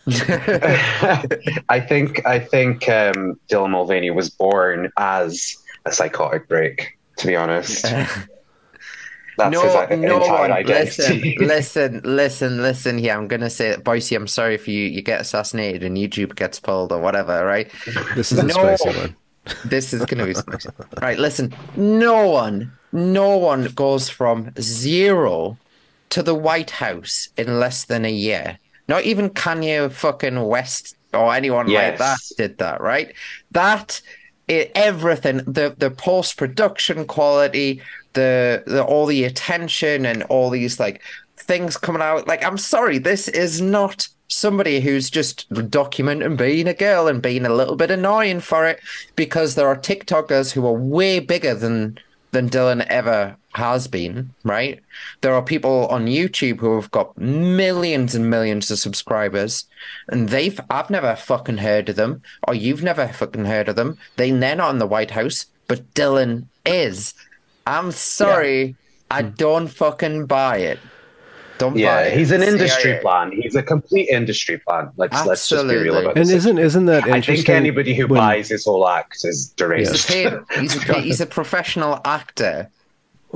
[1.70, 6.98] I think I think um, Dylan Mulvaney was born as a psychotic break.
[7.18, 7.82] To be honest,
[9.38, 10.52] that's no, his no one.
[10.52, 11.38] Identity.
[11.40, 12.98] Listen, listen, listen, listen.
[13.00, 14.12] Here, I'm gonna say, Boyce.
[14.12, 17.44] I'm sorry if you you get assassinated and YouTube gets pulled or whatever.
[17.44, 17.72] Right?
[18.14, 19.16] This is no, a spicy one.
[19.66, 20.70] This is gonna be spicy.
[21.02, 21.20] right.
[21.20, 21.54] Listen.
[21.76, 25.58] No one, no one goes from zero
[26.10, 28.58] to the White House in less than a year.
[28.88, 31.92] Not even Kanye fucking West or anyone yes.
[31.92, 33.14] like that did that, right?
[33.52, 34.02] That
[34.48, 37.82] it, everything the the post production quality,
[38.14, 41.02] the the all the attention and all these like
[41.38, 42.28] things coming out.
[42.28, 47.46] Like, I'm sorry, this is not somebody who's just documenting being a girl and being
[47.46, 48.80] a little bit annoying for it
[49.16, 51.98] because there are TikTokers who are way bigger than
[52.32, 54.82] than Dylan ever has been, right?
[55.22, 59.66] There are people on YouTube who have got millions and millions of subscribers,
[60.10, 63.98] and they've I've never fucking heard of them, or you've never fucking heard of them.
[64.18, 67.14] They they're not in the White House, but Dylan is.
[67.66, 68.74] I'm sorry, yeah.
[69.12, 69.30] I hmm.
[69.38, 70.80] don't fucking buy it.
[71.58, 72.18] Don't yeah, buy it.
[72.18, 73.02] he's an industry CIA.
[73.02, 73.32] plan.
[73.32, 74.92] He's a complete industry plan.
[74.98, 76.36] Let's let's just be real about and this.
[76.36, 77.34] isn't isn't that interesting?
[77.34, 78.20] I think anybody who when...
[78.20, 79.92] buys his whole act is deranged.
[79.92, 82.70] He's a, he's, a, he's a professional actor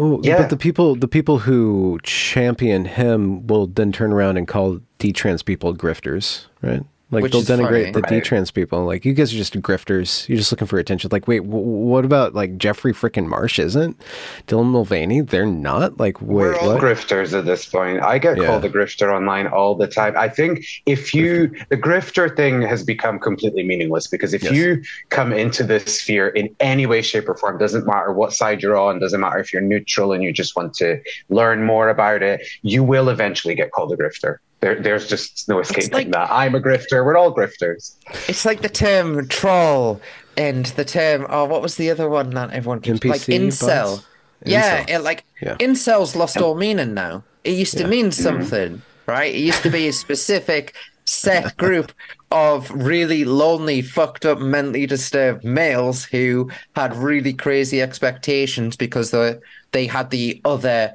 [0.01, 0.37] Oh, yeah.
[0.37, 5.43] But the people, the people who champion him will then turn around and call detrans
[5.43, 6.85] people grifters, right?
[7.11, 8.23] Like Which they'll denigrate funny, the right?
[8.23, 8.85] detrans people.
[8.85, 10.29] Like you guys are just grifters.
[10.29, 11.09] You're just looking for attention.
[11.11, 13.57] Like wait, w- what about like Jeffrey freaking Marsh?
[13.57, 13.99] Isn't
[14.45, 15.21] Dylan Mulvaney?
[15.21, 15.99] They're not.
[15.99, 16.81] Like wait, we're all what?
[16.81, 18.03] grifters at this point.
[18.03, 18.45] I get yeah.
[18.45, 20.15] called a grifter online all the time.
[20.17, 24.53] I think if you the grifter thing has become completely meaningless because if yes.
[24.53, 28.61] you come into this sphere in any way, shape, or form, doesn't matter what side
[28.61, 32.21] you're on, doesn't matter if you're neutral and you just want to learn more about
[32.21, 34.37] it, you will eventually get called a grifter.
[34.61, 36.29] There, there's just no escaping like, that.
[36.31, 37.05] I'm a grifter.
[37.05, 37.95] We're all grifters.
[38.27, 40.01] It's like the term troll
[40.35, 41.25] and the term.
[41.29, 44.03] Oh, what was the other one that everyone keeps NPC, like incel?
[44.43, 44.89] Yeah, incel.
[44.89, 45.55] It, like yeah.
[45.59, 47.23] incel's lost all meaning now.
[47.45, 47.89] It used to yeah.
[47.89, 48.23] mean mm-hmm.
[48.23, 49.11] something, mm-hmm.
[49.11, 49.33] right?
[49.33, 50.75] It used to be a specific
[51.05, 51.93] set group
[52.31, 59.39] of really lonely, fucked up, mentally disturbed males who had really crazy expectations because they
[59.71, 60.93] they had the other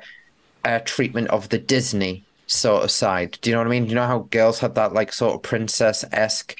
[0.64, 3.38] uh, treatment of the Disney sort of side.
[3.40, 3.84] Do you know what I mean?
[3.84, 6.56] Do you know how girls had that like sort of princess esque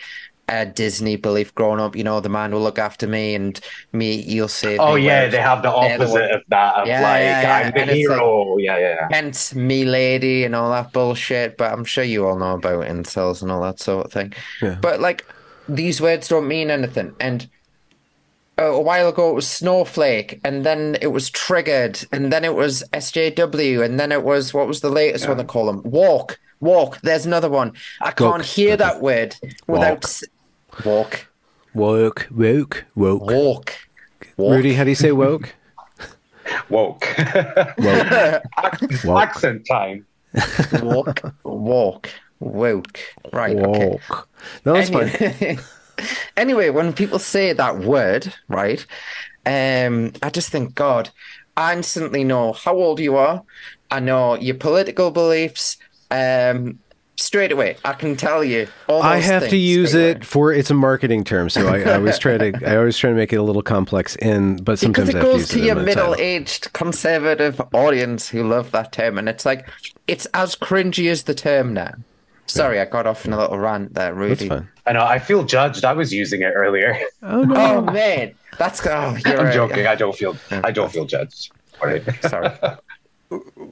[0.49, 1.97] uh, Disney belief growing up?
[1.97, 3.59] You know, the man will look after me and
[3.93, 4.79] me, you'll see.
[4.79, 6.75] Oh yeah, they have the opposite of that.
[6.77, 7.67] Of yeah, like yeah, yeah.
[7.67, 8.43] I'm the and hero.
[8.55, 9.09] Like, yeah, yeah.
[9.11, 11.57] Hence, me lady and all that bullshit.
[11.57, 14.33] But I'm sure you all know about incels and all that sort of thing.
[14.63, 14.79] Yeah.
[14.81, 15.27] But like,
[15.69, 17.49] these words don't mean anything, and
[18.59, 22.85] a while ago it was Snowflake, and then it was Triggered, and then it was
[22.93, 25.31] SJW, and then it was what was the latest yeah.
[25.31, 25.83] one they call them?
[25.85, 27.01] Walk, walk.
[27.01, 27.73] There's another one.
[28.01, 29.37] I can't hear that word
[29.67, 30.23] without
[30.85, 31.27] walk.
[31.75, 33.31] Walk, woke, woke, walk.
[34.37, 34.57] walk.
[34.57, 35.55] Rudy, how do you say woke?
[36.69, 37.07] woke.
[37.79, 37.79] woke.
[39.09, 40.07] Accent time.
[40.83, 42.11] walk, walk,
[42.41, 43.01] woke.
[43.33, 43.57] Right.
[43.57, 44.11] Walk.
[44.11, 44.23] Okay.
[44.65, 45.59] No, that's fine.
[46.37, 48.85] anyway, when people say that word, right,
[49.47, 51.11] um, I just think, God,
[51.57, 53.43] I instantly know how old you are.
[53.91, 55.77] I know your political beliefs.
[56.11, 56.79] Um,
[57.17, 58.67] straight away, I can tell you.
[58.89, 62.39] I have to use it for it's a marketing term, so I, I, always try
[62.39, 64.17] to I always try to make it a little complex.
[64.17, 68.93] In but sometimes because it goes to, to your middle-aged conservative audience who love that
[68.93, 69.69] term, and it's like
[70.07, 71.95] it's as cringy as the term now.
[72.47, 74.49] Sorry, I got off in a little rant there, Rudy.
[74.49, 74.67] That's.
[74.87, 75.05] I know.
[75.05, 75.85] I feel judged.
[75.85, 76.99] I was using it earlier.
[77.23, 77.55] Oh no.
[77.57, 79.55] Oh man, that's oh, you're I'm right.
[79.55, 79.87] joking.
[79.87, 80.37] I don't feel.
[80.51, 81.53] I don't feel judged.
[81.81, 82.03] All right.
[82.29, 82.51] Sorry.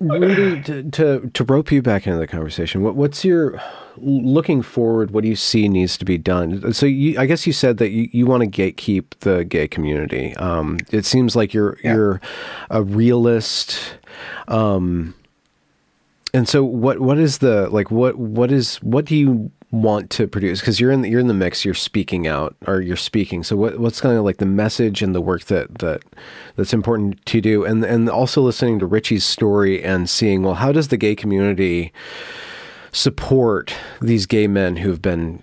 [0.01, 3.61] Rudy, to, to to rope you back into the conversation, what what's your
[3.99, 5.11] looking forward?
[5.11, 6.73] What do you see needs to be done?
[6.73, 10.35] So, you, I guess you said that you, you want to gatekeep the gay community.
[10.37, 11.95] Um, it seems like you're Yeah.
[11.95, 12.21] you're
[12.71, 13.99] a realist.
[14.49, 15.15] Um,
[16.35, 17.91] and so, what what is the like?
[17.91, 20.61] What what is what do you want to produce?
[20.61, 21.65] Because you're in the, you're in the mix.
[21.65, 23.43] You're speaking out, or you're speaking.
[23.43, 26.03] So, what what's kind of like the message and the work that that
[26.57, 27.65] that's important to do?
[27.65, 31.93] And and also listening to Ritchie's story and seeing well, how does the gay community
[32.93, 35.43] support these gay men who've been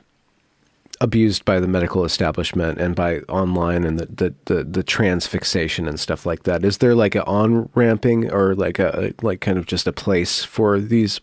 [1.02, 5.88] abused by the medical establishment and by online and the, the, the, the trans fixation
[5.88, 6.66] and stuff like that.
[6.66, 10.44] Is there like an on ramping or like a like kind of just a place
[10.44, 11.22] for these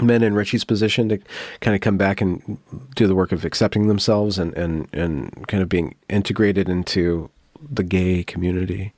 [0.00, 1.18] men in Ritchie's position to
[1.60, 2.58] kind of come back and
[2.94, 7.30] do the work of accepting themselves and, and, and kind of being integrated into
[7.70, 8.92] the gay community?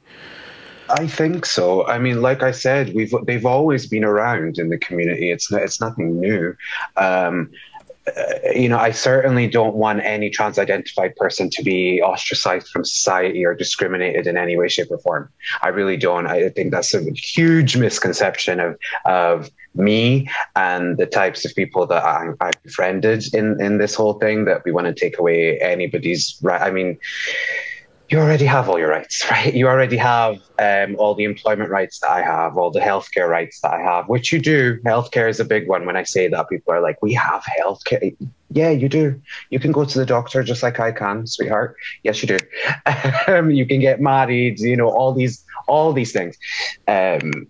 [0.90, 1.86] I think so.
[1.86, 5.30] I mean, like I said, we've they've always been around in the community.
[5.30, 6.56] It's it's nothing new.
[6.97, 7.51] Um,
[8.55, 13.55] you know, I certainly don't want any trans-identified person to be ostracized from society or
[13.55, 15.30] discriminated in any way, shape, or form.
[15.62, 16.26] I really don't.
[16.26, 22.02] I think that's a huge misconception of of me and the types of people that
[22.02, 24.44] I, befriended in in this whole thing.
[24.44, 26.60] That we want to take away anybody's right.
[26.60, 26.98] I mean
[28.09, 29.52] you already have all your rights, right?
[29.52, 33.60] You already have um, all the employment rights that I have, all the healthcare rights
[33.60, 34.80] that I have, which you do.
[34.80, 35.85] Healthcare is a big one.
[35.85, 38.16] When I say that, people are like, "We have healthcare."
[38.51, 39.20] Yeah, you do.
[39.51, 41.76] You can go to the doctor just like I can, sweetheart.
[42.02, 42.39] Yes, you do.
[43.32, 44.59] um, you can get married.
[44.59, 46.36] You know all these, all these things.
[46.86, 47.47] Um,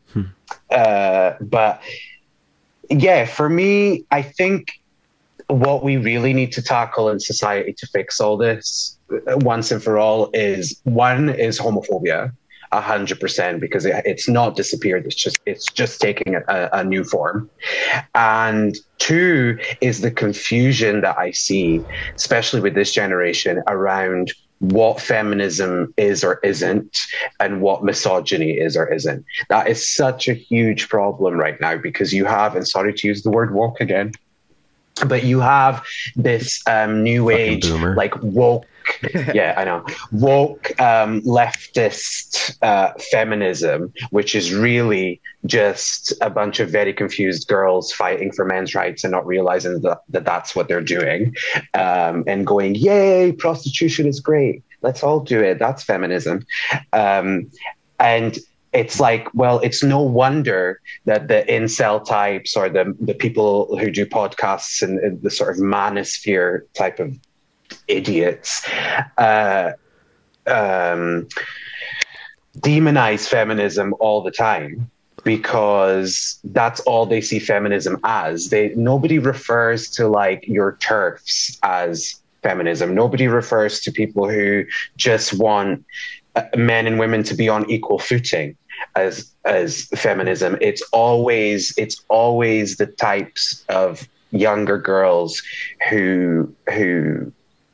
[0.70, 1.80] uh, but
[2.90, 4.72] yeah, for me, I think
[5.47, 9.98] what we really need to tackle in society to fix all this once and for
[9.98, 12.32] all is one is homophobia
[12.72, 15.06] a hundred percent because it, it's not disappeared.
[15.06, 17.51] It's just it's just taking a, a new form.
[18.14, 21.85] And two is the confusion that i see
[22.16, 26.98] especially with this generation around what feminism is or isn't
[27.39, 29.24] and what misogyny is or isn't.
[29.51, 33.22] That is such a huge problem right now because you have and sorry to use
[33.22, 34.12] the word woke again
[35.06, 35.85] but you have
[36.16, 37.94] this um, new Fucking age boomer.
[37.94, 38.14] like
[39.02, 39.35] woke.
[39.35, 39.85] Yeah i know.
[40.12, 47.93] Woke um, leftist uh, feminism which is really just a bunch of very confused girls
[47.93, 51.35] fighting for men's rights and not realizing that, that that's what they're doing
[51.74, 54.62] um, and going yay prostitution is great.
[54.82, 55.59] Let's all do it.
[55.59, 56.47] That's feminism.
[56.93, 57.51] Um,
[57.98, 58.39] and
[58.73, 63.90] it's like, well, it's no wonder that the incel types or the the people who
[63.90, 67.16] do podcasts and, and the sort of manosphere type of
[67.86, 68.69] idiots
[69.19, 69.73] uh,
[70.47, 71.28] um,
[72.59, 74.90] demonize feminism all the time
[75.24, 78.49] because that's all they see feminism as.
[78.51, 82.95] They nobody refers to like your TERFs as feminism.
[82.95, 84.65] Nobody refers to people who
[84.97, 85.85] just want
[86.36, 88.57] uh, men and women to be on equal footing
[88.95, 95.43] as as feminism it's always it's always the types of younger girls
[95.89, 97.32] who who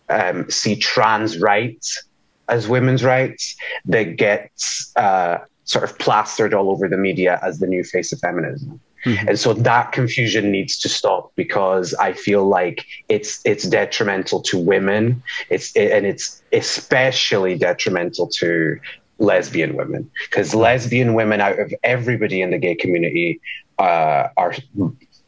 [0.09, 2.03] um, see trans rights
[2.49, 3.57] as women's rights
[3.87, 8.19] that gets uh, sort of plastered all over the media as the new face of
[8.21, 14.41] feminism and so that confusion needs to stop because I feel like it's it's detrimental
[14.43, 15.23] to women.
[15.51, 18.79] It's and it's especially detrimental to
[19.19, 23.41] lesbian women because lesbian women out of everybody in the gay community
[23.79, 24.55] uh, are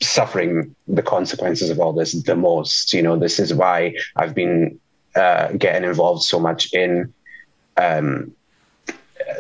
[0.01, 2.93] suffering the consequences of all this the most.
[2.93, 4.79] You know, this is why I've been
[5.15, 7.13] uh, getting involved so much in
[7.77, 8.33] um,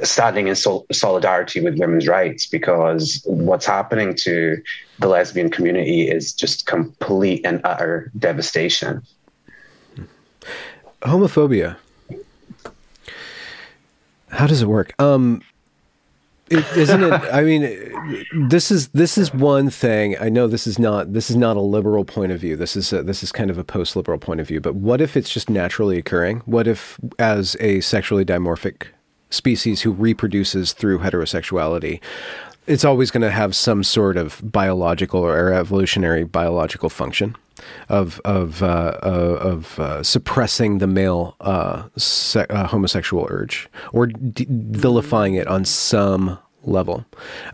[0.02, 4.62] standing in sol- solidarity with women's rights because what's happening to
[4.98, 9.02] the lesbian community is just complete and utter devastation.
[11.02, 11.76] Homophobia.
[14.30, 15.00] How does it work?
[15.00, 15.42] Um,
[16.50, 17.12] it, isn't it?
[17.32, 17.62] I mean,
[18.48, 20.16] this is this is one thing.
[20.20, 22.56] I know this is not this is not a liberal point of view.
[22.56, 24.60] This is a, this is kind of a post-liberal point of view.
[24.60, 26.42] But what if it's just naturally occurring?
[26.46, 28.86] What if, as a sexually dimorphic
[29.30, 32.00] species who reproduces through heterosexuality,
[32.66, 37.36] it's always going to have some sort of biological or evolutionary biological function
[37.88, 44.10] of of uh, uh, of uh, suppressing the male uh, se- uh, homosexual urge or
[44.16, 47.04] vilifying it on some level.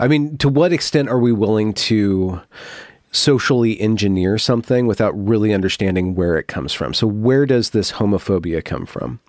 [0.00, 2.40] I mean, to what extent are we willing to
[3.12, 6.94] socially engineer something without really understanding where it comes from.
[6.94, 9.20] So, where does this homophobia come from?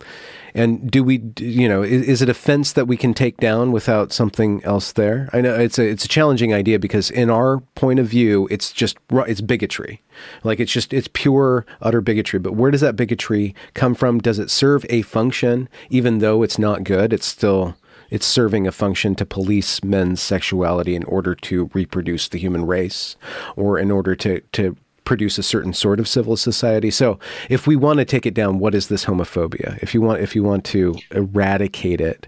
[0.55, 3.71] And do we, you know, is, is, it a fence that we can take down
[3.71, 5.29] without something else there?
[5.33, 8.71] I know it's a it's a challenging idea because in our point of view, it's
[8.71, 10.01] just it's bigotry,
[10.43, 12.39] like it's just it's pure utter bigotry.
[12.39, 14.19] But where does that bigotry come from?
[14.19, 17.13] Does it serve a function, even though it's not good?
[17.13, 17.75] It's still
[18.11, 23.15] it's serving a function to police men's sexuality in order to reproduce the human race,
[23.55, 26.91] or in order to to produce a certain sort of civil society.
[26.91, 27.19] So
[27.49, 29.77] if we want to take it down, what is this homophobia?
[29.81, 32.27] If you want if you want to eradicate it,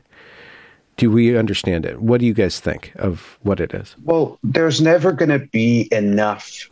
[0.98, 2.02] do we understand it?
[2.02, 3.96] What do you guys think of what it is?
[4.04, 6.70] Well, there's never going to be enough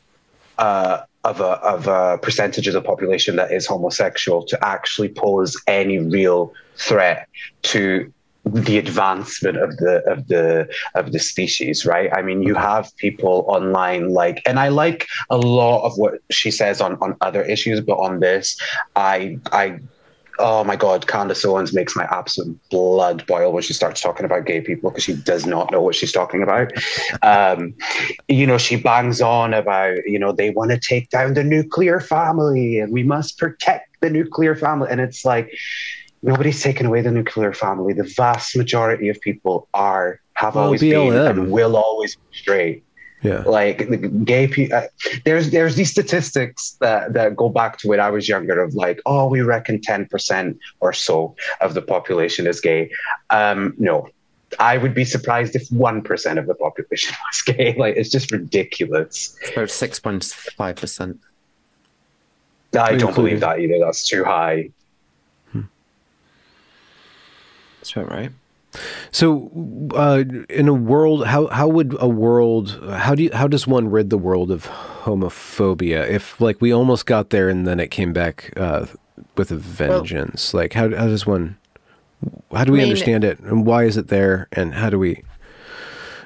[0.57, 5.61] uh, of a of a percentage of the population that is homosexual to actually pose
[5.67, 7.27] any real threat
[7.63, 8.11] to
[8.45, 12.09] the advancement of the of the of the species right?
[12.13, 16.51] I mean you have people online like and i like a lot of what she
[16.51, 18.59] says on on other issues but on this
[18.95, 19.79] i i
[20.39, 24.45] oh my god candace owens makes my absolute blood boil when she starts talking about
[24.45, 26.71] gay people because she does not know what she's talking about.
[27.21, 27.73] Um,
[28.27, 31.99] you know she bangs on about you know they want to take down the nuclear
[31.99, 34.87] family and we must protect the nuclear family.
[34.91, 35.51] And it's like
[36.23, 37.93] nobody's taken away the nuclear family.
[37.93, 41.11] The vast majority of people are have well, always BLM.
[41.11, 42.83] been and will always be straight.
[43.21, 44.77] Yeah, like the gay people.
[44.77, 44.87] Uh,
[45.23, 49.01] there's there's these statistics that that go back to when I was younger of like,
[49.05, 52.89] oh, we reckon ten percent or so of the population is gay.
[53.29, 54.09] Um, no,
[54.59, 57.75] I would be surprised if one percent of the population was gay.
[57.77, 59.37] Like it's just ridiculous.
[59.41, 61.19] It's about six point five percent.
[62.77, 63.79] I don't believe that either.
[63.79, 64.69] That's too high.
[67.83, 68.31] That's about right.
[69.11, 69.51] So,
[69.93, 73.91] uh, in a world, how how would a world how do you, how does one
[73.91, 74.65] rid the world of
[75.03, 76.07] homophobia?
[76.07, 78.87] If like we almost got there and then it came back uh,
[79.35, 81.57] with a vengeance, well, like how how does one
[82.55, 84.97] how do we I mean, understand it and why is it there and how do
[84.97, 85.23] we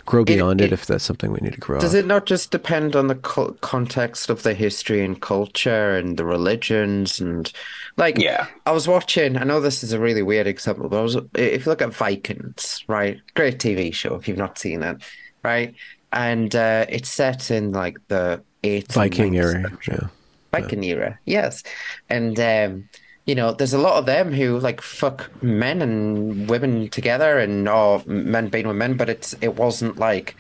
[0.07, 1.79] grow beyond it, it, it, if that's something we need to grow.
[1.79, 6.17] Does it not just depend on the co- context of the history and culture and
[6.17, 7.51] the religions and
[7.97, 8.17] like?
[8.17, 9.37] Yeah, I was watching.
[9.37, 11.93] I know this is a really weird example, but I was if you look at
[11.93, 13.19] Vikings, right?
[13.35, 15.03] Great TV show if you've not seen it,
[15.43, 15.75] right?
[16.11, 20.07] And uh, it's set in like the eighth Viking era, yeah.
[20.51, 20.95] Viking yeah.
[20.95, 21.61] era, yes,
[22.09, 22.39] and.
[22.39, 22.89] um
[23.27, 27.67] you know, there's a lot of them who like fuck men and women together, and
[27.67, 30.35] or men being with men, but it's it wasn't like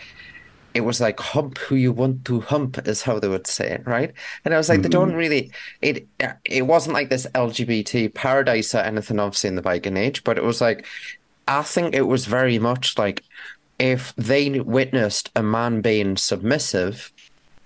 [0.73, 3.83] it was like hump who you want to hump is how they would say it,
[3.85, 4.13] right?
[4.45, 4.83] And I was like, mm-hmm.
[4.83, 5.17] they don't mm-hmm.
[5.17, 5.51] really
[5.81, 6.07] it
[6.45, 10.43] it wasn't like this LGBT paradise or anything, obviously in the Viking Age, but it
[10.43, 10.85] was like
[11.47, 13.23] I think it was very much like
[13.79, 17.11] if they witnessed a man being submissive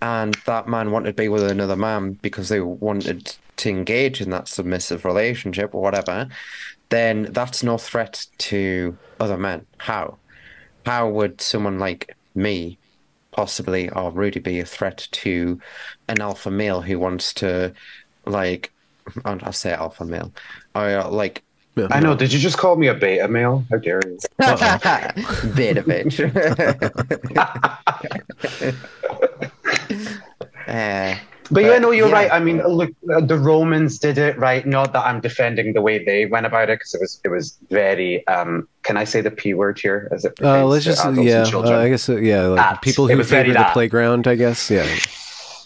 [0.01, 4.29] and that man wanted to be with another man because they wanted to engage in
[4.29, 6.27] that submissive relationship or whatever,
[6.89, 9.65] then that's no threat to other men.
[9.77, 10.17] How?
[10.85, 12.77] How would someone like me
[13.31, 15.59] possibly or Rudy be a threat to
[16.07, 17.73] an alpha male who wants to
[18.25, 18.71] like
[19.25, 20.31] I'll say alpha male.
[20.75, 21.43] Or like
[21.89, 22.15] I know.
[22.15, 23.65] Did you just call me a beta male?
[23.69, 24.17] How dare you?
[25.55, 26.19] beta bitch.
[30.67, 31.15] uh,
[31.51, 32.13] but, yeah, no, you're yeah.
[32.13, 32.31] right.
[32.31, 34.65] I mean, look, the Romans did it right.
[34.65, 37.57] Not that I'm defending the way they went about it, because it was it was
[37.69, 38.25] very.
[38.27, 40.09] Um, can I say the p word here?
[40.11, 41.43] As it uh, let's just yeah.
[41.53, 44.27] Uh, I guess uh, yeah, like people who favor the playground.
[44.27, 44.87] I guess yeah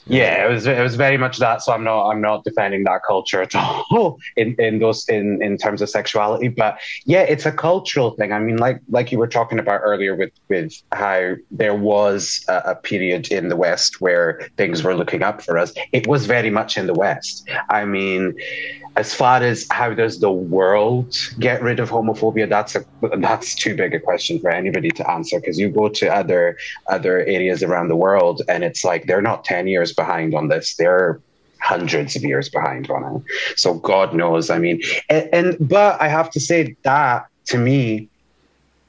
[0.07, 1.61] yeah, it was it was very much that.
[1.61, 5.57] So I'm not I'm not defending that culture at all in in those in in
[5.57, 6.48] terms of sexuality.
[6.48, 8.32] But yeah, it's a cultural thing.
[8.32, 12.57] I mean, like like you were talking about earlier with with how there was a,
[12.65, 15.73] a period in the West where things were looking up for us.
[15.91, 17.48] It was very much in the West.
[17.69, 18.36] I mean,
[18.96, 22.86] as far as how does the world get rid of homophobia that's a
[23.18, 26.58] that's too big a question for anybody to answer because you go to other
[26.88, 30.76] other areas around the world and it's like they're not 10 years behind on this
[30.76, 31.20] they're
[31.60, 33.58] hundreds of years behind on it.
[33.58, 38.08] So god knows i mean and, and but i have to say that to me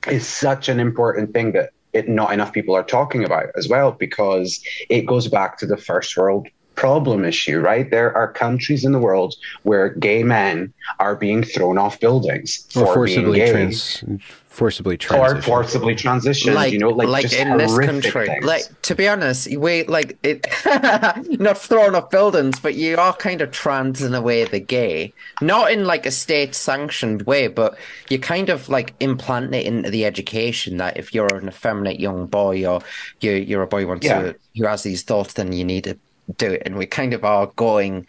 [0.09, 3.93] is such an important thing that it, not enough people are talking about as well
[3.93, 6.47] because it goes back to the first world
[6.77, 7.91] problem issue, right?
[7.91, 9.35] There are countries in the world
[9.65, 13.53] where gay men are being thrown off buildings or for forcibly being gay.
[13.53, 14.05] trans,
[14.49, 18.27] forcibly or forcibly transitioned, like, you know, like, like just in this country.
[18.27, 18.45] things.
[18.45, 20.47] Like to be honest, we like it
[21.41, 25.13] not throwing off buildings, but you are kind of trans in a way the gay.
[25.43, 27.77] Not in like a state sanctioned way, but
[28.09, 32.27] you kind of like implant it into the education that if you're an effeminate young
[32.27, 32.81] boy or
[33.21, 34.23] you you're a boy wants Yeah.
[34.23, 35.99] to who has these thoughts, then you need to
[36.39, 36.63] do it.
[36.67, 38.07] And we kind of are going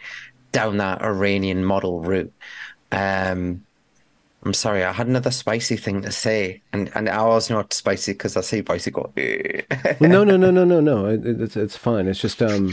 [0.52, 2.32] down that Iranian model route.
[2.92, 3.64] Um
[4.44, 8.12] I'm sorry, I had another spicy thing to say, and and I was not spicy
[8.12, 9.12] because I say spicy go.
[9.16, 9.62] "Eh."
[10.00, 11.06] No, no, no, no, no, no.
[11.06, 12.06] It, it- it's it's fine.
[12.06, 12.70] It's just um,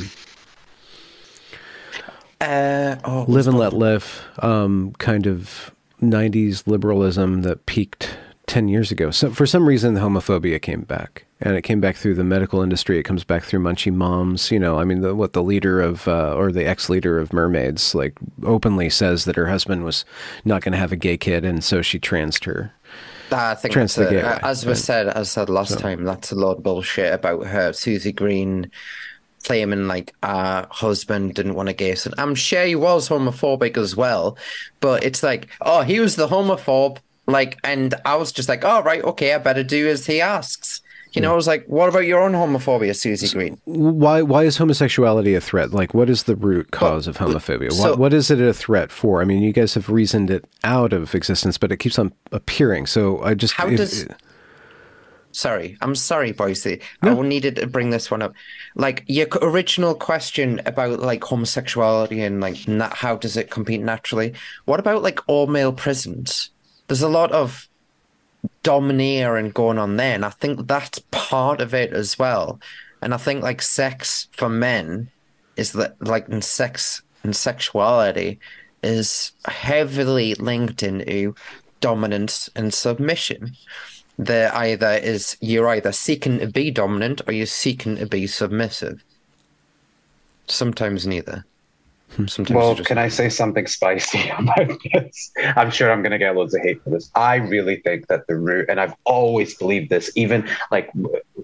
[2.41, 4.23] uh, oh, live and let live.
[4.39, 8.17] Um, kind of '90s liberalism that peaked
[8.47, 9.11] ten years ago.
[9.11, 12.61] So for some reason, the homophobia came back, and it came back through the medical
[12.61, 12.99] industry.
[12.99, 14.51] It comes back through Munchie Moms.
[14.51, 17.95] You know, I mean, the, what the leader of uh, or the ex-leader of Mermaids
[17.95, 18.13] like
[18.43, 20.05] openly says that her husband was
[20.43, 22.71] not going to have a gay kid, and so she transed her.
[23.31, 24.77] I think Trans the gay way, as right.
[24.77, 27.73] said, as said last time, that's a lot of bullshit about her.
[27.73, 28.69] Susie Green
[29.43, 32.13] claiming like her husband didn't want a gay son.
[32.17, 34.37] I'm sure he was homophobic as well,
[34.79, 36.97] but it's like, oh, he was the homophobe.
[37.27, 40.81] Like, and I was just like, oh, right, okay, I better do as he asks.
[41.13, 41.33] You know, hmm.
[41.33, 43.57] I was like, what about your own homophobia, Susie Green?
[43.63, 45.71] Why why is homosexuality a threat?
[45.71, 47.71] Like what is the root cause of homophobia?
[47.71, 49.21] so- what what is it a threat for?
[49.21, 52.85] I mean, you guys have reasoned it out of existence, but it keeps on appearing.
[52.85, 54.07] So I just How if- does-
[55.31, 56.65] Sorry, I'm sorry, Boyce.
[57.01, 58.33] I needed to bring this one up.
[58.75, 64.33] Like your original question about like homosexuality and like na- how does it compete naturally?
[64.63, 66.51] What about like all male prisons?
[66.87, 67.67] There's a lot of
[68.63, 72.59] domineering going on there, and I think that's part of it as well.
[73.01, 75.09] And I think like sex for men
[75.57, 78.39] is that like in sex and sexuality
[78.83, 81.35] is heavily linked into
[81.81, 83.55] dominance and submission
[84.17, 89.03] there either is you're either seeking to be dominant or you're seeking to be submissive.
[90.47, 91.45] Sometimes neither.
[92.15, 95.31] Sometimes Well, can I say something spicy about this?
[95.55, 97.11] I'm sure I'm going to get loads of hate for this.
[97.15, 100.89] I really think that the root, and I've always believed this, even like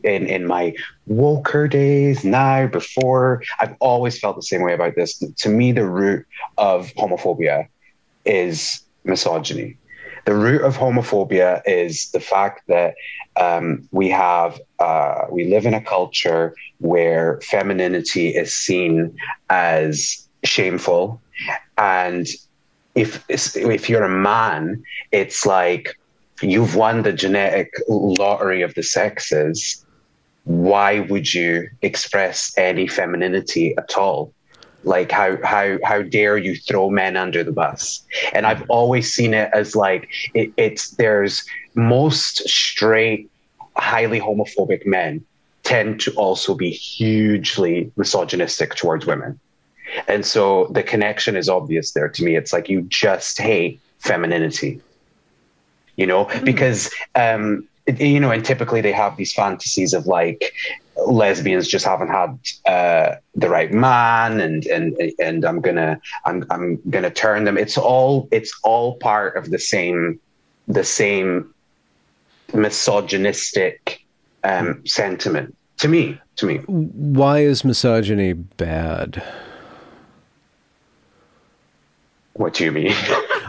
[0.04, 0.74] in in my
[1.10, 5.18] woker days, now before, I've always felt the same way about this.
[5.18, 6.26] To me, the root
[6.58, 7.68] of homophobia
[8.26, 9.78] is misogyny.
[10.26, 12.94] The root of homophobia is the fact that
[13.36, 19.16] um, we have uh, we live in a culture where femininity is seen
[19.50, 21.22] as shameful,
[21.78, 22.28] and
[22.96, 25.98] if if you're a man, it's like
[26.42, 29.86] you've won the genetic lottery of the sexes.
[30.44, 34.34] Why would you express any femininity at all?
[34.84, 38.04] like how how how dare you throw men under the bus
[38.34, 41.46] and i've always seen it as like it, it's there's
[41.76, 43.30] most straight
[43.76, 45.24] highly homophobic men
[45.64, 49.40] tend to also be hugely misogynistic towards women
[50.08, 52.36] and so the connection is obvious there to me.
[52.36, 54.82] It's like you just hate femininity
[55.96, 56.30] you know?
[56.44, 60.54] Because um you know and typically they have these fantasies of like
[61.08, 62.38] lesbians just haven't had
[62.68, 67.58] uh, the right man and and and I'm gonna I'm I'm gonna turn them.
[67.58, 70.20] It's all it's all part of the same
[70.68, 71.54] the same
[72.54, 74.06] misogynistic
[74.44, 76.58] um, sentiment to me to me.
[76.68, 79.24] Why is misogyny bad?
[82.34, 82.94] What do you mean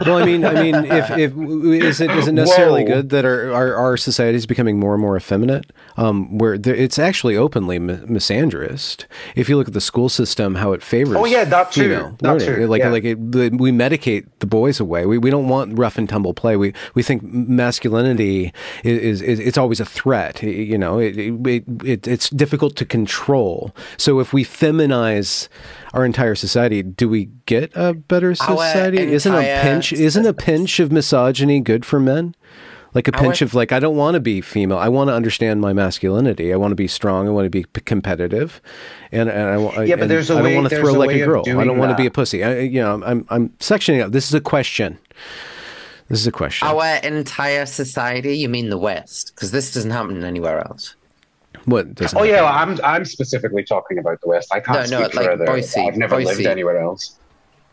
[0.05, 2.95] Well, I mean, I mean, if, if is it is it necessarily Whoa.
[2.95, 6.73] good that our, our our society is becoming more and more effeminate, um, where there,
[6.73, 9.05] it's actually openly mi- misandrist.
[9.35, 11.83] If you look at the school system, how it favors Oh, yeah, that too.
[11.83, 12.89] female That too, like yeah.
[12.89, 15.05] like it, we medicate the boys away.
[15.05, 16.57] We we don't want rough and tumble play.
[16.57, 18.51] We we think masculinity
[18.83, 20.41] is, is, is it's always a threat.
[20.41, 23.75] You know, it, it, it it's difficult to control.
[23.97, 25.47] So if we feminize
[25.93, 28.97] our entire society, do we get a better society?
[28.99, 32.35] Isn't a pinch isn't a pinch of misogyny good for men?
[32.95, 34.77] Like a pinch Our- of like I don't want to be female.
[34.77, 36.53] I want to understand my masculinity.
[36.53, 37.27] I want to be strong.
[37.27, 38.61] I want to be p- competitive,
[39.11, 41.09] and, and I, wa- Yeah, but there's a I don't want to throw a like
[41.15, 41.43] a girl.
[41.47, 42.43] I don't want to be a pussy.
[42.43, 44.11] I, you know, I'm I'm sectioning up.
[44.11, 44.99] This is a question.
[46.07, 46.67] This is a question.
[46.67, 48.37] our entire society.
[48.37, 49.31] You mean the West?
[49.33, 50.95] Because this doesn't happen anywhere else.
[51.65, 52.17] What doesn't?
[52.17, 55.15] oh yeah well, I'm I'm specifically talking about the West I can't No, no, speak
[55.15, 57.17] like further Boyce, I've never lived anywhere else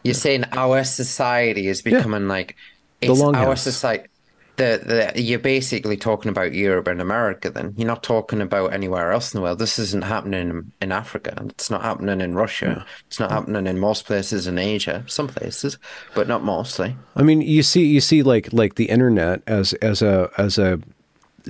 [0.05, 2.57] You're saying our society is becoming like
[3.01, 3.47] it's longhouse.
[3.47, 4.09] our society.
[4.57, 7.49] the, the, you're basically talking about Europe and America.
[7.51, 9.59] Then you're not talking about anywhere else in the world.
[9.59, 11.35] This isn't happening in, in Africa.
[11.49, 12.67] It's not happening in Russia.
[12.79, 12.85] Yeah.
[13.07, 15.03] It's not happening in most places in Asia.
[15.07, 15.79] Some places,
[16.15, 16.95] but not mostly.
[17.17, 20.79] I mean, you see, you see, like like the internet as as a as a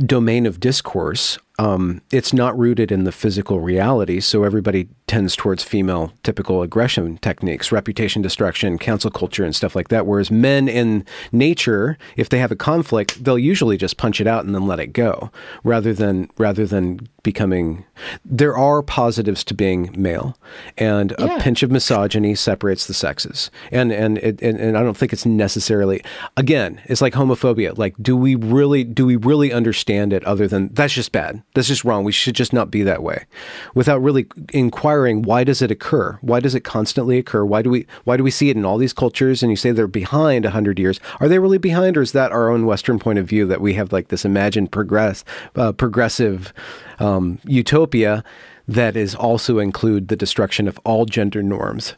[0.06, 4.18] domain of discourse um, it's not rooted in the physical reality.
[4.20, 9.88] So everybody tends towards female typical aggression techniques, reputation destruction, cancel culture, and stuff like
[9.88, 10.06] that.
[10.06, 14.46] Whereas men in nature, if they have a conflict, they'll usually just punch it out
[14.46, 15.30] and then let it go,
[15.62, 17.84] rather than rather than becoming.
[18.24, 20.38] There are positives to being male,
[20.78, 21.36] and yeah.
[21.36, 23.50] a pinch of misogyny separates the sexes.
[23.70, 26.02] And and, it, and and I don't think it's necessarily.
[26.38, 27.76] Again, it's like homophobia.
[27.76, 30.24] Like, do we really do we really understand it?
[30.24, 32.04] Other than that's just bad that's just wrong.
[32.04, 33.26] We should just not be that way.
[33.74, 36.18] Without really inquiring why does it occur?
[36.20, 37.44] Why does it constantly occur?
[37.44, 39.72] Why do we why do we see it in all these cultures and you say
[39.72, 41.00] they're behind 100 years?
[41.18, 43.74] Are they really behind or is that our own western point of view that we
[43.74, 45.24] have like this imagined progress
[45.56, 46.52] uh, progressive
[47.00, 48.22] um, utopia
[48.68, 51.94] that is also include the destruction of all gender norms?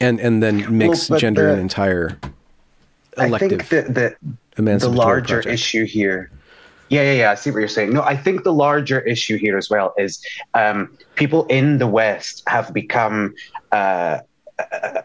[0.00, 2.18] And and then makes well, gender the, an entire
[3.18, 4.16] elective I think that
[4.54, 5.52] the, the larger project.
[5.52, 6.30] issue here
[6.90, 7.30] yeah, yeah, yeah.
[7.30, 7.92] I see what you're saying.
[7.92, 10.22] No, I think the larger issue here as well is
[10.54, 13.34] um, people in the West have become
[13.70, 14.18] uh,
[14.58, 15.02] uh,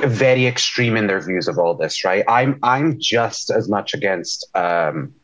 [0.00, 2.04] very extreme in their views of all this.
[2.04, 2.24] Right?
[2.28, 4.46] I'm I'm just as much against.
[4.54, 5.14] Um,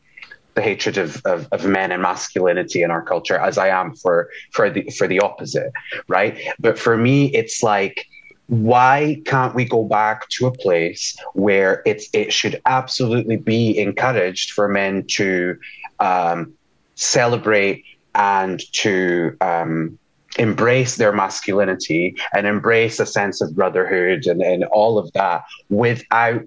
[0.55, 4.29] the hatred of, of, of, men and masculinity in our culture as I am for
[4.53, 5.73] for the for the opposite,
[6.07, 6.39] right?
[6.59, 8.07] But for me, it's like
[8.47, 14.51] why can't we go back to a place where it's it should absolutely be encouraged
[14.51, 15.57] for men to
[15.99, 16.53] um,
[16.95, 19.97] celebrate and to um,
[20.37, 26.43] embrace their masculinity and embrace a sense of brotherhood and, and all of that without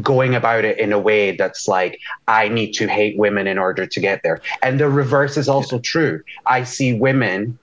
[0.00, 3.86] going about it in a way that's like i need to hate women in order
[3.86, 4.40] to get there.
[4.62, 6.22] And the reverse is also true.
[6.46, 7.58] I see women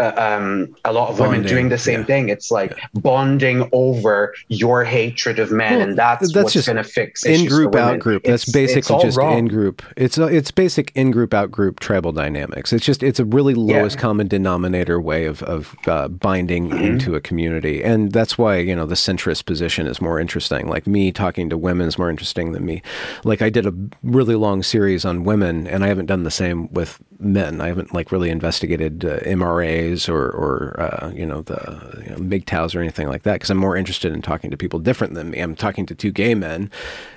[0.00, 2.06] uh, um, a lot of bonding, women doing the same yeah.
[2.06, 2.28] thing.
[2.28, 2.86] It's like yeah.
[2.94, 7.40] bonding over your hatred of men, well, and that's, that's what's going to fix it.
[7.40, 8.24] in group out group.
[8.24, 9.82] That's it's, basically it's just in group.
[9.96, 12.72] It's it's basic in group out group tribal dynamics.
[12.72, 14.02] It's just it's a really lowest yeah.
[14.02, 16.82] common denominator way of of uh, binding mm-hmm.
[16.82, 20.68] into a community, and that's why you know the centrist position is more interesting.
[20.68, 22.82] Like me talking to women is more interesting than me.
[23.24, 26.72] Like I did a really long series on women, and I haven't done the same
[26.72, 27.60] with men.
[27.60, 32.16] I haven't like really investigated uh, MRAs or or uh, you know the you know,
[32.16, 35.30] MGTOWs or anything like that because I'm more interested in talking to people different than
[35.30, 35.40] me.
[35.40, 36.70] I'm talking to two gay men.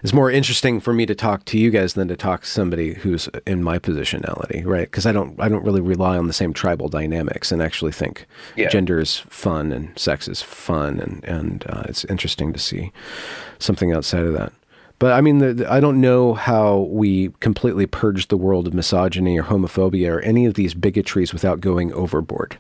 [0.03, 2.93] It's more interesting for me to talk to you guys than to talk to somebody
[2.93, 4.89] who's in my positionality, right?
[4.89, 8.25] Because I don't I don't really rely on the same tribal dynamics and actually think
[8.55, 8.69] yeah.
[8.69, 12.91] gender is fun and sex is fun and and uh, it's interesting to see
[13.59, 14.53] something outside of that.
[14.99, 18.73] But I mean, the, the, I don't know how we completely purge the world of
[18.73, 22.57] misogyny or homophobia or any of these bigotries without going overboard.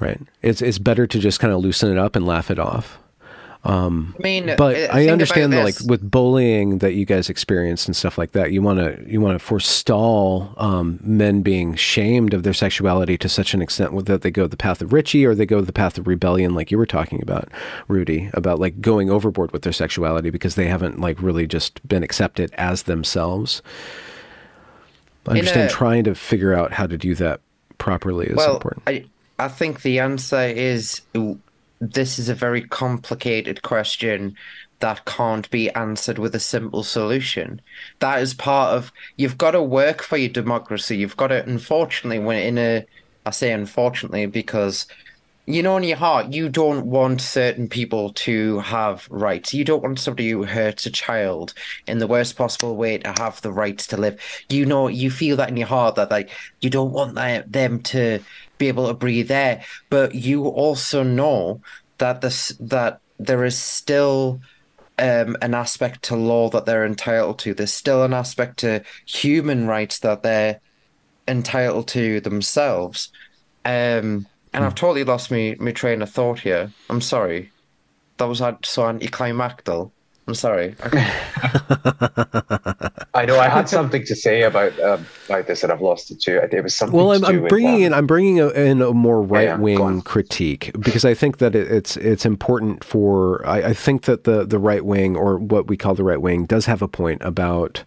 [0.00, 0.20] Right?
[0.42, 2.98] It's it's better to just kind of loosen it up and laugh it off.
[3.64, 7.96] Um, I mean, but I understand that, like with bullying that you guys experience and
[7.96, 12.42] stuff like that, you want to you want to forestall um, men being shamed of
[12.42, 15.46] their sexuality to such an extent that they go the path of Ritchie or they
[15.46, 17.48] go the path of rebellion, like you were talking about,
[17.88, 22.02] Rudy, about like going overboard with their sexuality because they haven't like really just been
[22.02, 23.62] accepted as themselves.
[25.26, 27.40] I understand a, trying to figure out how to do that
[27.78, 28.82] properly is well, important.
[28.86, 29.06] I
[29.38, 31.00] I think the answer is
[31.92, 34.36] this is a very complicated question
[34.80, 37.60] that can't be answered with a simple solution.
[38.00, 40.96] That is part of you've got to work for your democracy.
[40.96, 42.86] You've got to unfortunately when in a
[43.26, 44.86] I say unfortunately because
[45.46, 49.54] you know in your heart you don't want certain people to have rights.
[49.54, 51.54] You don't want somebody who hurts a child
[51.86, 54.20] in the worst possible way to have the rights to live.
[54.48, 56.30] You know you feel that in your heart that like
[56.60, 57.14] you don't want
[57.50, 58.20] them to
[58.64, 59.62] be able to breathe air.
[59.90, 61.60] But you also know
[61.98, 64.40] that this that there is still
[64.98, 67.54] um, an aspect to law that they're entitled to.
[67.54, 70.60] There's still an aspect to human rights that they're
[71.26, 73.10] entitled to themselves.
[73.64, 76.70] Um, and I've totally lost me my train of thought here.
[76.88, 77.50] I'm sorry.
[78.18, 79.90] That was so anticlimactic.
[80.26, 80.74] I'm sorry.
[83.14, 86.20] I know I had something to say about um, about this, and I've lost it
[86.20, 86.40] too.
[86.50, 86.96] It was something.
[86.96, 91.04] Well, I'm, I'm bringing in I'm bringing in a more right wing yeah, critique because
[91.04, 94.84] I think that it, it's it's important for I, I, think that the the right
[94.84, 97.84] wing or what we call the right wing does have a point about.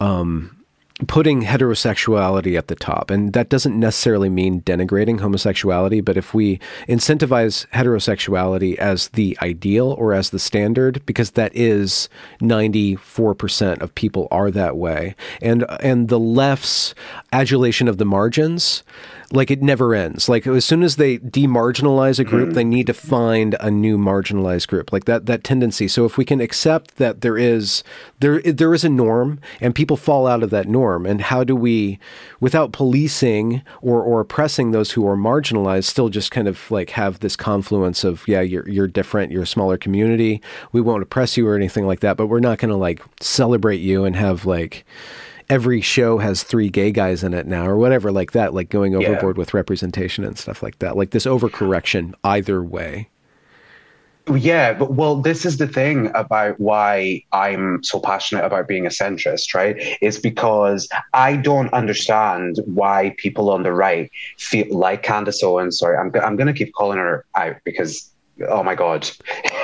[0.00, 0.59] Um,
[1.06, 3.10] putting heterosexuality at the top.
[3.10, 6.58] And that doesn't necessarily mean denigrating homosexuality, but if we
[6.88, 12.08] incentivize heterosexuality as the ideal or as the standard, because that is
[12.40, 16.94] 94% of people are that way, and and the left's
[17.32, 18.82] adulation of the margins
[19.32, 20.28] like it never ends.
[20.28, 22.54] Like as soon as they demarginalize a group, mm.
[22.54, 24.92] they need to find a new marginalized group.
[24.92, 25.86] Like that that tendency.
[25.86, 27.84] So if we can accept that there is
[28.18, 31.54] there there is a norm and people fall out of that norm, and how do
[31.54, 31.98] we,
[32.40, 37.20] without policing or or oppressing those who are marginalized, still just kind of like have
[37.20, 40.42] this confluence of yeah, you're you're different, you're a smaller community.
[40.72, 43.80] We won't oppress you or anything like that, but we're not going to like celebrate
[43.80, 44.84] you and have like
[45.50, 48.94] every show has three gay guys in it now or whatever like that like going
[48.94, 49.40] overboard yeah.
[49.40, 53.08] with representation and stuff like that like this overcorrection either way.
[54.32, 58.90] Yeah but well this is the thing about why i'm so passionate about being a
[58.90, 59.74] centrist right?
[60.00, 64.08] It's because i don't understand why people on the right
[64.38, 65.80] feel like candace owens.
[65.80, 68.12] Sorry i'm, I'm going to keep calling her out because
[68.48, 69.08] oh my god.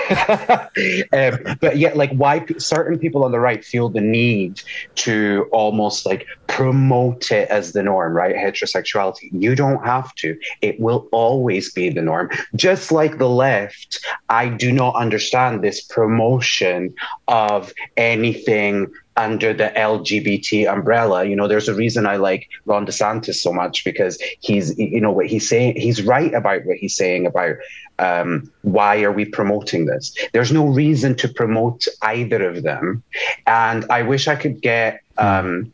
[1.13, 4.63] Um, but yet like why certain people on the right feel the need
[4.95, 8.37] to almost like promote it as the norm right?
[8.37, 9.31] Heterosexuality.
[9.33, 10.39] You don't have to.
[10.63, 12.31] It will always be the norm.
[12.55, 13.99] Just like the left
[14.29, 16.95] i do not understand this promotion
[17.29, 21.25] of anything under the LGBT umbrella.
[21.25, 25.11] You know, there's a reason I like Ron DeSantis so much because he's, you know,
[25.11, 27.57] what he's saying, he's right about what he's saying about
[27.99, 30.15] um, why are we promoting this?
[30.33, 33.03] There's no reason to promote either of them.
[33.47, 35.73] And I wish I could get, um,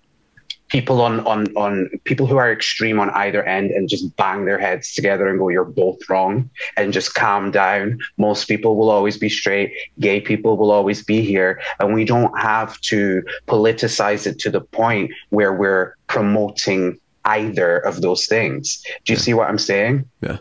[0.73, 4.59] people on on on people who are extreme on either end and just bang their
[4.59, 9.19] heads together and go you're both wrong and just calm down most people will always
[9.19, 9.71] be straight
[10.01, 14.63] gay people will always be here and we don't have to politicize it to the
[14.63, 19.25] point where we're promoting either of those things do you yeah.
[19.25, 20.39] see what i'm saying yeah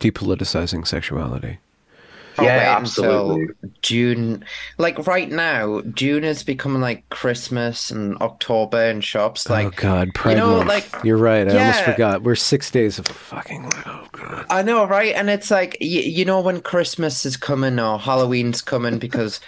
[0.00, 1.58] depoliticizing sexuality
[2.38, 3.48] oh, yeah, absolutely.
[3.82, 4.44] June,
[4.78, 9.48] like right now, June is becoming like Christmas and October in shops.
[9.48, 10.68] Oh, like, oh god, Pride you know, month.
[10.68, 11.48] like you're right.
[11.48, 12.22] I yeah, almost forgot.
[12.22, 13.70] We're six days of fucking.
[13.86, 14.46] Oh god.
[14.50, 15.14] I know, right?
[15.14, 19.40] And it's like you, you know when Christmas is coming or Halloween's coming because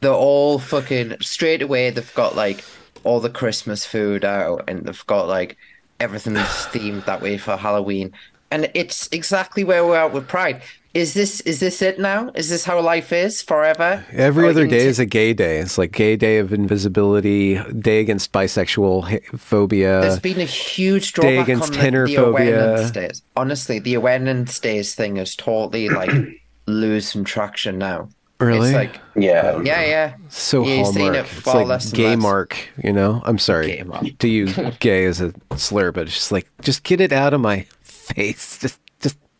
[0.00, 1.90] they're all fucking straight away.
[1.90, 2.64] They've got like
[3.04, 5.56] all the Christmas food out and they've got like
[6.00, 6.38] everything's
[6.72, 8.12] themed that way for Halloween.
[8.50, 10.62] And it's exactly where we're at with Pride
[10.96, 12.30] is this is this it now?
[12.34, 14.02] Is this how life is forever?
[14.12, 15.58] Every other day is a gay day.
[15.58, 20.00] It's like gay day of invisibility, day against bisexual phobia.
[20.00, 23.22] There's been a huge drawback day against on the, the awareness days.
[23.36, 26.10] Honestly, the awareness days thing is totally like
[26.66, 28.08] losing traction now.
[28.40, 28.68] Really?
[28.68, 30.14] It's like yeah, yeah, yeah.
[30.30, 31.14] So yeah, hallmark.
[31.14, 32.56] It it's like gay mark.
[32.82, 33.84] You know, I'm sorry
[34.18, 34.46] to you,
[34.80, 37.66] gay as a slur, but it's just like just get it out of my
[38.14, 38.58] face.
[38.58, 38.80] Just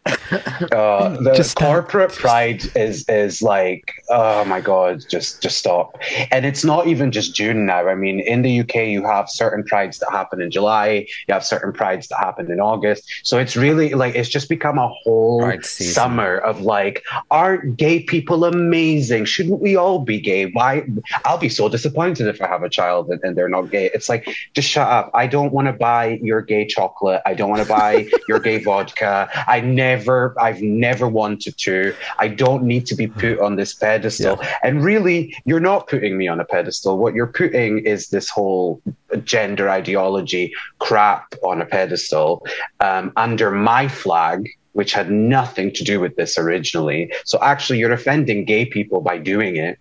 [0.06, 2.20] uh, the just corporate stop.
[2.20, 5.98] pride is is like oh my god just just stop.
[6.30, 7.88] And it's not even just june now.
[7.88, 11.06] I mean in the uk you have certain prides that happen in july.
[11.26, 13.04] You have certain prides that happen in august.
[13.24, 18.44] So it's really like it's just become a whole summer of like aren't gay people
[18.44, 19.24] amazing?
[19.24, 20.50] Shouldn't we all be gay?
[20.50, 20.86] Why
[21.24, 23.90] i'll be so disappointed if i have a child and, and they're not gay.
[23.94, 25.10] It's like just shut up.
[25.14, 27.22] I don't want to buy your gay chocolate.
[27.26, 29.28] I don't want to buy your gay vodka.
[29.46, 31.94] I never never, I've never wanted to.
[32.18, 34.38] I don't need to be put on this pedestal.
[34.40, 34.54] Yeah.
[34.62, 36.98] And really, you're not putting me on a pedestal.
[36.98, 38.80] What you're putting is this whole
[39.24, 42.46] gender ideology crap on a pedestal
[42.80, 47.10] um, under my flag which had nothing to do with this originally.
[47.24, 49.78] So actually, you're offending gay people by doing it.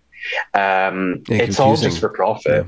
[0.54, 2.64] Um, it's all just for profit.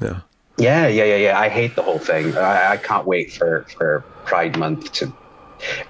[0.00, 0.08] Yeah.
[0.08, 0.20] yeah.
[0.58, 1.38] Yeah, yeah, yeah, yeah.
[1.38, 2.36] I hate the whole thing.
[2.36, 5.12] I, I can't wait for, for Pride Month to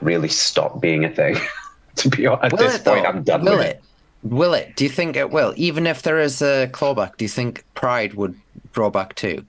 [0.00, 1.36] really stop being a thing.
[1.96, 3.76] to be honest, at will this point, I'm done will with it.
[3.76, 3.84] it.
[4.22, 4.76] Will it?
[4.76, 5.54] Do you think it will?
[5.56, 8.38] Even if there is a clawback, do you think Pride would
[8.72, 9.44] draw back too?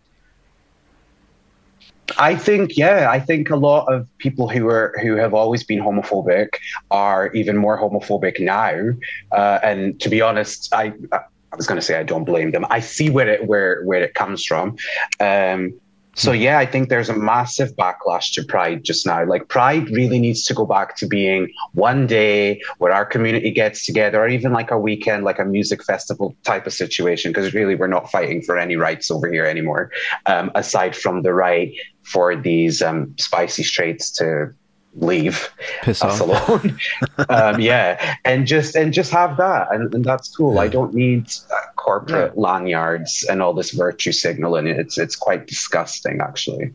[2.18, 5.80] I think, yeah, I think a lot of people who are who have always been
[5.80, 6.50] homophobic
[6.90, 8.92] are even more homophobic now.
[9.32, 12.66] Uh, and to be honest, I I was going to say I don't blame them.
[12.70, 14.78] I see where it where where it comes from.
[15.20, 15.80] Um,
[16.16, 19.26] so yeah, I think there's a massive backlash to Pride just now.
[19.26, 23.86] Like Pride really needs to go back to being one day where our community gets
[23.86, 27.32] together, or even like a weekend, like a music festival type of situation.
[27.32, 29.92] Because really, we're not fighting for any rights over here anymore,
[30.26, 31.74] um, aside from the right
[32.04, 34.54] for these um, spicy straights to
[34.96, 35.50] leave
[35.82, 36.50] Piss us off.
[36.50, 36.80] alone.
[37.30, 40.56] um, yeah, and just and just have that, and, and that's cool.
[40.56, 40.62] Yeah.
[40.62, 41.32] I don't need
[41.86, 44.68] corporate lanyards and all this virtue signaling.
[44.68, 46.72] It's it's quite disgusting, actually.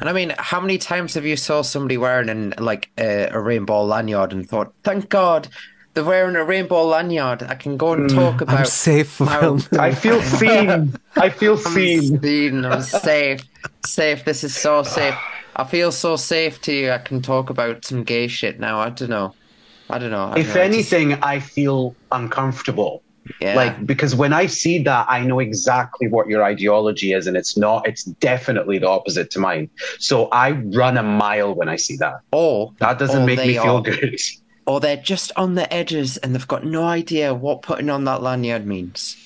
[0.00, 3.40] And I mean, how many times have you saw somebody wearing an, like a, a
[3.40, 5.48] rainbow lanyard and thought, "Thank God,
[5.94, 7.42] they're wearing a rainbow lanyard.
[7.42, 9.18] I can go and talk about." I'm safe.
[9.18, 10.94] how- from- I feel seen.
[11.16, 12.20] I feel I'm seen.
[12.22, 13.40] seen, I'm safe.
[13.86, 14.24] Safe.
[14.24, 15.14] This is so safe.
[15.56, 16.90] I feel so safe to you.
[16.92, 18.78] I can talk about some gay shit now.
[18.80, 19.34] I don't know.
[19.90, 20.26] I don't know.
[20.34, 23.01] I If don't know, I just- anything, I feel uncomfortable.
[23.40, 23.54] Yeah.
[23.54, 27.56] Like because when I see that, I know exactly what your ideology is, and it's
[27.56, 27.86] not.
[27.86, 29.70] It's definitely the opposite to mine.
[29.98, 32.20] So I run a mile when I see that.
[32.32, 34.18] or That doesn't or make me feel are- good.
[34.66, 38.22] or they're just on the edges and they've got no idea what putting on that
[38.22, 39.16] lanyard means.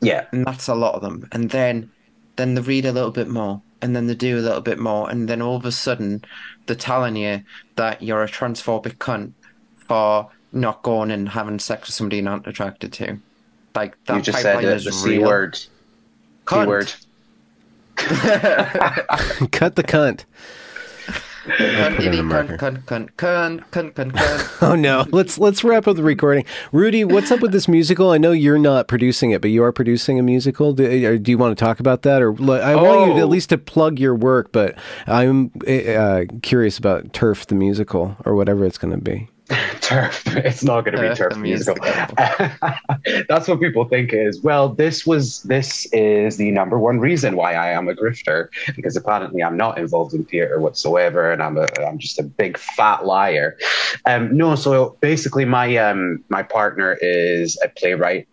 [0.00, 0.26] Yeah.
[0.32, 1.28] and that's a lot of them.
[1.32, 1.90] And then,
[2.36, 5.10] then they read a little bit more, and then they do a little bit more,
[5.10, 6.24] and then all of a sudden,
[6.66, 7.42] they're telling you
[7.74, 9.32] that you're a transphobic cunt
[9.88, 13.18] for not going and having sex with somebody you're not attracted to.
[13.74, 15.26] Like that you just said pipeline it, is the c real.
[15.28, 15.58] word.
[16.46, 16.64] Cunt.
[16.64, 16.94] Keyword.
[19.52, 20.24] Cut the cunt.
[24.60, 25.06] Oh no.
[25.10, 26.44] Let's let's wrap up the recording.
[26.72, 28.10] Rudy, what's up with this musical?
[28.10, 30.72] I know you're not producing it, but you are producing a musical.
[30.74, 33.20] Do, or do you want to talk about that, or like, I want you to,
[33.20, 33.22] Oh.
[33.22, 34.52] at least to plug your work?
[34.52, 34.76] But
[35.06, 39.28] I'm uh, curious about TERF the musical or whatever it's going to be.
[39.80, 40.22] turf.
[40.26, 41.82] It's not going to be TERF, musical.
[41.82, 43.24] musical.
[43.28, 44.42] That's what people think is.
[44.42, 48.96] Well, this was this is the number one reason why I am a grifter because
[48.96, 53.06] apparently I'm not involved in theater whatsoever, and I'm a I'm just a big fat
[53.06, 53.56] liar.
[54.04, 58.28] Um, no, so basically my um my partner is a playwright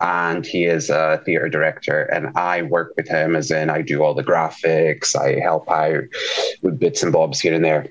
[0.00, 4.02] and he is a theater director and I work with him as in I do
[4.02, 6.04] all the graphics, I help out
[6.62, 7.86] with bits and bobs here and there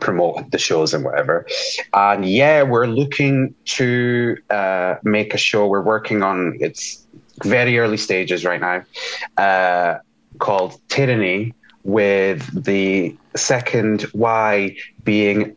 [0.00, 1.46] promote the shows and whatever.
[1.94, 5.66] And yeah, we're looking to uh, make a show.
[5.66, 7.06] We're working on it's
[7.44, 9.98] very early stages right now, uh,
[10.38, 15.56] called Tyranny, with the second Y being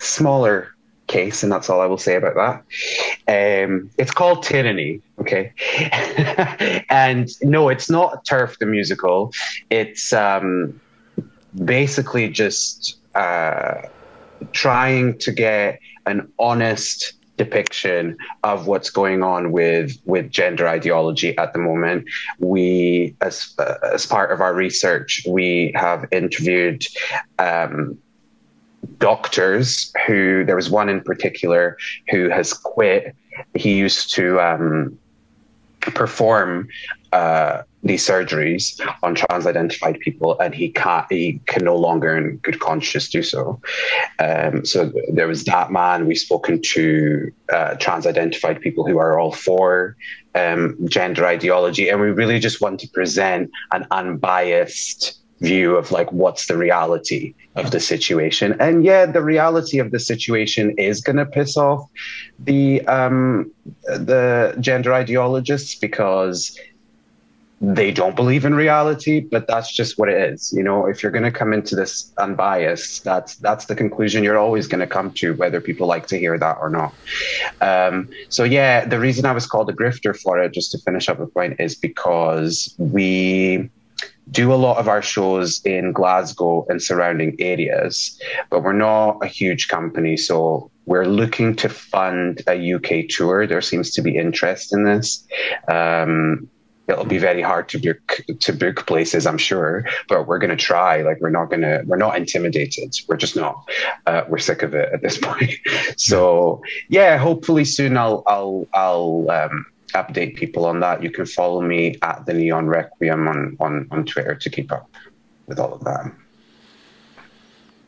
[0.00, 0.68] smaller
[1.06, 2.64] case, and that's all I will say about
[3.26, 3.64] that.
[3.64, 5.52] Um, it's called Tyranny, okay?
[6.90, 9.32] and no, it's not TERF the musical.
[9.70, 10.80] It's um,
[11.64, 13.82] basically just uh,
[14.52, 21.52] trying to get an honest depiction of what's going on with with gender ideology at
[21.52, 22.06] the moment.
[22.38, 26.84] We as uh, as part of our research we have interviewed
[27.38, 27.98] um,
[28.98, 31.76] doctors who there was one in particular
[32.10, 33.14] who has quit.
[33.54, 34.98] He used to um,
[35.80, 36.68] perform
[37.12, 41.06] uh, these surgeries on trans-identified people, and he can't.
[41.10, 43.60] He can no longer, in good conscience, do so.
[44.18, 46.06] Um, so there was that man.
[46.06, 49.96] We've spoken to uh, trans-identified people who are all for
[50.34, 56.10] um, gender ideology, and we really just want to present an unbiased view of like
[56.12, 58.56] what's the reality of the situation.
[58.60, 61.88] And yeah, the reality of the situation is going to piss off
[62.38, 63.52] the um,
[63.84, 66.58] the gender ideologists because
[67.72, 70.52] they don't believe in reality, but that's just what it is.
[70.52, 74.38] You know, if you're going to come into this unbiased, that's that's the conclusion you're
[74.38, 76.94] always going to come to, whether people like to hear that or not.
[77.60, 81.08] Um, so yeah, the reason I was called a grifter for it, just to finish
[81.08, 83.70] up the point, is because we
[84.30, 88.20] do a lot of our shows in Glasgow and surrounding areas,
[88.50, 93.46] but we're not a huge company, so we're looking to fund a UK tour.
[93.46, 95.26] There seems to be interest in this.
[95.68, 96.48] Um,
[96.88, 100.56] it'll be very hard to book to book places, I'm sure, but we're going to
[100.56, 101.02] try.
[101.02, 102.94] Like we're not going to, we're not intimidated.
[103.08, 103.68] We're just not.
[104.06, 105.52] Uh, we're sick of it at this point.
[105.96, 111.02] so yeah, hopefully soon I'll I'll I'll um, update people on that.
[111.02, 114.90] You can follow me at the Neon Requiem on on on Twitter to keep up
[115.46, 116.12] with all of that.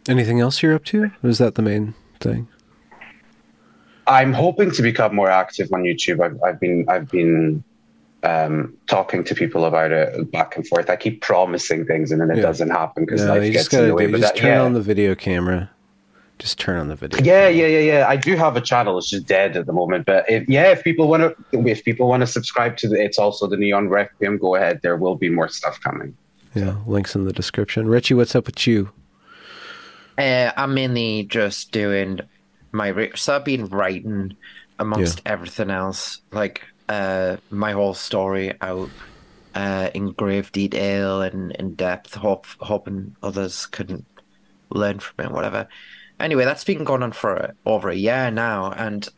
[0.08, 1.10] Anything else you're up to?
[1.22, 2.48] Or is that the main thing?
[4.06, 6.20] I'm hoping to become more active on YouTube.
[6.20, 7.64] I've, I've been I've been
[8.26, 10.90] um, talking to people about it back and forth.
[10.90, 12.42] I keep promising things and then it Yeah.
[12.42, 14.06] doesn't happen because No, life gets just in the way.
[14.06, 14.62] But just that- turn yeah.
[14.62, 15.70] on the video camera.
[16.38, 17.22] Just turn on the video.
[17.24, 18.06] Yeah, yeah, yeah, yeah.
[18.06, 18.98] I do have a channel.
[18.98, 20.04] It's just dead at the moment.
[20.04, 23.18] But if, yeah, if people want to, if people want to subscribe to the, it's
[23.18, 24.36] also the Neon Requiem.
[24.36, 24.80] Go ahead.
[24.82, 26.14] There will be more stuff coming.
[26.54, 27.88] Yeah, links in the description.
[27.88, 28.90] Ritchie, what's up with you?
[30.18, 32.20] Uh, I'm mainly just doing
[32.72, 34.36] my re- so I've been writing
[34.78, 38.92] amongst everything else, like uh, my whole story out
[39.54, 44.06] uh, in grave detail and in depth, hope hoping others couldn't
[44.70, 45.68] learn from it, whatever.
[46.20, 49.08] Anyway, that's been going on for over a year now, and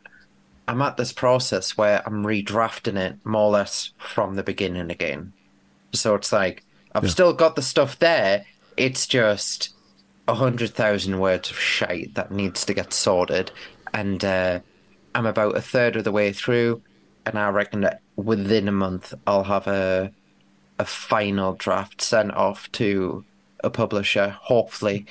[0.67, 5.35] I'm at this process where I'm redrafting it more or less from the beginning again.
[5.95, 6.65] So it's like
[6.95, 7.11] I've Yeah.
[7.11, 8.45] still got the stuff there.
[8.77, 9.75] It's just
[10.27, 13.53] a hundred thousand words of shite that needs to get sorted,
[13.95, 14.61] and uh,
[15.15, 16.83] I'm about a third of the way through,
[17.31, 20.13] and I reckon that within a month I'll have a
[20.79, 23.25] a final draft sent off to
[23.65, 25.07] a publisher, hopefully.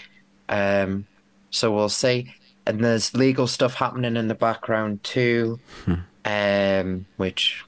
[0.48, 1.06] Um,
[1.49, 2.34] so we'll see.
[2.65, 5.60] And there's legal stuff happening in the background too,
[6.26, 7.64] um, which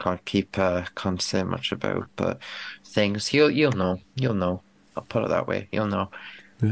[0.00, 2.38] can't keep uh, can't say much about, but
[2.84, 4.62] things you'll you'll know, you'll know.
[4.96, 5.68] I'll put it that way.
[5.72, 6.10] You'll know.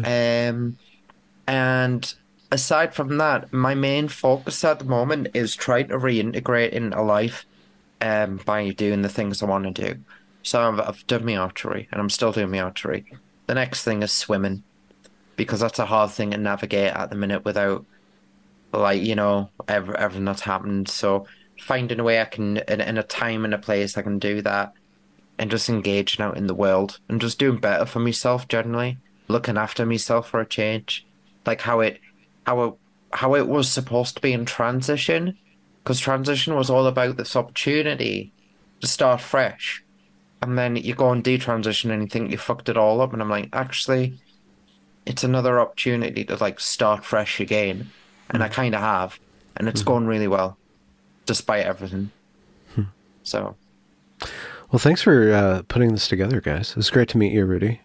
[0.04, 0.76] Um,
[1.46, 2.14] and
[2.52, 7.46] aside from that, my main focus at the moment is trying to reintegrate into life
[8.00, 10.00] um, by doing the things I want to do.
[10.42, 13.06] So I've, I've done my archery, and I'm still doing my archery.
[13.46, 14.62] The next thing is swimming,
[15.36, 17.84] because that's a hard thing to navigate at the minute without,
[18.72, 20.88] like you know, ever everything that's happened.
[20.88, 21.26] So
[21.58, 24.42] finding a way I can, in, in a time and a place, I can do
[24.42, 24.74] that,
[25.38, 28.98] and just engaging out in the world and just doing better for myself generally,
[29.28, 31.06] looking after myself for a change,
[31.46, 32.00] like how it,
[32.47, 32.74] how it,
[33.12, 35.36] how it was supposed to be in transition,
[35.82, 38.32] because transition was all about this opportunity
[38.81, 39.82] to start fresh.
[40.40, 43.12] And then you go and do transition and you think you fucked it all up.
[43.12, 44.19] And I'm like, actually,
[45.06, 47.90] it's another opportunity to like start fresh again.
[48.31, 48.52] And I hmm.
[48.52, 49.20] kind of have.
[49.56, 49.86] And it's hmm.
[49.86, 50.56] going really well,
[51.27, 52.10] despite everything.
[52.74, 52.82] Hmm.
[53.23, 53.56] So,
[54.73, 56.74] Well, thanks for uh, putting this together, guys.
[56.77, 57.81] It's great to meet you, Rudy.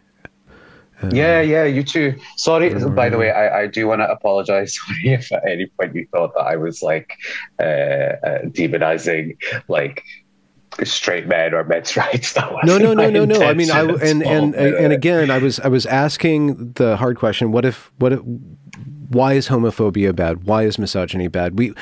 [1.12, 2.16] Yeah, yeah, you too.
[2.38, 4.76] Sorry, by the way, I, I do want to apologize.
[4.88, 7.12] Sorry if at any point you thought that I was like
[7.60, 9.38] uh, uh, demonizing
[9.68, 10.04] like
[10.84, 12.34] straight men or men's rights.
[12.34, 13.42] That No, no, no, no, no.
[13.42, 17.18] I mean, I and and all, and again, I was I was asking the hard
[17.18, 17.52] question.
[17.52, 18.22] What if what if
[19.10, 20.44] why is homophobia bad?
[20.44, 21.58] Why is misogyny bad?
[21.58, 21.74] We,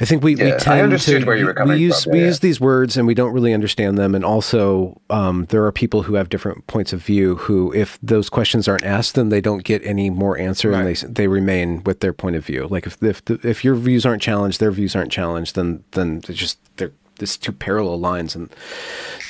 [0.00, 2.12] I think we, we Yeah, I tend to where you were coming we use from,
[2.12, 4.14] we yeah, use these words and we don't really understand them.
[4.14, 8.28] And also, um, there are people who have different points of view who, if those
[8.28, 12.00] questions aren't asked, then they don't get any more answer, and they they remain with
[12.00, 12.66] their point of view.
[12.68, 16.38] Like if if if your views aren't challenged, their views aren't challenged, then then it's
[16.38, 18.54] just they're this two parallel lines and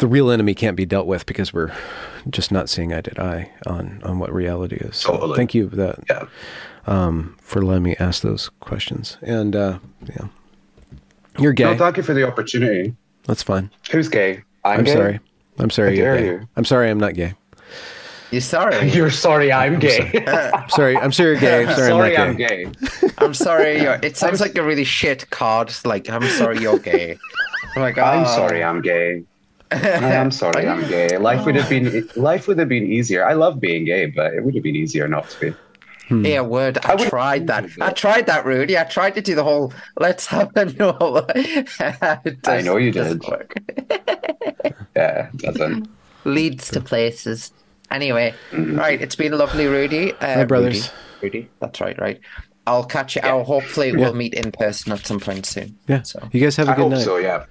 [0.01, 1.73] the real enemy can't be dealt with because we're
[2.29, 4.97] just not seeing eye to eye on on what reality is.
[4.97, 5.37] So Totally.
[5.37, 6.27] thank you for that yeah.
[6.87, 9.19] um, for letting me ask those questions.
[9.23, 10.29] And uh, yeah,
[11.39, 11.65] you're gay.
[11.65, 12.95] No, thank you for the opportunity.
[13.25, 13.71] That's fine.
[13.91, 14.43] Who's gay?
[14.65, 14.93] I'm, I'm gay?
[14.93, 15.21] sorry.
[15.59, 15.97] I'm sorry.
[15.97, 16.27] You're gay.
[16.27, 16.49] you.
[16.57, 16.91] I'm sorry.
[16.91, 17.35] I'm not gay.
[18.31, 18.91] You're sorry?
[18.93, 20.25] You're sorry, I'm gay.
[20.27, 20.97] I'm sorry.
[20.97, 21.31] I'm sorry.
[21.31, 21.65] You're gay.
[21.65, 21.89] I'm sorry.
[21.89, 22.65] sorry, I'm I'm gay.
[22.65, 23.09] gay.
[23.19, 23.81] I'm sorry.
[23.81, 25.73] You're, it sounds like a really shit card.
[25.85, 27.19] Like, I'm sorry you're gay.
[27.77, 28.37] I'm like, I'm oh.
[28.37, 29.23] sorry, I'm gay.
[29.71, 31.19] I am sorry, I'm gay.
[31.19, 33.27] Life would have been life would have been easier.
[33.27, 35.57] I love being gay, but it would have been easier not to be.
[36.09, 36.25] Hmm.
[36.25, 36.79] Yeah, word.
[36.85, 37.67] I, I tried that.
[37.81, 38.79] I tried that, Rudy.
[38.79, 41.27] I tried to do the whole let's have a no.
[41.35, 43.23] It I know you did.
[43.25, 43.57] Work.
[44.97, 45.91] Yeah, doesn't.
[46.25, 47.53] Leads to places.
[47.91, 48.79] Anyway, mm-hmm.
[48.79, 49.01] right.
[49.01, 50.13] It's been lovely, Rudy.
[50.13, 50.91] Uh, Hi, brothers.
[51.21, 51.39] Rudy.
[51.39, 51.51] Rudy.
[51.61, 52.19] That's right, right.
[52.67, 53.45] I'll catch you out.
[53.45, 55.79] Hopefully, we'll meet in person at some point soon.
[55.87, 56.03] Yeah.
[56.03, 57.05] So, You guys have a good hope night.
[57.05, 57.45] so, yeah.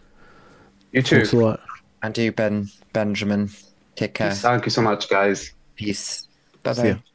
[0.96, 1.18] You too.
[1.18, 1.60] Thanks a lot.
[2.04, 3.50] and you, Ben Benjamin.
[3.98, 4.32] Take care.
[4.32, 5.52] Thank you so much, guys.
[5.76, 6.30] Peace.
[6.64, 7.15] Bye bye.